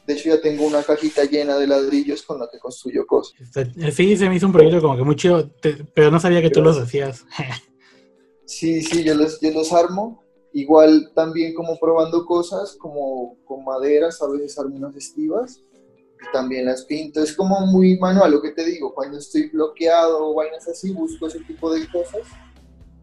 de 0.05 0.13
hecho 0.13 0.29
ya 0.29 0.41
tengo 0.41 0.65
una 0.65 0.83
cajita 0.83 1.23
llena 1.25 1.57
de 1.57 1.67
ladrillos 1.67 2.23
con 2.23 2.39
la 2.39 2.49
que 2.51 2.59
construyo 2.59 3.05
cosas. 3.05 3.33
Sí, 3.93 4.17
se 4.17 4.29
me 4.29 4.35
hizo 4.35 4.47
un 4.47 4.53
proyecto 4.53 4.81
como 4.81 4.97
que 4.97 5.03
mucho, 5.03 5.51
pero 5.93 6.11
no 6.11 6.19
sabía 6.19 6.41
que 6.41 6.49
tú 6.49 6.61
los 6.61 6.77
hacías. 6.77 7.25
sí, 8.45 8.81
sí, 8.81 9.03
yo 9.03 9.15
los, 9.15 9.39
yo 9.39 9.51
los 9.51 9.71
armo 9.71 10.23
Igual 10.55 11.11
también 11.15 11.55
como 11.55 11.79
probando 11.79 12.27
cosas, 12.27 12.77
como 12.79 13.37
con 13.43 13.65
maderas, 13.65 14.21
a 14.21 14.27
veces 14.27 14.59
algunas 14.59 14.95
estivas, 14.95 15.59
también 16.31 16.65
las 16.65 16.85
pinto. 16.85 17.23
Es 17.23 17.35
como 17.35 17.65
muy 17.65 17.97
manual 17.97 18.31
lo 18.31 18.41
que 18.41 18.51
te 18.51 18.63
digo, 18.63 18.93
cuando 18.93 19.17
estoy 19.17 19.49
bloqueado 19.49 20.29
o 20.29 20.35
vainas 20.35 20.67
así, 20.67 20.91
busco 20.91 21.25
ese 21.25 21.39
tipo 21.39 21.73
de 21.73 21.87
cosas 21.91 22.21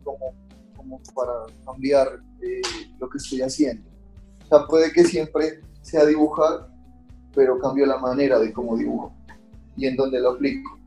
como, 0.05 0.33
como 0.77 1.03
para 1.13 1.33
cambiar 1.67 2.21
eh, 2.41 2.61
lo 3.01 3.11
que 3.11 3.19
estoy 3.19 3.43
haciendo. 3.43 3.91
O 4.45 4.47
sea, 4.47 4.67
puede 4.69 4.93
que 4.93 5.03
siempre 5.03 5.61
sea 5.83 6.07
dibujar, 6.07 6.69
pero 7.35 7.59
cambio 7.59 7.87
la 7.87 7.99
manera 7.99 8.39
de 8.39 8.53
cómo 8.53 8.77
dibujo 8.77 9.13
y 9.77 9.87
en 9.87 9.97
dónde 9.97 10.21
lo 10.21 10.33
aplico. 10.33 10.79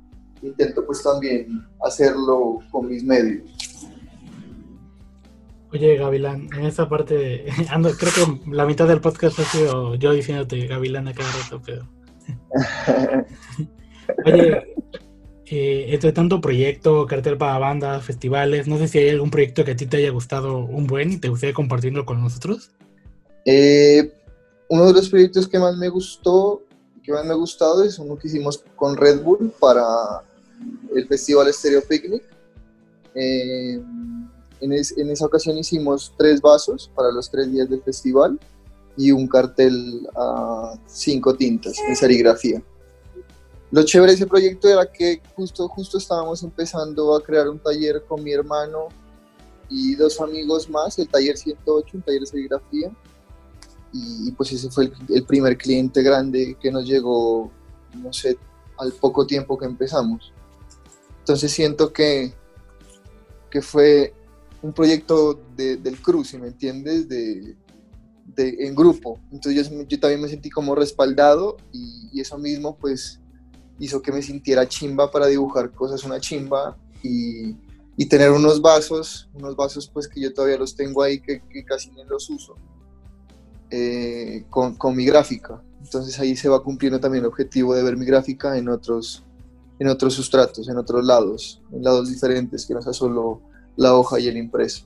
Intento 0.41 0.85
pues 0.85 1.01
también 1.01 1.65
hacerlo 1.83 2.59
con 2.71 2.87
mis 2.87 3.03
medios. 3.03 3.43
Oye, 5.71 5.97
Gavilán, 5.97 6.49
en 6.55 6.65
esta 6.65 6.87
parte, 6.87 7.45
ando, 7.69 7.91
creo 7.91 8.11
que 8.13 8.51
la 8.51 8.65
mitad 8.65 8.87
del 8.87 9.01
podcast 9.01 9.39
ha 9.39 9.43
sido 9.43 9.95
yo 9.95 10.13
diciéndote 10.13 10.67
Gavilán 10.67 11.07
a 11.07 11.13
cada 11.13 11.31
rato, 11.31 11.61
pero. 11.65 11.89
Oye, 14.25 14.75
eh, 15.45 15.85
entre 15.89 16.11
tanto 16.11 16.41
proyecto, 16.41 17.05
cartel 17.05 17.37
para 17.37 17.57
bandas, 17.57 18.03
festivales, 18.03 18.67
no 18.67 18.77
sé 18.77 18.87
si 18.87 18.99
hay 18.99 19.09
algún 19.09 19.31
proyecto 19.31 19.65
que 19.65 19.71
a 19.71 19.75
ti 19.75 19.85
te 19.85 19.97
haya 19.97 20.11
gustado 20.11 20.59
un 20.59 20.87
buen 20.87 21.11
y 21.11 21.17
te 21.17 21.29
gustaría 21.29 21.53
compartirlo 21.53 22.05
con 22.05 22.21
nosotros. 22.21 22.71
Eh, 23.45 24.11
uno 24.69 24.87
de 24.87 24.93
los 24.93 25.09
proyectos 25.09 25.47
que 25.47 25.59
más 25.59 25.77
me 25.77 25.89
gustó, 25.89 26.61
que 27.03 27.11
más 27.11 27.25
me 27.25 27.31
ha 27.31 27.35
gustado, 27.35 27.83
es 27.83 27.99
uno 27.99 28.17
que 28.17 28.27
hicimos 28.27 28.63
con 28.75 28.95
Red 28.95 29.21
Bull 29.21 29.53
para 29.59 29.83
el 30.95 31.07
Festival 31.07 31.53
Stereo 31.53 31.81
Picnic. 31.81 32.23
Eh, 33.15 33.81
en, 34.61 34.71
en, 34.71 35.09
esa 35.09 35.25
ocasión 35.25 35.57
hicimos 35.57 36.13
tres 36.17 36.41
vasos 36.41 36.89
para 36.95 37.11
los 37.11 37.29
tres 37.29 37.51
días 37.51 37.69
del 37.69 37.83
festival 37.83 38.39
y 38.95 39.11
un 39.11 39.27
cartel 39.27 40.07
a 40.15 40.75
cinco 40.87 41.35
tintas 41.35 41.77
en 41.87 41.95
serigrafía. 41.95 42.63
Lo 43.71 43.83
chévere 43.83 44.11
de 44.11 44.17
ese 44.17 44.27
proyecto 44.27 44.69
era 44.69 44.85
que 44.85 45.19
justo, 45.35 45.67
justo 45.67 45.97
estábamos 45.97 46.43
empezando 46.43 47.15
a 47.15 47.23
crear 47.23 47.49
un 47.49 47.57
taller 47.57 48.03
con 48.07 48.23
mi 48.23 48.31
hermano 48.31 48.89
y 49.67 49.95
dos 49.95 50.21
amigos 50.21 50.69
más, 50.69 50.99
el 50.99 51.07
taller 51.07 51.35
108, 51.35 51.97
un 51.97 52.03
taller 52.03 52.19
de 52.19 52.25
serigrafía. 52.27 52.91
Y, 53.93 54.31
pues 54.31 54.51
ese 54.51 54.71
fue 54.71 54.91
el, 55.09 55.23
primer 55.25 55.55
cliente 55.55 56.01
grande 56.01 56.57
que 56.59 56.71
nos 56.71 56.85
llegó, 56.85 57.51
no 58.01 58.11
sé, 58.11 58.37
al 58.79 58.91
poco 58.93 59.27
tiempo 59.27 59.57
que 59.57 59.65
empezamos. 59.65 60.33
Entonces 61.19 61.51
siento 61.51 61.93
que, 61.93 62.33
que 63.51 63.61
fue 63.61 64.13
un 64.63 64.73
proyecto 64.73 65.39
de, 65.55 65.77
del 65.77 66.01
cruz, 66.01 66.29
si 66.29 66.39
me 66.39 66.47
entiendes, 66.47 67.07
de, 67.07 67.55
de, 68.25 68.55
en 68.59 68.73
grupo. 68.73 69.19
Entonces 69.31 69.69
yo, 69.87 69.99
también 69.99 70.21
me 70.21 70.27
sentí 70.27 70.49
como 70.49 70.73
respaldado 70.73 71.57
y, 71.71 72.19
eso 72.19 72.37
mismo 72.37 72.77
pues 72.77 73.19
hizo 73.79 74.01
que 74.01 74.11
me 74.11 74.21
sintiera 74.21 74.67
chimba 74.67 75.11
para 75.11 75.27
dibujar 75.27 75.71
cosas, 75.71 76.03
una 76.03 76.19
chimba 76.19 76.77
y, 77.03 77.55
y 77.97 78.05
tener 78.07 78.31
unos 78.31 78.61
vasos, 78.61 79.29
unos 79.33 79.55
vasos 79.55 79.87
pues 79.87 80.07
que 80.07 80.21
yo 80.21 80.33
todavía 80.33 80.57
los 80.57 80.75
tengo 80.75 81.03
ahí 81.03 81.19
que 81.19 81.41
casi 81.65 81.91
ni 81.91 82.03
los 82.05 82.29
uso, 82.29 82.55
eh, 83.75 84.45
con, 84.51 84.75
con, 84.75 84.95
mi 84.95 85.03
gráfica. 85.03 85.59
Entonces 85.81 86.19
ahí 86.19 86.35
se 86.35 86.47
va 86.47 86.61
cumpliendo 86.61 86.99
también 86.99 87.23
el 87.23 87.27
objetivo 87.27 87.73
de 87.73 87.81
ver 87.81 87.97
mi 87.97 88.05
gráfica 88.05 88.55
en 88.55 88.69
otros, 88.69 89.23
en 89.79 89.87
otros 89.87 90.13
sustratos, 90.13 90.69
en 90.69 90.77
otros 90.77 91.03
lados, 91.03 91.59
en 91.71 91.83
lados 91.83 92.11
diferentes, 92.11 92.67
que 92.67 92.75
no 92.75 92.83
sea 92.83 92.93
solo 92.93 93.41
la 93.75 93.95
hoja 93.95 94.19
y 94.19 94.27
el 94.27 94.37
impreso. 94.37 94.85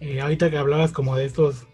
Eh, 0.00 0.22
ahorita 0.22 0.50
que 0.50 0.56
hablabas 0.56 0.90
como 0.90 1.14
de 1.14 1.26
estos 1.26 1.66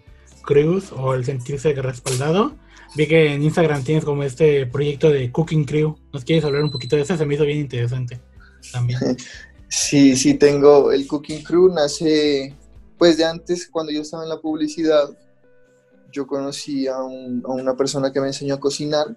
crews 0.42 0.90
o 0.90 1.14
el 1.14 1.24
sentirse 1.24 1.72
respaldado, 1.74 2.56
vi 2.96 3.06
que 3.06 3.34
en 3.34 3.44
Instagram 3.44 3.84
tienes 3.84 4.04
como 4.04 4.24
este 4.24 4.66
proyecto 4.66 5.10
de 5.10 5.30
Cooking 5.30 5.64
Crew. 5.64 5.96
¿Nos 6.12 6.24
quieres 6.24 6.44
hablar 6.44 6.64
un 6.64 6.72
poquito 6.72 6.96
de 6.96 7.02
eso? 7.02 7.16
Se 7.16 7.24
me 7.24 7.34
hizo 7.34 7.44
bien 7.44 7.60
interesante 7.60 8.20
también. 8.72 8.98
Sí, 9.66 10.14
sí, 10.14 10.34
tengo 10.34 10.92
el 10.92 11.04
Cooking 11.08 11.42
Crew, 11.42 11.68
nace 11.74 12.54
pues 12.98 13.16
de 13.16 13.24
antes, 13.24 13.68
cuando 13.68 13.92
yo 13.92 14.02
estaba 14.02 14.22
en 14.22 14.28
la 14.28 14.40
publicidad, 14.40 15.10
yo 16.12 16.26
conocí 16.26 16.86
a, 16.86 17.02
un, 17.02 17.42
a 17.44 17.50
una 17.50 17.76
persona 17.76 18.12
que 18.12 18.20
me 18.20 18.28
enseñó 18.28 18.54
a 18.54 18.60
cocinar 18.60 19.16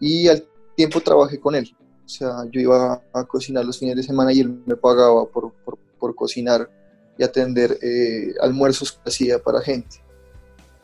y 0.00 0.28
al 0.28 0.46
tiempo 0.74 1.00
trabajé 1.00 1.38
con 1.38 1.54
él. 1.54 1.74
O 2.04 2.08
sea, 2.08 2.44
yo 2.50 2.60
iba 2.60 3.02
a 3.12 3.24
cocinar 3.24 3.64
los 3.64 3.78
fines 3.78 3.96
de 3.96 4.02
semana 4.02 4.32
y 4.32 4.40
él 4.40 4.62
me 4.64 4.76
pagaba 4.76 5.26
por, 5.26 5.52
por, 5.64 5.78
por 5.98 6.14
cocinar 6.14 6.70
y 7.18 7.24
atender 7.24 7.78
eh, 7.82 8.34
almuerzos 8.40 8.92
que 8.92 9.08
hacía 9.08 9.38
para 9.42 9.60
gente. 9.60 10.02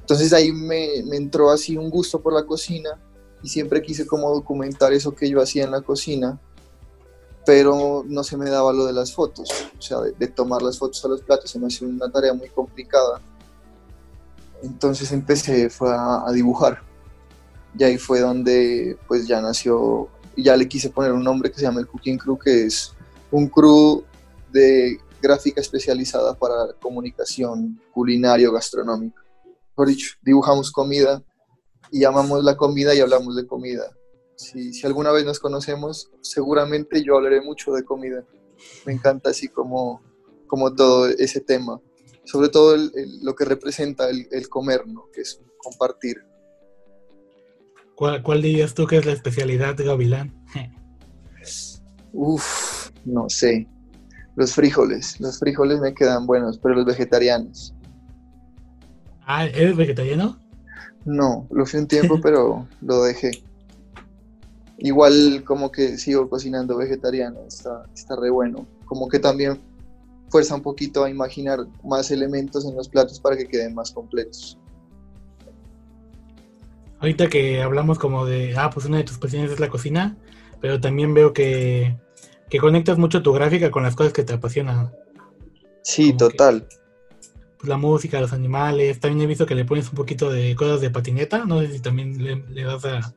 Entonces 0.00 0.32
ahí 0.32 0.50
me, 0.52 1.02
me, 1.06 1.16
entró 1.16 1.50
así 1.50 1.76
un 1.76 1.90
gusto 1.90 2.20
por 2.20 2.32
la 2.32 2.44
cocina 2.44 2.90
y 3.42 3.48
siempre 3.48 3.82
quise 3.82 4.06
como 4.06 4.34
documentar 4.34 4.92
eso 4.92 5.14
que 5.14 5.30
yo 5.30 5.40
hacía 5.40 5.64
en 5.64 5.70
la 5.70 5.80
cocina, 5.80 6.40
pero 7.44 8.04
no 8.06 8.22
se 8.22 8.36
me 8.36 8.48
daba 8.48 8.72
lo 8.72 8.86
de 8.86 8.92
las 8.92 9.12
fotos, 9.12 9.50
o 9.78 9.82
sea, 9.82 9.98
de, 10.00 10.26
tomar 10.28 10.62
las 10.62 10.78
fotos 10.78 11.04
a 11.04 11.08
los 11.08 11.22
platos, 11.22 11.50
se 11.50 11.58
me 11.58 11.66
hacía 11.66 11.88
una 11.88 12.10
tarea 12.10 12.32
muy 12.34 12.48
complicada. 12.48 13.20
Entonces 14.62 15.10
empecé 15.10 15.68
fue 15.70 15.90
a, 15.92 16.24
dibujar 16.32 16.82
y 17.76 17.82
ahí 17.82 17.98
fue 17.98 18.20
donde 18.20 18.96
pues 19.08 19.26
ya 19.26 19.40
nació 19.40 20.08
ya 20.36 20.56
le 20.56 20.68
quise 20.68 20.90
poner 20.90 21.12
un 21.12 21.24
nombre 21.24 21.50
que 21.50 21.58
se 21.58 21.62
llama 21.62 21.80
el 21.80 21.86
Cooking 21.86 22.16
Crew, 22.16 22.38
que 22.38 22.66
es 22.66 22.92
un 23.30 23.48
crew 23.48 24.02
de 24.50 24.98
gráfica 25.20 25.60
especializada 25.60 26.34
para 26.34 26.72
comunicación 26.80 27.80
culinario 27.92 28.52
gastronómica. 28.52 29.22
Por 29.74 29.88
dicho, 29.88 30.16
dibujamos 30.22 30.70
comida 30.70 31.22
y 31.90 32.00
llamamos 32.00 32.42
la 32.44 32.56
comida 32.56 32.94
y 32.94 33.00
hablamos 33.00 33.36
de 33.36 33.46
comida. 33.46 33.90
Si, 34.42 34.72
si, 34.72 34.86
alguna 34.86 35.12
vez 35.12 35.24
nos 35.24 35.40
conocemos, 35.40 36.10
seguramente 36.20 37.02
yo 37.02 37.16
hablaré 37.16 37.40
mucho 37.40 37.72
de 37.72 37.84
comida. 37.84 38.24
Me 38.84 38.92
encanta 38.92 39.30
así 39.30 39.48
como, 39.48 40.02
como 40.46 40.74
todo 40.74 41.08
ese 41.08 41.40
tema. 41.40 41.80
Sobre 42.24 42.48
todo 42.48 42.74
el, 42.74 42.92
el, 42.94 43.24
lo 43.24 43.34
que 43.34 43.44
representa 43.44 44.08
el, 44.08 44.28
el 44.30 44.48
comer, 44.48 44.86
¿no? 44.86 45.06
que 45.12 45.22
es 45.22 45.40
compartir 45.58 46.18
¿Cuál, 47.94 48.22
¿Cuál 48.22 48.42
dirías 48.42 48.74
tú 48.74 48.86
que 48.86 48.96
es 48.96 49.06
la 49.06 49.12
especialidad 49.12 49.76
de 49.76 49.84
Gavilán? 49.84 50.34
Uf, 52.12 52.90
no 53.04 53.28
sé. 53.28 53.68
Los 54.34 54.54
frijoles. 54.54 55.20
Los 55.20 55.38
frijoles 55.38 55.78
me 55.78 55.94
quedan 55.94 56.26
buenos, 56.26 56.58
pero 56.58 56.74
los 56.74 56.84
vegetarianos. 56.84 57.74
Ah, 59.24 59.46
¿eres 59.46 59.76
vegetariano? 59.76 60.36
No, 61.04 61.46
lo 61.50 61.66
fui 61.66 61.80
un 61.80 61.86
tiempo, 61.86 62.20
pero 62.22 62.66
lo 62.80 63.02
dejé. 63.04 63.30
Igual 64.84 65.44
como 65.44 65.70
que 65.70 65.96
sigo 65.96 66.28
cocinando 66.28 66.76
vegetariano, 66.76 67.38
está, 67.46 67.84
está 67.94 68.16
re 68.16 68.30
bueno. 68.30 68.66
Como 68.84 69.08
que 69.08 69.20
también 69.20 69.60
fuerza 70.28 70.56
un 70.56 70.62
poquito 70.62 71.04
a 71.04 71.10
imaginar 71.10 71.60
más 71.84 72.10
elementos 72.10 72.64
en 72.64 72.74
los 72.74 72.88
platos 72.88 73.20
para 73.20 73.36
que 73.36 73.46
queden 73.46 73.76
más 73.76 73.92
completos. 73.92 74.58
Ahorita 76.98 77.28
que 77.28 77.62
hablamos 77.62 77.98
como 78.00 78.26
de, 78.26 78.56
ah, 78.56 78.70
pues 78.70 78.86
una 78.86 78.96
de 78.96 79.04
tus 79.04 79.18
pasiones 79.18 79.52
es 79.52 79.60
la 79.60 79.68
cocina, 79.68 80.16
pero 80.60 80.80
también 80.80 81.14
veo 81.14 81.32
que, 81.32 81.96
que 82.50 82.58
conectas 82.58 82.98
mucho 82.98 83.22
tu 83.22 83.32
gráfica 83.32 83.70
con 83.70 83.84
las 83.84 83.94
cosas 83.94 84.12
que 84.12 84.24
te 84.24 84.32
apasionan. 84.32 84.90
Sí, 85.84 86.06
Como 86.08 86.18
total. 86.18 86.66
Pues 87.58 87.68
la 87.68 87.76
música, 87.76 88.20
los 88.20 88.32
animales, 88.32 88.98
también 88.98 89.22
he 89.22 89.26
visto 89.28 89.46
que 89.46 89.54
le 89.54 89.64
pones 89.64 89.88
un 89.90 89.94
poquito 89.94 90.28
de 90.28 90.56
cosas 90.56 90.80
de 90.80 90.90
patineta, 90.90 91.44
no 91.44 91.60
sé 91.60 91.70
si 91.70 91.78
también 91.80 92.20
le, 92.22 92.36
le 92.48 92.64
das 92.64 92.84
a- 92.84 93.14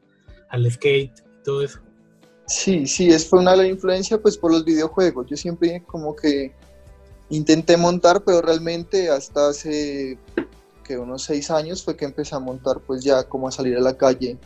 al 0.49 0.71
skate 0.71 1.24
todo 1.45 1.61
eso. 1.61 1.79
Sí, 2.47 2.85
sí, 2.85 3.09
es 3.09 3.27
fue 3.27 3.39
una 3.39 3.55
influencia 3.65 4.21
pues 4.21 4.37
por 4.37 4.51
los 4.51 4.65
videojuegos. 4.65 5.27
Yo 5.27 5.37
siempre 5.37 5.83
como 5.87 6.15
que 6.15 6.53
intenté 7.29 7.77
montar, 7.77 8.23
pero 8.23 8.41
realmente 8.41 9.09
hasta 9.09 9.49
hace 9.49 10.19
que 10.83 10.97
unos 10.97 11.23
seis 11.23 11.49
años 11.49 11.83
fue 11.83 11.95
que 11.95 12.05
empecé 12.05 12.35
a 12.35 12.39
montar 12.39 12.79
pues 12.81 13.03
ya 13.03 13.23
como 13.23 13.47
a 13.47 13.51
salir 13.51 13.77
a 13.77 13.81
la 13.81 13.97
calle 13.97 14.37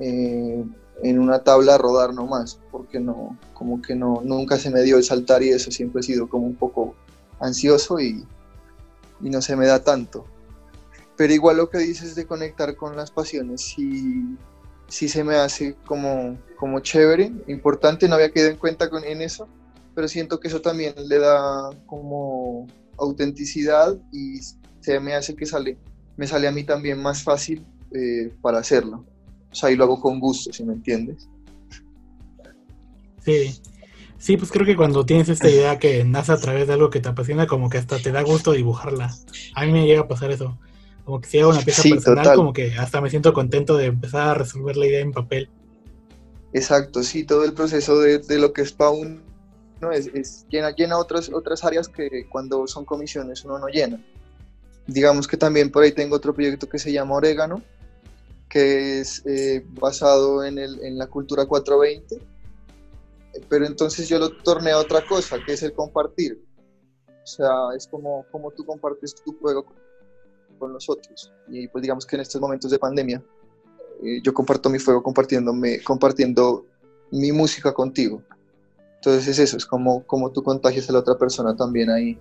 eh, 0.00 0.64
en 1.02 1.18
una 1.18 1.44
tabla 1.44 1.76
a 1.76 1.78
rodar 1.78 2.12
nomás, 2.12 2.58
porque 2.72 2.98
no, 2.98 3.38
como 3.54 3.80
que 3.80 3.94
no, 3.94 4.20
nunca 4.24 4.58
se 4.58 4.70
me 4.70 4.82
dio 4.82 4.96
el 4.96 5.04
saltar 5.04 5.42
y 5.42 5.50
eso 5.50 5.70
siempre 5.70 6.00
he 6.00 6.02
sido 6.02 6.28
como 6.28 6.46
un 6.46 6.56
poco 6.56 6.94
ansioso 7.38 8.00
y, 8.00 8.26
y 9.20 9.30
no 9.30 9.40
se 9.40 9.54
me 9.56 9.66
da 9.66 9.84
tanto. 9.84 10.24
Pero 11.16 11.32
igual 11.32 11.58
lo 11.58 11.70
que 11.70 11.78
dices 11.78 12.14
de 12.14 12.26
conectar 12.26 12.74
con 12.76 12.96
las 12.96 13.10
pasiones, 13.10 13.60
sí, 13.60 14.36
sí 14.90 15.08
se 15.08 15.24
me 15.24 15.36
hace 15.36 15.74
como, 15.86 16.36
como 16.56 16.80
chévere, 16.80 17.32
importante, 17.46 18.08
no 18.08 18.16
había 18.16 18.30
quedado 18.30 18.50
en 18.50 18.58
cuenta 18.58 18.90
con, 18.90 19.04
en 19.04 19.22
eso, 19.22 19.48
pero 19.94 20.08
siento 20.08 20.38
que 20.38 20.48
eso 20.48 20.60
también 20.60 20.94
le 21.06 21.18
da 21.18 21.70
como 21.86 22.66
autenticidad 22.98 23.96
y 24.12 24.40
se 24.80 25.00
me 25.00 25.14
hace 25.14 25.34
que 25.34 25.46
sale, 25.46 25.78
me 26.16 26.26
sale 26.26 26.48
a 26.48 26.52
mí 26.52 26.64
también 26.64 27.00
más 27.00 27.22
fácil 27.22 27.64
eh, 27.94 28.32
para 28.42 28.58
hacerlo. 28.58 29.04
O 29.50 29.54
sea, 29.54 29.70
y 29.70 29.76
lo 29.76 29.84
hago 29.84 30.00
con 30.00 30.20
gusto, 30.20 30.52
si 30.52 30.64
me 30.64 30.74
entiendes. 30.74 31.28
Sí. 33.24 33.60
Sí, 34.18 34.36
pues 34.36 34.50
creo 34.50 34.66
que 34.66 34.76
cuando 34.76 35.06
tienes 35.06 35.30
esta 35.30 35.48
idea 35.48 35.78
que 35.78 36.04
nace 36.04 36.32
a 36.32 36.36
través 36.36 36.66
de 36.66 36.74
algo 36.74 36.90
que 36.90 37.00
te 37.00 37.08
apasiona, 37.08 37.46
como 37.46 37.70
que 37.70 37.78
hasta 37.78 37.98
te 37.98 38.12
da 38.12 38.22
gusto 38.22 38.52
dibujarla. 38.52 39.14
A 39.54 39.64
mí 39.64 39.72
me 39.72 39.86
llega 39.86 40.02
a 40.02 40.08
pasar 40.08 40.30
eso. 40.30 40.58
Como 41.10 41.20
que 41.20 41.28
si 41.28 41.40
hago 41.40 41.50
una 41.50 41.60
pieza 41.62 41.82
Sí, 41.82 41.90
personal, 41.90 42.22
total. 42.22 42.36
como 42.36 42.52
que 42.52 42.72
hasta 42.74 43.00
me 43.00 43.10
siento 43.10 43.32
contento 43.32 43.76
de 43.76 43.86
empezar 43.86 44.28
a 44.28 44.34
resolver 44.34 44.76
la 44.76 44.86
idea 44.86 45.00
en 45.00 45.10
papel. 45.10 45.50
Exacto, 46.52 47.02
sí, 47.02 47.24
todo 47.24 47.42
el 47.44 47.52
proceso 47.52 47.98
de, 47.98 48.18
de 48.18 48.38
lo 48.38 48.52
que 48.52 48.62
es 48.62 48.68
Spawn 48.68 49.20
¿no? 49.80 49.90
es, 49.90 50.06
es- 50.14 50.46
llena, 50.48 50.70
llena 50.72 50.98
otras, 50.98 51.28
otras 51.32 51.64
áreas 51.64 51.88
que 51.88 52.28
cuando 52.28 52.64
son 52.68 52.84
comisiones 52.84 53.44
uno 53.44 53.58
no 53.58 53.66
llena. 53.66 54.00
Digamos 54.86 55.26
que 55.26 55.36
también 55.36 55.72
por 55.72 55.82
ahí 55.82 55.90
tengo 55.90 56.14
otro 56.14 56.32
proyecto 56.32 56.68
que 56.68 56.78
se 56.78 56.92
llama 56.92 57.16
Orégano, 57.16 57.60
que 58.48 59.00
es 59.00 59.26
eh, 59.26 59.64
basado 59.70 60.44
en, 60.44 60.58
el, 60.58 60.80
en 60.84 60.96
la 60.96 61.08
cultura 61.08 61.44
420, 61.44 62.14
eh, 63.34 63.40
pero 63.48 63.66
entonces 63.66 64.08
yo 64.08 64.20
lo 64.20 64.30
torné 64.30 64.70
a 64.70 64.78
otra 64.78 65.04
cosa, 65.04 65.38
que 65.44 65.54
es 65.54 65.62
el 65.64 65.72
compartir. 65.72 66.40
O 67.08 67.26
sea, 67.26 67.50
es 67.76 67.88
como, 67.88 68.24
como 68.30 68.52
tú 68.52 68.64
compartes 68.64 69.12
tu 69.24 69.36
juego 69.40 69.66
con 70.60 70.72
los 70.72 70.88
otros. 70.88 71.32
Y 71.48 71.66
pues 71.66 71.82
digamos 71.82 72.06
que 72.06 72.14
en 72.14 72.22
estos 72.22 72.40
momentos 72.40 72.70
de 72.70 72.78
pandemia, 72.78 73.20
eh, 74.04 74.20
yo 74.22 74.32
comparto 74.32 74.70
mi 74.70 74.78
fuego 74.78 75.02
compartiéndome, 75.02 75.82
compartiendo 75.82 76.64
mi 77.10 77.32
música 77.32 77.72
contigo. 77.74 78.22
Entonces 78.96 79.26
es 79.26 79.38
eso, 79.40 79.56
es 79.56 79.66
como, 79.66 80.06
como 80.06 80.30
tú 80.30 80.42
contagias 80.42 80.88
a 80.88 80.92
la 80.92 81.00
otra 81.00 81.16
persona 81.18 81.56
también 81.56 81.90
ahí 81.90 82.16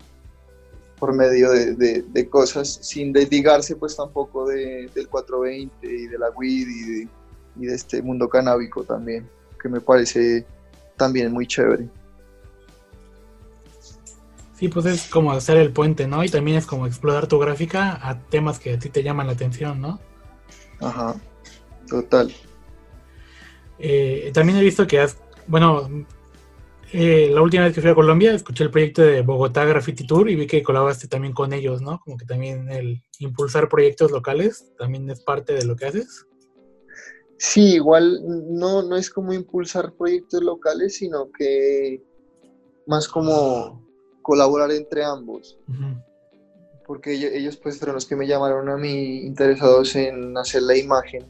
por 0.97 1.13
medio 1.13 1.51
de, 1.51 1.75
de- 1.75 2.01
de 2.01 2.29
cosas, 2.29 2.79
sin 2.81 3.13
desligarse 3.13 3.75
pues 3.75 3.95
tampoco 3.95 4.47
de- 4.47 4.89
del 4.95 5.07
420 5.07 5.71
y 5.87 6.07
de 6.07 6.17
la 6.17 6.29
weed 6.31 6.67
y 6.67 6.83
de, 7.03 7.07
y 7.57 7.65
de 7.67 7.75
este 7.75 8.01
mundo 8.01 8.27
canábico 8.29 8.83
también, 8.83 9.29
que 9.61 9.69
me 9.69 9.79
parece 9.81 10.45
también 10.97 11.31
muy 11.31 11.45
chévere. 11.47 11.87
Sí, 14.59 14.67
pues 14.67 14.85
es 14.87 15.07
como 15.07 15.31
hacer 15.31 15.55
el 15.55 15.71
puente, 15.71 16.05
¿no? 16.05 16.21
Y 16.21 16.27
también 16.27 16.57
es 16.57 16.65
como 16.65 16.85
explorar 16.85 17.27
tu 17.27 17.39
gráfica 17.39 17.97
a 18.05 18.19
temas 18.19 18.59
que 18.59 18.73
a 18.73 18.79
ti 18.79 18.89
te 18.89 19.03
llaman 19.03 19.27
la 19.27 19.33
atención, 19.33 19.79
¿no? 19.79 20.01
Ajá, 20.81 21.15
total. 21.87 22.33
Eh, 23.77 24.31
también 24.33 24.57
he 24.57 24.61
visto 24.61 24.85
que 24.85 24.99
has, 24.99 25.17
bueno, 25.47 25.87
eh, 26.91 27.29
la 27.33 27.41
última 27.41 27.63
vez 27.63 27.73
que 27.73 27.79
fui 27.79 27.89
a 27.89 27.95
Colombia 27.95 28.33
escuché 28.33 28.65
el 28.65 28.69
proyecto 28.69 29.01
de 29.01 29.21
Bogotá 29.21 29.63
Graffiti 29.63 30.05
Tour 30.05 30.29
y 30.29 30.35
vi 30.35 30.45
que 30.45 30.61
colaboraste 30.61 31.07
también 31.07 31.33
con 31.33 31.53
ellos, 31.53 31.81
¿no? 31.81 32.01
Como 32.03 32.17
que 32.17 32.25
también 32.25 32.69
el 32.69 33.01
impulsar 33.19 33.69
proyectos 33.69 34.11
locales 34.11 34.73
también 34.77 35.09
es 35.09 35.21
parte 35.21 35.53
de 35.53 35.63
lo 35.63 35.77
que 35.77 35.85
haces. 35.85 36.27
Sí, 37.37 37.75
igual 37.75 38.19
no, 38.49 38.83
no 38.83 38.97
es 38.97 39.09
como 39.09 39.31
impulsar 39.31 39.93
proyectos 39.93 40.43
locales, 40.43 40.95
sino 40.95 41.31
que 41.31 42.03
más 42.87 43.07
como 43.07 43.87
colaborar 44.29 44.71
entre 44.71 45.03
ambos. 45.03 45.57
Ujú. 45.67 45.89
porque 46.85 47.13
ellos, 47.13 47.31
ellos, 47.33 47.55
pues 47.57 47.77
fueron 47.77 47.95
los 47.95 48.05
que 48.07 48.15
me 48.15 48.25
llamaron 48.27 48.67
a 48.69 48.77
mí 48.77 49.21
interesados 49.31 49.95
en 49.95 50.35
hacer 50.37 50.61
la 50.63 50.75
imagen 50.75 51.23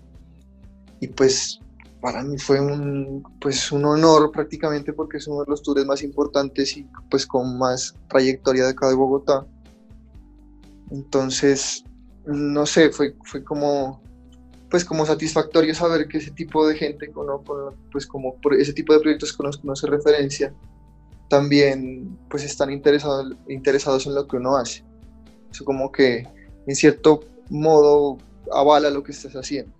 y 1.01 1.07
pues 1.07 1.59
para 2.01 2.23
mí 2.23 2.37
fue 2.37 2.59
un 2.61 3.21
pues 3.41 3.71
un 3.71 3.83
honor 3.85 4.31
prácticamente 4.31 4.93
porque 4.93 5.17
es 5.17 5.27
uno 5.27 5.39
de 5.43 5.49
los 5.51 5.61
tours 5.61 5.85
más 5.85 6.01
importantes 6.01 6.77
y 6.77 6.85
pues 7.09 7.25
con 7.25 7.57
más 7.57 7.93
trayectoria 8.07 8.63
de 8.65 8.69
acá 8.71 8.87
de 8.87 8.95
Bogotá 8.95 9.45
entonces 10.91 11.83
no 12.25 12.65
sé 12.65 12.89
fue, 12.91 13.15
fue 13.23 13.43
como 13.43 14.01
pues 14.69 14.85
como 14.85 15.05
satisfactorio 15.05 15.73
saber 15.75 16.07
que 16.07 16.19
ese 16.19 16.31
tipo 16.31 16.65
de 16.67 16.75
gente 16.75 17.11
con, 17.11 17.27
con- 17.43 17.75
pues 17.91 18.05
como 18.07 18.35
por 18.41 18.53
ese 18.53 18.71
tipo 18.73 18.93
de 18.93 18.99
proyectos 19.01 19.33
con 19.33 19.47
los 19.47 19.57
que 19.57 19.67
uno 19.67 19.75
se 19.75 19.87
referencia 19.87 20.53
también 21.29 22.17
pues 22.29 22.43
están 22.43 22.71
interesados 22.71 23.33
interesados 23.47 24.05
en 24.07 24.15
lo 24.15 24.27
que 24.27 24.37
uno 24.37 24.57
hace 24.57 24.83
eso 25.51 25.63
como 25.65 25.91
que 25.91 26.27
en 26.67 26.75
cierto 26.75 27.21
modo 27.49 28.17
avala 28.51 28.89
lo 28.89 29.03
que 29.03 29.11
estás 29.11 29.33
haciendo. 29.33 29.73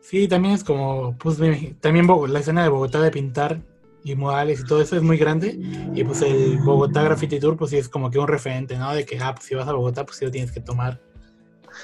Sí, 0.00 0.28
también 0.28 0.54
es 0.54 0.62
como, 0.62 1.16
pues 1.16 1.38
también 1.80 2.06
la 2.28 2.38
escena 2.38 2.62
de 2.62 2.68
Bogotá 2.68 3.00
de 3.00 3.10
pintar 3.10 3.62
y 4.04 4.14
modales 4.14 4.60
y 4.60 4.64
todo 4.64 4.82
eso 4.82 4.96
es 4.96 5.02
muy 5.02 5.16
grande. 5.16 5.58
Y 5.94 6.04
pues 6.04 6.20
el 6.20 6.58
Bogotá 6.58 7.02
Graffiti 7.02 7.40
Tour, 7.40 7.56
pues 7.56 7.70
sí 7.70 7.78
es 7.78 7.88
como 7.88 8.10
que 8.10 8.18
un 8.18 8.28
referente, 8.28 8.76
¿no? 8.76 8.94
De 8.94 9.06
que, 9.06 9.18
ah, 9.18 9.34
pues 9.34 9.46
si 9.46 9.54
vas 9.54 9.66
a 9.66 9.72
Bogotá, 9.72 10.04
pues 10.04 10.18
sí 10.18 10.26
lo 10.26 10.30
tienes 10.30 10.52
que 10.52 10.60
tomar 10.60 11.00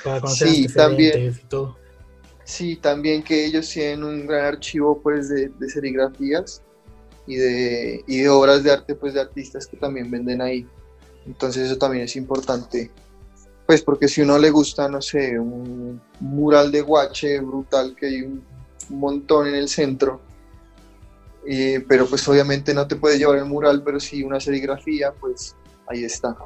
para 0.04 0.20
conocer 0.20 0.48
Sí, 0.48 0.66
también. 0.68 1.30
y 1.30 1.48
todo. 1.48 1.78
Sí, 2.44 2.76
también 2.76 3.22
que 3.22 3.46
ellos 3.46 3.70
tienen 3.70 4.04
un 4.04 4.26
gran 4.26 4.44
archivo 4.44 5.00
pues 5.00 5.30
de, 5.30 5.48
de 5.48 5.68
serigrafías 5.70 6.62
y 7.30 7.36
de, 7.36 8.04
y 8.06 8.18
de 8.18 8.28
obras 8.28 8.62
de 8.64 8.72
arte 8.72 8.94
pues 8.94 9.14
de 9.14 9.20
artistas 9.20 9.66
que 9.66 9.76
también 9.76 10.10
venden 10.10 10.42
ahí. 10.42 10.66
Entonces 11.26 11.66
eso 11.66 11.78
también 11.78 12.04
es 12.04 12.16
importante. 12.16 12.90
Pues 13.66 13.82
porque 13.82 14.08
si 14.08 14.22
uno 14.22 14.36
le 14.38 14.50
gusta, 14.50 14.88
no 14.88 15.00
sé, 15.00 15.38
un 15.38 16.00
mural 16.18 16.72
de 16.72 16.80
guache 16.80 17.38
brutal 17.40 17.94
que 17.94 18.06
hay 18.06 18.22
un 18.22 18.42
montón 18.88 19.46
en 19.46 19.54
el 19.54 19.68
centro, 19.68 20.20
eh, 21.46 21.84
pero 21.88 22.06
pues 22.06 22.26
obviamente 22.28 22.74
no 22.74 22.86
te 22.86 22.96
puedes 22.96 23.18
llevar 23.18 23.38
el 23.38 23.44
mural, 23.44 23.82
pero 23.84 24.00
sí 24.00 24.22
una 24.22 24.40
serigrafía, 24.40 25.12
pues 25.12 25.54
ahí 25.86 26.04
está. 26.04 26.36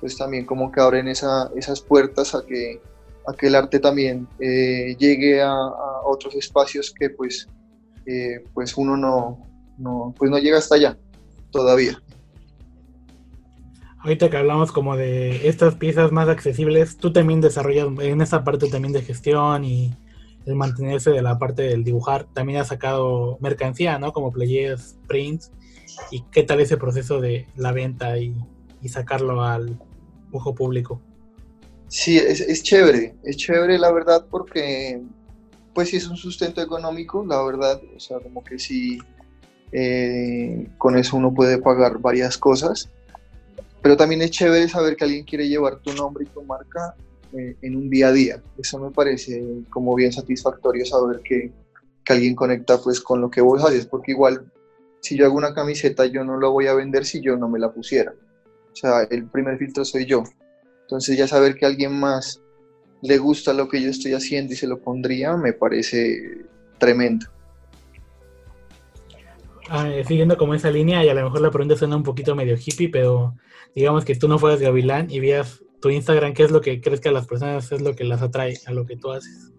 Pues 0.00 0.16
también 0.16 0.44
como 0.44 0.72
que 0.72 0.80
abren 0.80 1.08
esa- 1.08 1.50
esas 1.56 1.80
puertas 1.80 2.34
a 2.34 2.44
que, 2.44 2.80
a 3.26 3.32
que 3.34 3.46
el 3.46 3.54
arte 3.54 3.78
también 3.78 4.26
eh, 4.40 4.96
llegue 4.98 5.40
a, 5.42 5.52
a 5.52 6.02
otros 6.04 6.34
espacios 6.34 6.92
que 6.98 7.10
pues, 7.10 7.48
eh, 8.06 8.42
pues 8.54 8.76
uno 8.76 8.96
no, 8.96 9.46
no, 9.80 10.14
pues 10.16 10.30
no 10.30 10.38
llega 10.38 10.58
hasta 10.58 10.76
allá 10.76 10.98
todavía. 11.50 12.00
Ahorita 14.02 14.30
que 14.30 14.36
hablamos 14.36 14.72
como 14.72 14.96
de 14.96 15.48
estas 15.48 15.74
piezas 15.74 16.10
más 16.10 16.28
accesibles, 16.28 16.96
tú 16.96 17.12
también 17.12 17.40
desarrollas 17.40 17.88
en 18.00 18.20
esa 18.22 18.44
parte 18.44 18.68
también 18.68 18.92
de 18.92 19.02
gestión 19.02 19.64
y 19.64 19.92
el 20.46 20.54
mantenerse 20.54 21.10
de 21.10 21.20
la 21.20 21.38
parte 21.38 21.62
del 21.62 21.84
dibujar. 21.84 22.26
También 22.32 22.60
has 22.60 22.68
sacado 22.68 23.36
mercancía, 23.40 23.98
¿no? 23.98 24.12
Como 24.12 24.32
playeras, 24.32 24.96
prints. 25.06 25.52
¿Y 26.10 26.22
qué 26.30 26.44
tal 26.44 26.60
ese 26.60 26.78
proceso 26.78 27.20
de 27.20 27.46
la 27.56 27.72
venta 27.72 28.16
y, 28.16 28.34
y 28.80 28.88
sacarlo 28.88 29.42
al 29.42 29.78
ojo 30.32 30.54
público? 30.54 31.00
Sí, 31.88 32.16
es, 32.16 32.40
es 32.40 32.62
chévere, 32.62 33.16
es 33.24 33.36
chévere 33.36 33.76
la 33.76 33.90
verdad 33.90 34.24
porque 34.30 35.02
pues 35.74 35.90
sí 35.90 35.96
es 35.96 36.06
un 36.06 36.16
sustento 36.16 36.62
económico, 36.62 37.24
la 37.26 37.42
verdad, 37.42 37.80
o 37.96 38.00
sea, 38.00 38.18
como 38.20 38.44
que 38.44 38.58
sí, 38.58 38.98
eh, 39.72 40.68
con 40.78 40.96
eso 40.96 41.16
uno 41.16 41.32
puede 41.32 41.58
pagar 41.58 41.98
varias 41.98 42.36
cosas, 42.36 42.88
pero 43.82 43.96
también 43.96 44.22
es 44.22 44.30
chévere 44.30 44.68
saber 44.68 44.96
que 44.96 45.04
alguien 45.04 45.24
quiere 45.24 45.48
llevar 45.48 45.76
tu 45.78 45.92
nombre 45.94 46.24
y 46.24 46.28
tu 46.28 46.42
marca 46.42 46.94
eh, 47.32 47.56
en 47.62 47.76
un 47.76 47.88
día 47.88 48.08
a 48.08 48.12
día, 48.12 48.42
eso 48.58 48.78
me 48.78 48.90
parece 48.90 49.42
como 49.70 49.94
bien 49.94 50.12
satisfactorio 50.12 50.84
saber 50.84 51.20
que, 51.20 51.52
alguien 52.08 52.34
conecta 52.34 52.76
pues 52.78 53.00
con 53.00 53.20
lo 53.20 53.30
que 53.30 53.40
vos 53.40 53.62
haces, 53.62 53.86
porque 53.86 54.10
igual 54.10 54.50
si 54.98 55.16
yo 55.16 55.26
hago 55.26 55.36
una 55.36 55.54
camiseta 55.54 56.06
yo 56.06 56.24
no 56.24 56.40
la 56.40 56.48
voy 56.48 56.66
a 56.66 56.74
vender 56.74 57.06
si 57.06 57.20
yo 57.20 57.36
no 57.36 57.48
me 57.48 57.60
la 57.60 57.70
pusiera, 57.70 58.12
o 58.12 58.74
sea, 58.74 59.02
el 59.02 59.26
primer 59.26 59.58
filtro 59.58 59.84
soy 59.84 60.06
yo, 60.06 60.24
entonces 60.82 61.16
ya 61.16 61.28
saber 61.28 61.54
que 61.54 61.66
alguien 61.66 61.92
más 61.92 62.40
le 63.00 63.16
gusta 63.18 63.52
lo 63.52 63.68
que 63.68 63.80
yo 63.80 63.90
estoy 63.90 64.14
haciendo 64.14 64.52
y 64.52 64.56
se 64.56 64.66
lo 64.66 64.80
pondría, 64.80 65.36
me 65.36 65.52
parece 65.52 66.38
tremendo. 66.78 67.26
Ah, 69.72 69.88
eh, 69.88 70.04
siguiendo 70.04 70.36
como 70.36 70.54
esa 70.54 70.68
línea, 70.68 71.04
y 71.04 71.08
a 71.08 71.14
lo 71.14 71.22
mejor 71.22 71.42
la 71.42 71.52
pregunta 71.52 71.76
suena 71.76 71.94
un 71.94 72.02
poquito 72.02 72.34
medio 72.34 72.56
hippie, 72.56 72.88
pero 72.88 73.36
digamos 73.72 74.04
que 74.04 74.16
tú 74.16 74.26
no 74.26 74.36
fueras 74.36 74.58
Gavilán 74.58 75.08
y 75.08 75.20
veas 75.20 75.62
tu 75.80 75.90
Instagram, 75.90 76.34
¿qué 76.34 76.42
es 76.42 76.50
lo 76.50 76.60
que 76.60 76.80
crees 76.80 76.98
que 76.98 77.10
a 77.10 77.12
las 77.12 77.28
personas 77.28 77.70
es 77.70 77.80
lo 77.80 77.94
que 77.94 78.02
las 78.02 78.20
atrae 78.20 78.58
a 78.66 78.72
lo 78.72 78.84
que 78.84 78.96
tú 78.96 79.12
haces? 79.12 79.52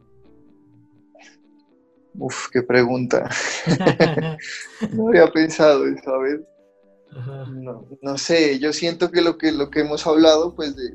Uf, 2.15 2.49
qué 2.51 2.61
pregunta. 2.61 3.29
no 4.91 5.07
había 5.07 5.27
pensado 5.27 5.87
eso, 5.87 6.13
a 6.13 6.17
ver. 6.17 6.45
No, 7.53 7.87
no, 8.01 8.17
sé, 8.17 8.59
yo 8.59 8.73
siento 8.73 9.11
que 9.11 9.21
lo 9.21 9.37
que, 9.37 9.53
lo 9.53 9.69
que 9.69 9.79
hemos 9.79 10.05
hablado, 10.05 10.53
pues 10.53 10.75
de, 10.75 10.93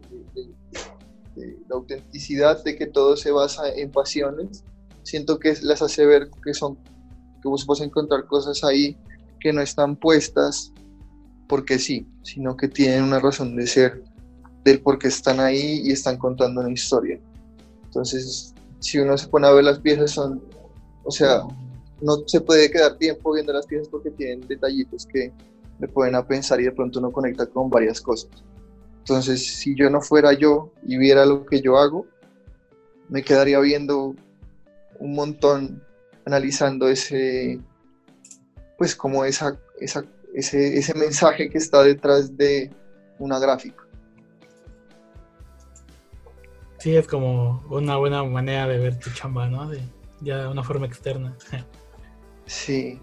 la 1.36 1.74
autenticidad, 1.74 2.62
de 2.64 2.76
que 2.76 2.86
todo 2.86 3.16
se 3.16 3.30
basa 3.30 3.66
en 3.70 3.90
pasiones, 3.90 4.62
siento 5.04 5.38
que 5.38 5.54
las 5.62 5.80
hace 5.80 6.04
ver 6.04 6.28
que 6.44 6.52
son, 6.52 6.76
que 6.76 7.48
vos 7.48 7.64
vas 7.64 7.80
a 7.80 7.84
encontrar 7.84 8.26
cosas 8.26 8.62
ahí 8.62 8.98
no 9.52 9.60
están 9.60 9.96
puestas 9.96 10.72
porque 11.48 11.78
sí, 11.78 12.06
sino 12.22 12.56
que 12.56 12.68
tienen 12.68 13.04
una 13.04 13.20
razón 13.20 13.56
de 13.56 13.66
ser 13.66 14.02
del 14.64 14.80
por 14.80 14.98
qué 14.98 15.08
están 15.08 15.38
ahí 15.40 15.82
y 15.84 15.92
están 15.92 16.16
contando 16.16 16.60
una 16.60 16.72
historia. 16.72 17.20
Entonces, 17.84 18.52
si 18.80 18.98
uno 18.98 19.16
se 19.16 19.28
pone 19.28 19.46
a 19.46 19.52
ver 19.52 19.64
las 19.64 19.78
piezas, 19.78 20.10
son, 20.10 20.42
o 21.04 21.10
sea, 21.10 21.42
no 22.00 22.18
se 22.26 22.40
puede 22.40 22.70
quedar 22.70 22.96
tiempo 22.96 23.32
viendo 23.32 23.52
las 23.52 23.66
piezas 23.66 23.88
porque 23.88 24.10
tienen 24.10 24.46
detallitos 24.46 25.06
que 25.06 25.32
le 25.78 25.88
pueden 25.88 26.14
a 26.14 26.26
pensar 26.26 26.60
y 26.60 26.64
de 26.64 26.72
pronto 26.72 26.98
uno 26.98 27.12
conecta 27.12 27.46
con 27.46 27.70
varias 27.70 28.00
cosas. 28.00 28.30
Entonces, 28.98 29.46
si 29.46 29.76
yo 29.76 29.88
no 29.88 30.00
fuera 30.00 30.32
yo 30.32 30.72
y 30.82 30.98
viera 30.98 31.24
lo 31.24 31.46
que 31.46 31.60
yo 31.60 31.78
hago, 31.78 32.06
me 33.08 33.22
quedaría 33.22 33.60
viendo 33.60 34.16
un 34.98 35.14
montón, 35.14 35.82
analizando 36.24 36.88
ese, 36.88 37.60
pues 38.78 38.94
como 38.94 39.24
esa, 39.24 39.58
esa, 39.80 40.04
ese, 40.34 40.78
ese 40.78 40.94
mensaje 40.94 41.48
que 41.50 41.58
está 41.58 41.82
detrás 41.82 42.36
de 42.36 42.70
una 43.18 43.38
gráfica. 43.38 43.84
Sí, 46.78 46.94
es 46.94 47.06
como 47.06 47.64
una 47.70 47.96
buena 47.96 48.22
manera 48.22 48.68
de 48.68 48.78
ver 48.78 48.98
tu 48.98 49.10
chamba, 49.10 49.48
¿no? 49.48 49.68
De, 49.68 49.80
ya 50.20 50.42
de 50.42 50.48
una 50.48 50.62
forma 50.62 50.86
externa. 50.86 51.36
Sí. 52.48 53.00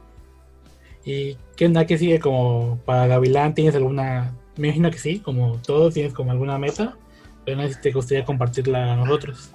¿Y 1.03 1.35
qué 1.57 1.65
onda 1.65 1.85
que 1.85 1.97
sigue 1.97 2.17
como 2.17 2.79
para 2.85 3.07
Gavilán? 3.07 3.53
¿Tienes 3.53 3.75
alguna 3.75 4.33
me 4.57 4.67
imagino 4.67 4.91
que 4.91 4.99
sí, 4.99 5.19
como 5.19 5.57
todos 5.65 5.93
tienes 5.93 6.13
como 6.13 6.31
alguna 6.31 6.57
meta, 6.57 6.95
pero 7.43 7.57
no 7.57 7.67
sé 7.67 7.73
si 7.73 7.81
te 7.81 7.91
gustaría 7.91 8.25
compartirla 8.25 8.93
a 8.93 8.95
nosotros. 8.95 9.51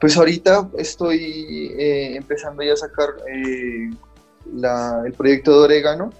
Pues 0.00 0.16
ahorita 0.16 0.70
estoy 0.78 1.72
eh, 1.78 2.16
empezando 2.16 2.62
ya 2.62 2.74
a 2.74 2.76
sacar 2.76 3.08
eh, 3.32 3.90
el 4.46 5.12
proyecto 5.12 5.52
de 5.52 5.64
Orégano. 5.64 6.10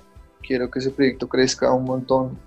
Quiero 0.40 0.70
que 0.70 0.78
ese 0.78 0.90
proyecto 0.90 1.28
crezca 1.28 1.72
un 1.72 1.84
montón, 1.84 2.38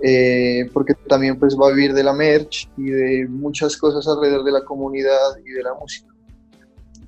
eh, 0.00 0.70
porque 0.72 0.94
también 0.94 1.38
pues 1.38 1.56
va 1.56 1.68
a 1.68 1.72
vivir 1.72 1.92
de 1.92 2.02
la 2.02 2.12
merch 2.12 2.68
y 2.76 2.90
de 2.90 3.26
muchas 3.28 3.76
cosas 3.76 4.06
alrededor 4.06 4.44
de 4.44 4.52
la 4.52 4.64
comunidad 4.64 5.36
y 5.44 5.50
de 5.50 5.62
la 5.62 5.74
música. 5.74 6.08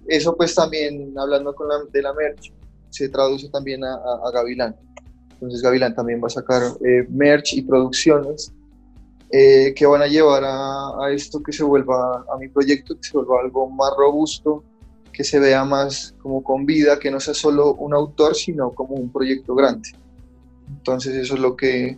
Eso 0.06 0.36
pues 0.36 0.54
también, 0.54 1.14
hablando 1.18 1.54
con 1.54 1.68
la, 1.68 1.76
de 1.92 2.02
la 2.02 2.12
merch, 2.12 2.52
se 2.90 3.08
traduce 3.08 3.48
también 3.50 3.84
a, 3.84 3.94
a 3.94 4.30
Gavilán. 4.32 4.74
Entonces 5.32 5.62
Gavilán 5.62 5.94
también 5.94 6.20
va 6.22 6.26
a 6.26 6.30
sacar 6.30 6.62
eh, 6.84 7.06
merch 7.08 7.54
y 7.54 7.62
producciones 7.62 8.52
eh, 9.30 9.74
que 9.76 9.84
van 9.84 10.00
a 10.00 10.06
llevar 10.06 10.42
a, 10.46 11.12
esto 11.12 11.42
que 11.42 11.52
se 11.52 11.62
vuelva, 11.62 12.24
a 12.32 12.38
mi 12.38 12.48
proyecto, 12.48 12.96
que 12.96 13.02
se 13.02 13.16
vuelva 13.16 13.40
algo 13.42 13.68
más 13.68 13.92
robusto, 13.96 14.64
que 15.18 15.24
se 15.24 15.40
vea 15.40 15.64
más 15.64 16.14
como 16.22 16.44
con 16.44 16.64
vida, 16.64 17.00
que 17.00 17.10
no 17.10 17.18
sea 17.18 17.34
solo 17.34 17.74
un 17.74 17.92
autor, 17.92 18.36
sino 18.36 18.70
como 18.70 18.94
un 18.94 19.10
proyecto 19.10 19.56
grande. 19.56 19.88
Entonces 20.68 21.16
eso 21.16 21.34
es 21.34 21.40
lo 21.40 21.56
que, 21.56 21.96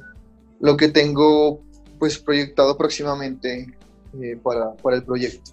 lo 0.59 0.75
que 0.79 0.89
tengo 0.89 1.61
pues 1.99 2.19
proyectado 2.19 2.79
próximamente 2.79 3.67
eh, 4.23 4.39
para, 4.43 4.73
para 4.77 4.97
el 4.97 5.05
proyecto. 5.05 5.51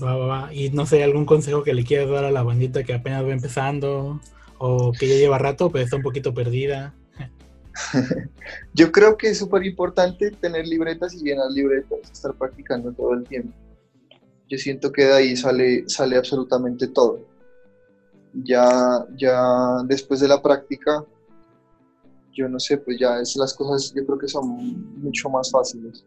Va, 0.00 0.14
va, 0.14 0.26
va. 0.26 0.54
Y 0.54 0.70
no 0.70 0.86
sé, 0.86 1.02
algún 1.02 1.26
consejo 1.26 1.64
que 1.64 1.74
le 1.74 1.82
quieras 1.82 2.08
dar 2.08 2.24
a 2.24 2.30
la 2.30 2.44
bandita 2.44 2.84
que 2.84 2.94
apenas 2.94 3.24
va 3.24 3.32
empezando 3.32 4.20
o 4.58 4.92
que 4.92 5.08
ya 5.08 5.16
lleva 5.16 5.38
rato, 5.38 5.72
pero 5.72 5.82
está 5.82 5.96
un 5.96 6.02
poquito 6.02 6.32
perdida? 6.32 6.94
Yo 8.74 8.92
creo 8.92 9.16
que 9.16 9.30
es 9.30 9.38
súper 9.38 9.66
importante 9.66 10.30
tener 10.30 10.68
libretas 10.68 11.14
y 11.14 11.24
llenar 11.24 11.50
libretas, 11.50 11.98
estar 12.12 12.32
practicando 12.34 12.92
todo 12.92 13.14
el 13.14 13.24
tiempo. 13.24 13.52
Yo 14.48 14.58
siento 14.58 14.92
que 14.92 15.04
de 15.04 15.12
ahí 15.12 15.36
sale, 15.36 15.88
sale 15.88 16.16
absolutamente 16.16 16.86
todo. 16.86 17.20
Ya, 18.32 19.04
ya 19.16 19.82
después 19.86 20.20
de 20.20 20.28
la 20.28 20.42
práctica, 20.42 21.04
yo 22.36 22.48
no 22.48 22.60
sé, 22.60 22.76
pues 22.76 22.98
ya 22.98 23.18
es, 23.18 23.34
las 23.36 23.54
cosas 23.54 23.92
yo 23.94 24.04
creo 24.04 24.18
que 24.18 24.28
son 24.28 24.46
mucho 25.00 25.28
más 25.30 25.50
fáciles. 25.50 26.04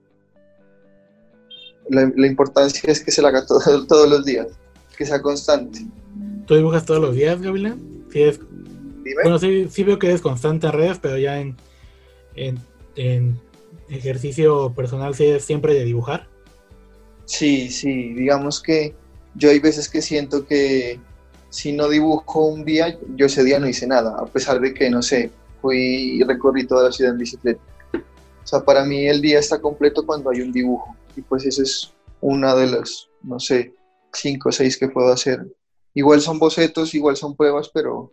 La, 1.90 2.28
importancia 2.28 2.92
es 2.92 3.04
que 3.04 3.12
se 3.12 3.22
la 3.22 3.30
haga 3.30 3.46
todos 3.88 4.10
los 4.10 4.24
días, 4.24 4.48
que 4.96 5.06
sea 5.06 5.22
constante. 5.22 5.80
¿Tú 6.46 6.56
dibujas 6.56 6.86
todos 6.86 7.02
los 7.02 7.16
días, 7.16 7.42
Gabriela? 7.42 7.76
bueno, 9.24 9.40
sí, 9.40 9.84
veo 9.84 9.98
que 9.98 10.08
eres 10.08 10.22
constante 10.22 10.68
en 10.68 10.74
redes, 10.74 11.00
pero 11.02 11.18
ya 11.18 11.40
en, 11.40 11.56
en, 12.36 13.40
ejercicio 13.90 14.74
personal 14.76 15.16
sí 15.16 15.26
es 15.26 15.44
siempre 15.44 15.74
de 15.74 15.84
dibujar. 15.84 16.28
Sí, 17.30 17.70
sí, 17.70 18.14
digamos 18.14 18.62
que 18.62 18.96
yo 19.36 19.50
hay 19.50 19.60
veces 19.60 19.88
que 19.88 20.02
siento 20.02 20.46
que 20.46 21.00
si 21.50 21.74
no 21.74 21.88
dibujo 21.88 22.46
un 22.48 22.66
día, 22.66 22.98
yo 23.16 23.28
ese 23.28 23.44
día 23.44 23.60
no 23.60 23.68
hice 23.68 23.88
nada, 23.88 24.16
a 24.20 24.26
pesar 24.26 24.60
de 24.60 24.74
que, 24.74 24.90
no 24.90 25.02
sé, 25.02 25.32
fui 25.62 26.20
y 26.20 26.24
recorrí 26.24 26.66
toda 26.66 26.86
la 26.86 26.92
ciudad 26.92 27.14
en 27.14 27.20
bicicleta. 27.20 27.62
O 27.94 28.48
sea, 28.48 28.66
para 28.66 28.84
mí 28.84 29.08
el 29.08 29.22
día 29.22 29.40
está 29.40 29.62
completo 29.62 30.06
cuando 30.06 30.32
hay 30.32 30.42
un 30.42 30.52
dibujo. 30.52 30.96
Y 31.16 31.22
pues 31.22 31.46
esa 31.46 31.62
es 31.62 31.94
una 32.22 32.56
de 32.56 32.68
las, 32.68 33.08
no 33.22 33.40
sé, 33.40 33.74
cinco 34.12 34.50
o 34.50 34.52
seis 34.52 34.78
que 34.78 34.88
puedo 34.88 35.12
hacer 35.12 35.46
igual 35.94 36.22
son 36.22 36.40
bocetos, 36.40 36.94
igual 36.94 37.18
son 37.18 37.36
pruebas, 37.36 37.70
pero 37.74 38.12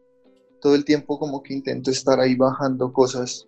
todo 0.61 0.75
el 0.75 0.85
tiempo 0.85 1.19
como 1.19 1.43
que 1.43 1.55
intento 1.55 1.91
estar 1.91 2.19
ahí 2.21 2.35
bajando 2.35 2.93
cosas 2.93 3.47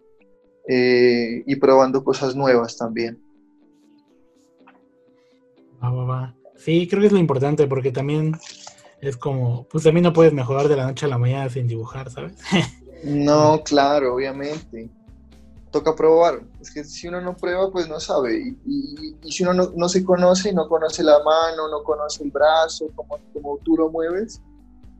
eh, 0.68 1.42
y 1.46 1.56
probando 1.56 2.04
cosas 2.04 2.36
nuevas 2.36 2.76
también. 2.76 3.20
Sí, 6.56 6.88
creo 6.88 7.00
que 7.00 7.06
es 7.06 7.12
lo 7.12 7.18
importante 7.18 7.66
porque 7.66 7.92
también 7.92 8.36
es 9.00 9.16
como, 9.16 9.66
pues 9.70 9.84
también 9.84 10.04
no 10.04 10.12
puedes 10.12 10.32
mejorar 10.32 10.68
de 10.68 10.76
la 10.76 10.86
noche 10.86 11.06
a 11.06 11.08
la 11.08 11.18
mañana 11.18 11.48
sin 11.48 11.68
dibujar, 11.68 12.10
¿sabes? 12.10 12.34
no, 13.04 13.62
claro, 13.64 14.14
obviamente 14.14 14.90
toca 15.70 15.94
probar. 15.94 16.40
Es 16.60 16.70
que 16.70 16.84
si 16.84 17.08
uno 17.08 17.20
no 17.20 17.36
prueba, 17.36 17.70
pues 17.70 17.88
no 17.88 18.00
sabe. 18.00 18.56
Y, 18.66 19.16
si 19.30 19.42
uno 19.44 19.70
no, 19.74 19.88
se 19.88 20.04
conoce, 20.04 20.52
no 20.52 20.68
conoce 20.68 21.02
la 21.02 21.22
mano, 21.22 21.68
no 21.68 21.82
conoce 21.82 22.24
el 22.24 22.30
brazo, 22.30 22.88
como, 22.94 23.18
como 23.32 23.58
tú 23.58 23.76
lo 23.76 23.90
mueves, 23.90 24.40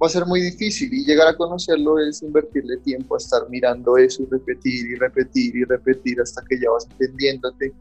va 0.03 0.07
a 0.07 0.11
ser 0.11 0.27
muy 0.27 0.41
difícil. 0.41 0.93
Y 0.93 1.05
llegar 1.05 1.29
a 1.29 1.37
conocerlo 1.37 1.99
es 1.99 2.23
invertirle 2.23 2.79
tiempo 2.79 3.15
a 3.15 3.19
estar 3.19 3.49
mirando 3.49 3.97
eso 3.97 4.23
y 4.23 4.27
repetir 4.27 4.91
y 4.91 4.95
repetir 4.97 5.57
y 5.57 5.65
repetir 5.65 6.21
hasta 6.21 6.43
que 6.49 6.61
ya 6.61 6.71
vas 6.71 6.87
entendiéndote. 6.91 7.73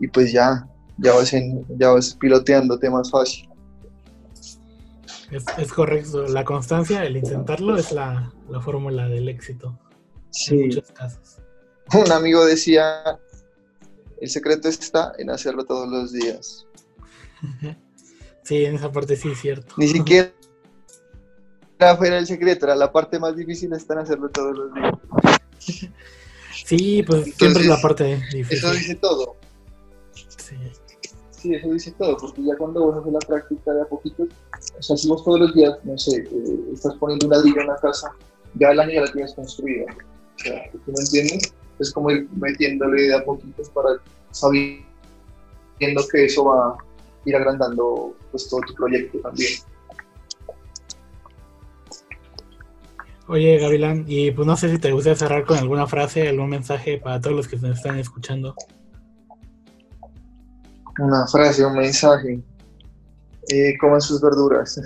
Y 0.00 0.08
pues 0.08 0.32
ya, 0.32 0.68
ya 0.98 1.14
vas, 1.14 1.32
en, 1.32 1.64
ya 1.78 1.90
vas 1.90 2.14
piloteándote 2.14 2.90
más 2.90 3.10
fácil. 3.10 3.48
Es, 5.30 5.44
es 5.58 5.72
correcto. 5.72 6.26
La 6.26 6.44
constancia, 6.44 7.04
el 7.04 7.16
intentarlo, 7.16 7.76
es 7.76 7.92
la, 7.92 8.32
la 8.48 8.60
fórmula 8.60 9.08
del 9.08 9.28
éxito. 9.28 9.78
Sí. 10.30 10.54
En 10.54 10.66
muchos 10.66 10.90
casos. 10.92 11.38
un 11.94 12.12
amigo 12.12 12.44
decía, 12.44 13.18
el 14.20 14.28
secreto 14.28 14.68
está 14.68 15.12
en 15.18 15.30
hacerlo 15.30 15.64
todos 15.64 15.88
los 15.88 16.12
días. 16.12 16.66
Sí, 18.44 18.64
en 18.64 18.76
esa 18.76 18.90
parte 18.90 19.14
sí 19.14 19.30
es 19.30 19.40
cierto. 19.42 19.74
Ni 19.76 19.88
siquiera 19.88 20.32
fuera 21.98 22.16
el 22.16 22.26
secreto, 22.26 22.64
era 22.64 22.76
la 22.76 22.90
parte 22.90 23.18
más 23.18 23.36
difícil 23.36 23.74
está 23.74 23.92
en 23.92 24.00
hacerlo 24.00 24.30
todos 24.30 24.56
los 24.56 24.74
días. 24.74 24.94
Sí, 26.64 27.02
pues 27.02 27.34
siempre 27.34 27.64
es 27.64 27.68
la 27.68 27.78
parte 27.78 28.16
difícil. 28.32 28.56
Eso 28.56 28.72
dice 28.72 28.94
todo. 28.94 29.36
Sí. 30.14 30.56
Sí, 31.38 31.54
eso 31.54 31.68
dice 31.68 31.92
todo, 31.92 32.16
porque 32.16 32.42
ya 32.42 32.56
cuando 32.56 32.84
vos 32.84 32.96
haces 32.96 33.12
la 33.12 33.20
práctica 33.20 33.72
de 33.72 33.82
a 33.82 33.84
poquito, 33.84 34.24
o 34.24 34.82
sea, 34.82 34.96
si 34.96 35.08
todos 35.08 35.38
los 35.38 35.54
días, 35.54 35.78
no 35.84 35.96
sé, 35.96 36.16
eh, 36.16 36.58
estás 36.72 36.94
poniendo 36.94 37.28
una 37.28 37.36
ladrillo 37.36 37.60
en 37.60 37.66
la 37.68 37.76
casa, 37.76 38.12
ya 38.54 38.72
el 38.72 38.80
año 38.80 38.94
ya 38.94 39.00
la 39.02 39.12
tienes 39.12 39.34
construida. 39.34 39.86
O 39.92 40.38
sea, 40.38 40.70
¿tú 40.72 40.80
me 40.86 41.00
entiendes? 41.00 41.54
Es 41.78 41.92
como 41.92 42.10
ir 42.10 42.28
metiéndole 42.32 43.02
de 43.02 43.14
a 43.14 43.24
poquitos 43.24 43.70
para 43.70 43.90
sabiendo 44.32 44.82
que 46.10 46.24
eso 46.24 46.44
va 46.44 46.70
a 46.70 46.76
ir 47.24 47.36
agrandando 47.36 48.16
pues 48.32 48.48
todo 48.48 48.60
tu 48.66 48.74
proyecto 48.74 49.18
también. 49.20 49.52
Oye, 53.28 53.58
Gavilán, 53.58 54.06
y 54.08 54.30
pues 54.32 54.46
no 54.46 54.56
sé 54.56 54.70
si 54.70 54.78
te 54.78 54.90
gustaría 54.90 55.16
cerrar 55.16 55.44
con 55.44 55.58
alguna 55.58 55.86
frase, 55.86 56.28
algún 56.28 56.48
mensaje 56.48 56.98
para 56.98 57.20
todos 57.20 57.36
los 57.36 57.46
que 57.46 57.56
nos 57.56 57.76
están 57.76 57.98
escuchando. 57.98 58.56
Una 60.98 61.26
frase, 61.26 61.64
un 61.64 61.74
mensaje. 61.76 62.40
Eh, 63.50 63.76
coman 63.78 64.00
sus 64.00 64.20
verduras. 64.20 64.80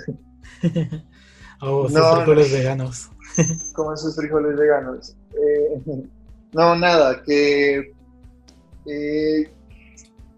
o 1.61 1.83
sus 1.89 1.93
No, 1.93 2.15
frijoles 2.17 2.51
veganos. 2.51 3.09
coman 3.73 3.97
sus 3.97 4.15
frijoles 4.15 4.57
veganos. 4.57 5.15
Eh, 5.33 5.81
no, 6.53 6.75
nada, 6.75 7.21
que 7.23 7.93
eh, 8.85 9.49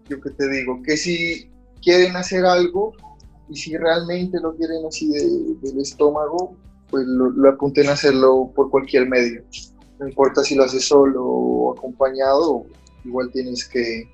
yo 0.08 0.20
que 0.20 0.30
te 0.30 0.48
digo, 0.48 0.82
que 0.82 0.96
si 0.96 1.50
quieren 1.82 2.16
hacer 2.16 2.44
algo 2.46 2.92
y 3.48 3.56
si 3.56 3.76
realmente 3.76 4.38
lo 4.40 4.54
quieren 4.56 4.86
así 4.86 5.08
de- 5.10 5.54
del 5.68 5.80
estómago, 5.80 6.56
pues 6.90 7.04
lo, 7.06 7.30
lo 7.30 7.50
apunten 7.50 7.88
a 7.88 7.92
hacerlo 7.92 8.50
por 8.54 8.70
cualquier 8.70 9.08
medio. 9.08 9.42
No 9.98 10.08
importa 10.08 10.42
si 10.42 10.54
lo 10.54 10.64
haces 10.64 10.84
solo 10.86 11.24
o 11.24 11.76
acompañado, 11.76 12.66
igual 13.04 13.30
tienes 13.32 13.66
que, 13.66 14.08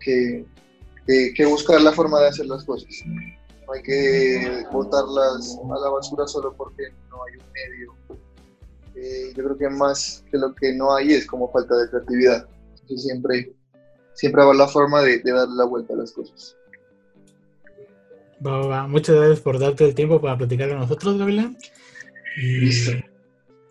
que, 0.00 0.46
que- 1.06 1.32
que 1.34 1.44
buscar 1.46 1.80
la 1.80 1.92
forma 1.92 2.20
de 2.20 2.28
hacer 2.28 2.46
las 2.46 2.64
cosas. 2.64 2.88
No 3.06 3.72
hay 3.72 3.82
que 3.82 4.64
botarlas 4.72 5.58
a 5.58 5.78
la 5.80 5.90
basura 5.90 6.26
solo 6.26 6.54
porque 6.56 6.84
no 7.10 7.16
hay 7.24 7.36
un 7.38 7.52
medio. 7.52 7.94
Eh, 8.94 9.32
yo 9.36 9.44
creo 9.44 9.58
que 9.58 9.68
más 9.68 10.24
que 10.30 10.38
lo 10.38 10.54
que 10.54 10.72
no 10.74 10.94
hay 10.94 11.12
es 11.12 11.26
como 11.26 11.50
falta 11.52 11.76
de 11.76 11.90
creatividad. 11.90 12.46
Entonces 12.80 13.02
siempre, 13.02 13.52
siempre 14.14 14.44
va 14.44 14.54
la 14.54 14.68
forma 14.68 15.02
de, 15.02 15.18
de 15.18 15.32
darle 15.32 15.54
la 15.56 15.64
vuelta 15.64 15.94
a 15.94 15.96
las 15.96 16.12
cosas. 16.12 16.56
Va, 18.46 18.58
va, 18.60 18.66
va. 18.66 18.86
Muchas 18.88 19.16
gracias 19.16 19.40
por 19.40 19.58
darte 19.58 19.84
el 19.84 19.94
tiempo 19.94 20.20
para 20.20 20.36
platicar 20.38 20.68
con 20.68 20.78
nosotros. 20.78 21.16
Y 22.36 22.40
Listo. 22.60 22.92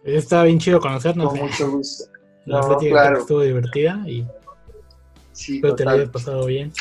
está 0.03 0.43
bien 0.43 0.59
chido 0.59 0.79
conocernos. 0.79 1.29
Con 1.29 1.37
eh. 1.39 1.43
mucho 1.43 1.71
gusto. 1.71 2.05
La 2.45 2.59
No, 2.61 2.67
plática 2.67 2.91
claro. 2.91 3.19
estuvo 3.19 3.41
divertida 3.41 4.03
y 4.07 4.27
Sí, 5.31 5.55
espero 5.55 5.75
te 5.75 5.85
la 5.85 5.91
total. 5.91 6.01
hayas 6.01 6.11
pasado 6.13 6.45
bien. 6.45 6.71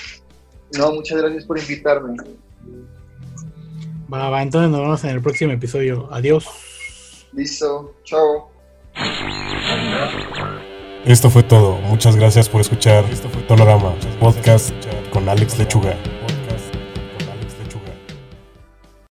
No, 0.79 0.93
muchas 0.93 1.21
gracias 1.21 1.45
por 1.45 1.59
invitarme. 1.59 2.17
Va, 4.13 4.29
va, 4.29 4.43
entonces 4.43 4.71
nos 4.71 4.81
vemos 4.81 5.05
en 5.05 5.11
el 5.11 5.23
próximo 5.23 5.53
episodio. 5.53 6.09
Adiós. 6.11 6.47
Listo, 7.33 7.95
chao. 8.05 8.51
Esto 11.05 11.31
fue 11.31 11.43
todo. 11.43 11.77
Muchas 11.83 12.17
gracias 12.17 12.49
por 12.49 12.61
escuchar 12.61 13.05
Tonorama 13.49 13.95
Podcast 14.21 14.73
con 15.13 15.29
Alex 15.29 15.59
Lechuga. 15.59 15.97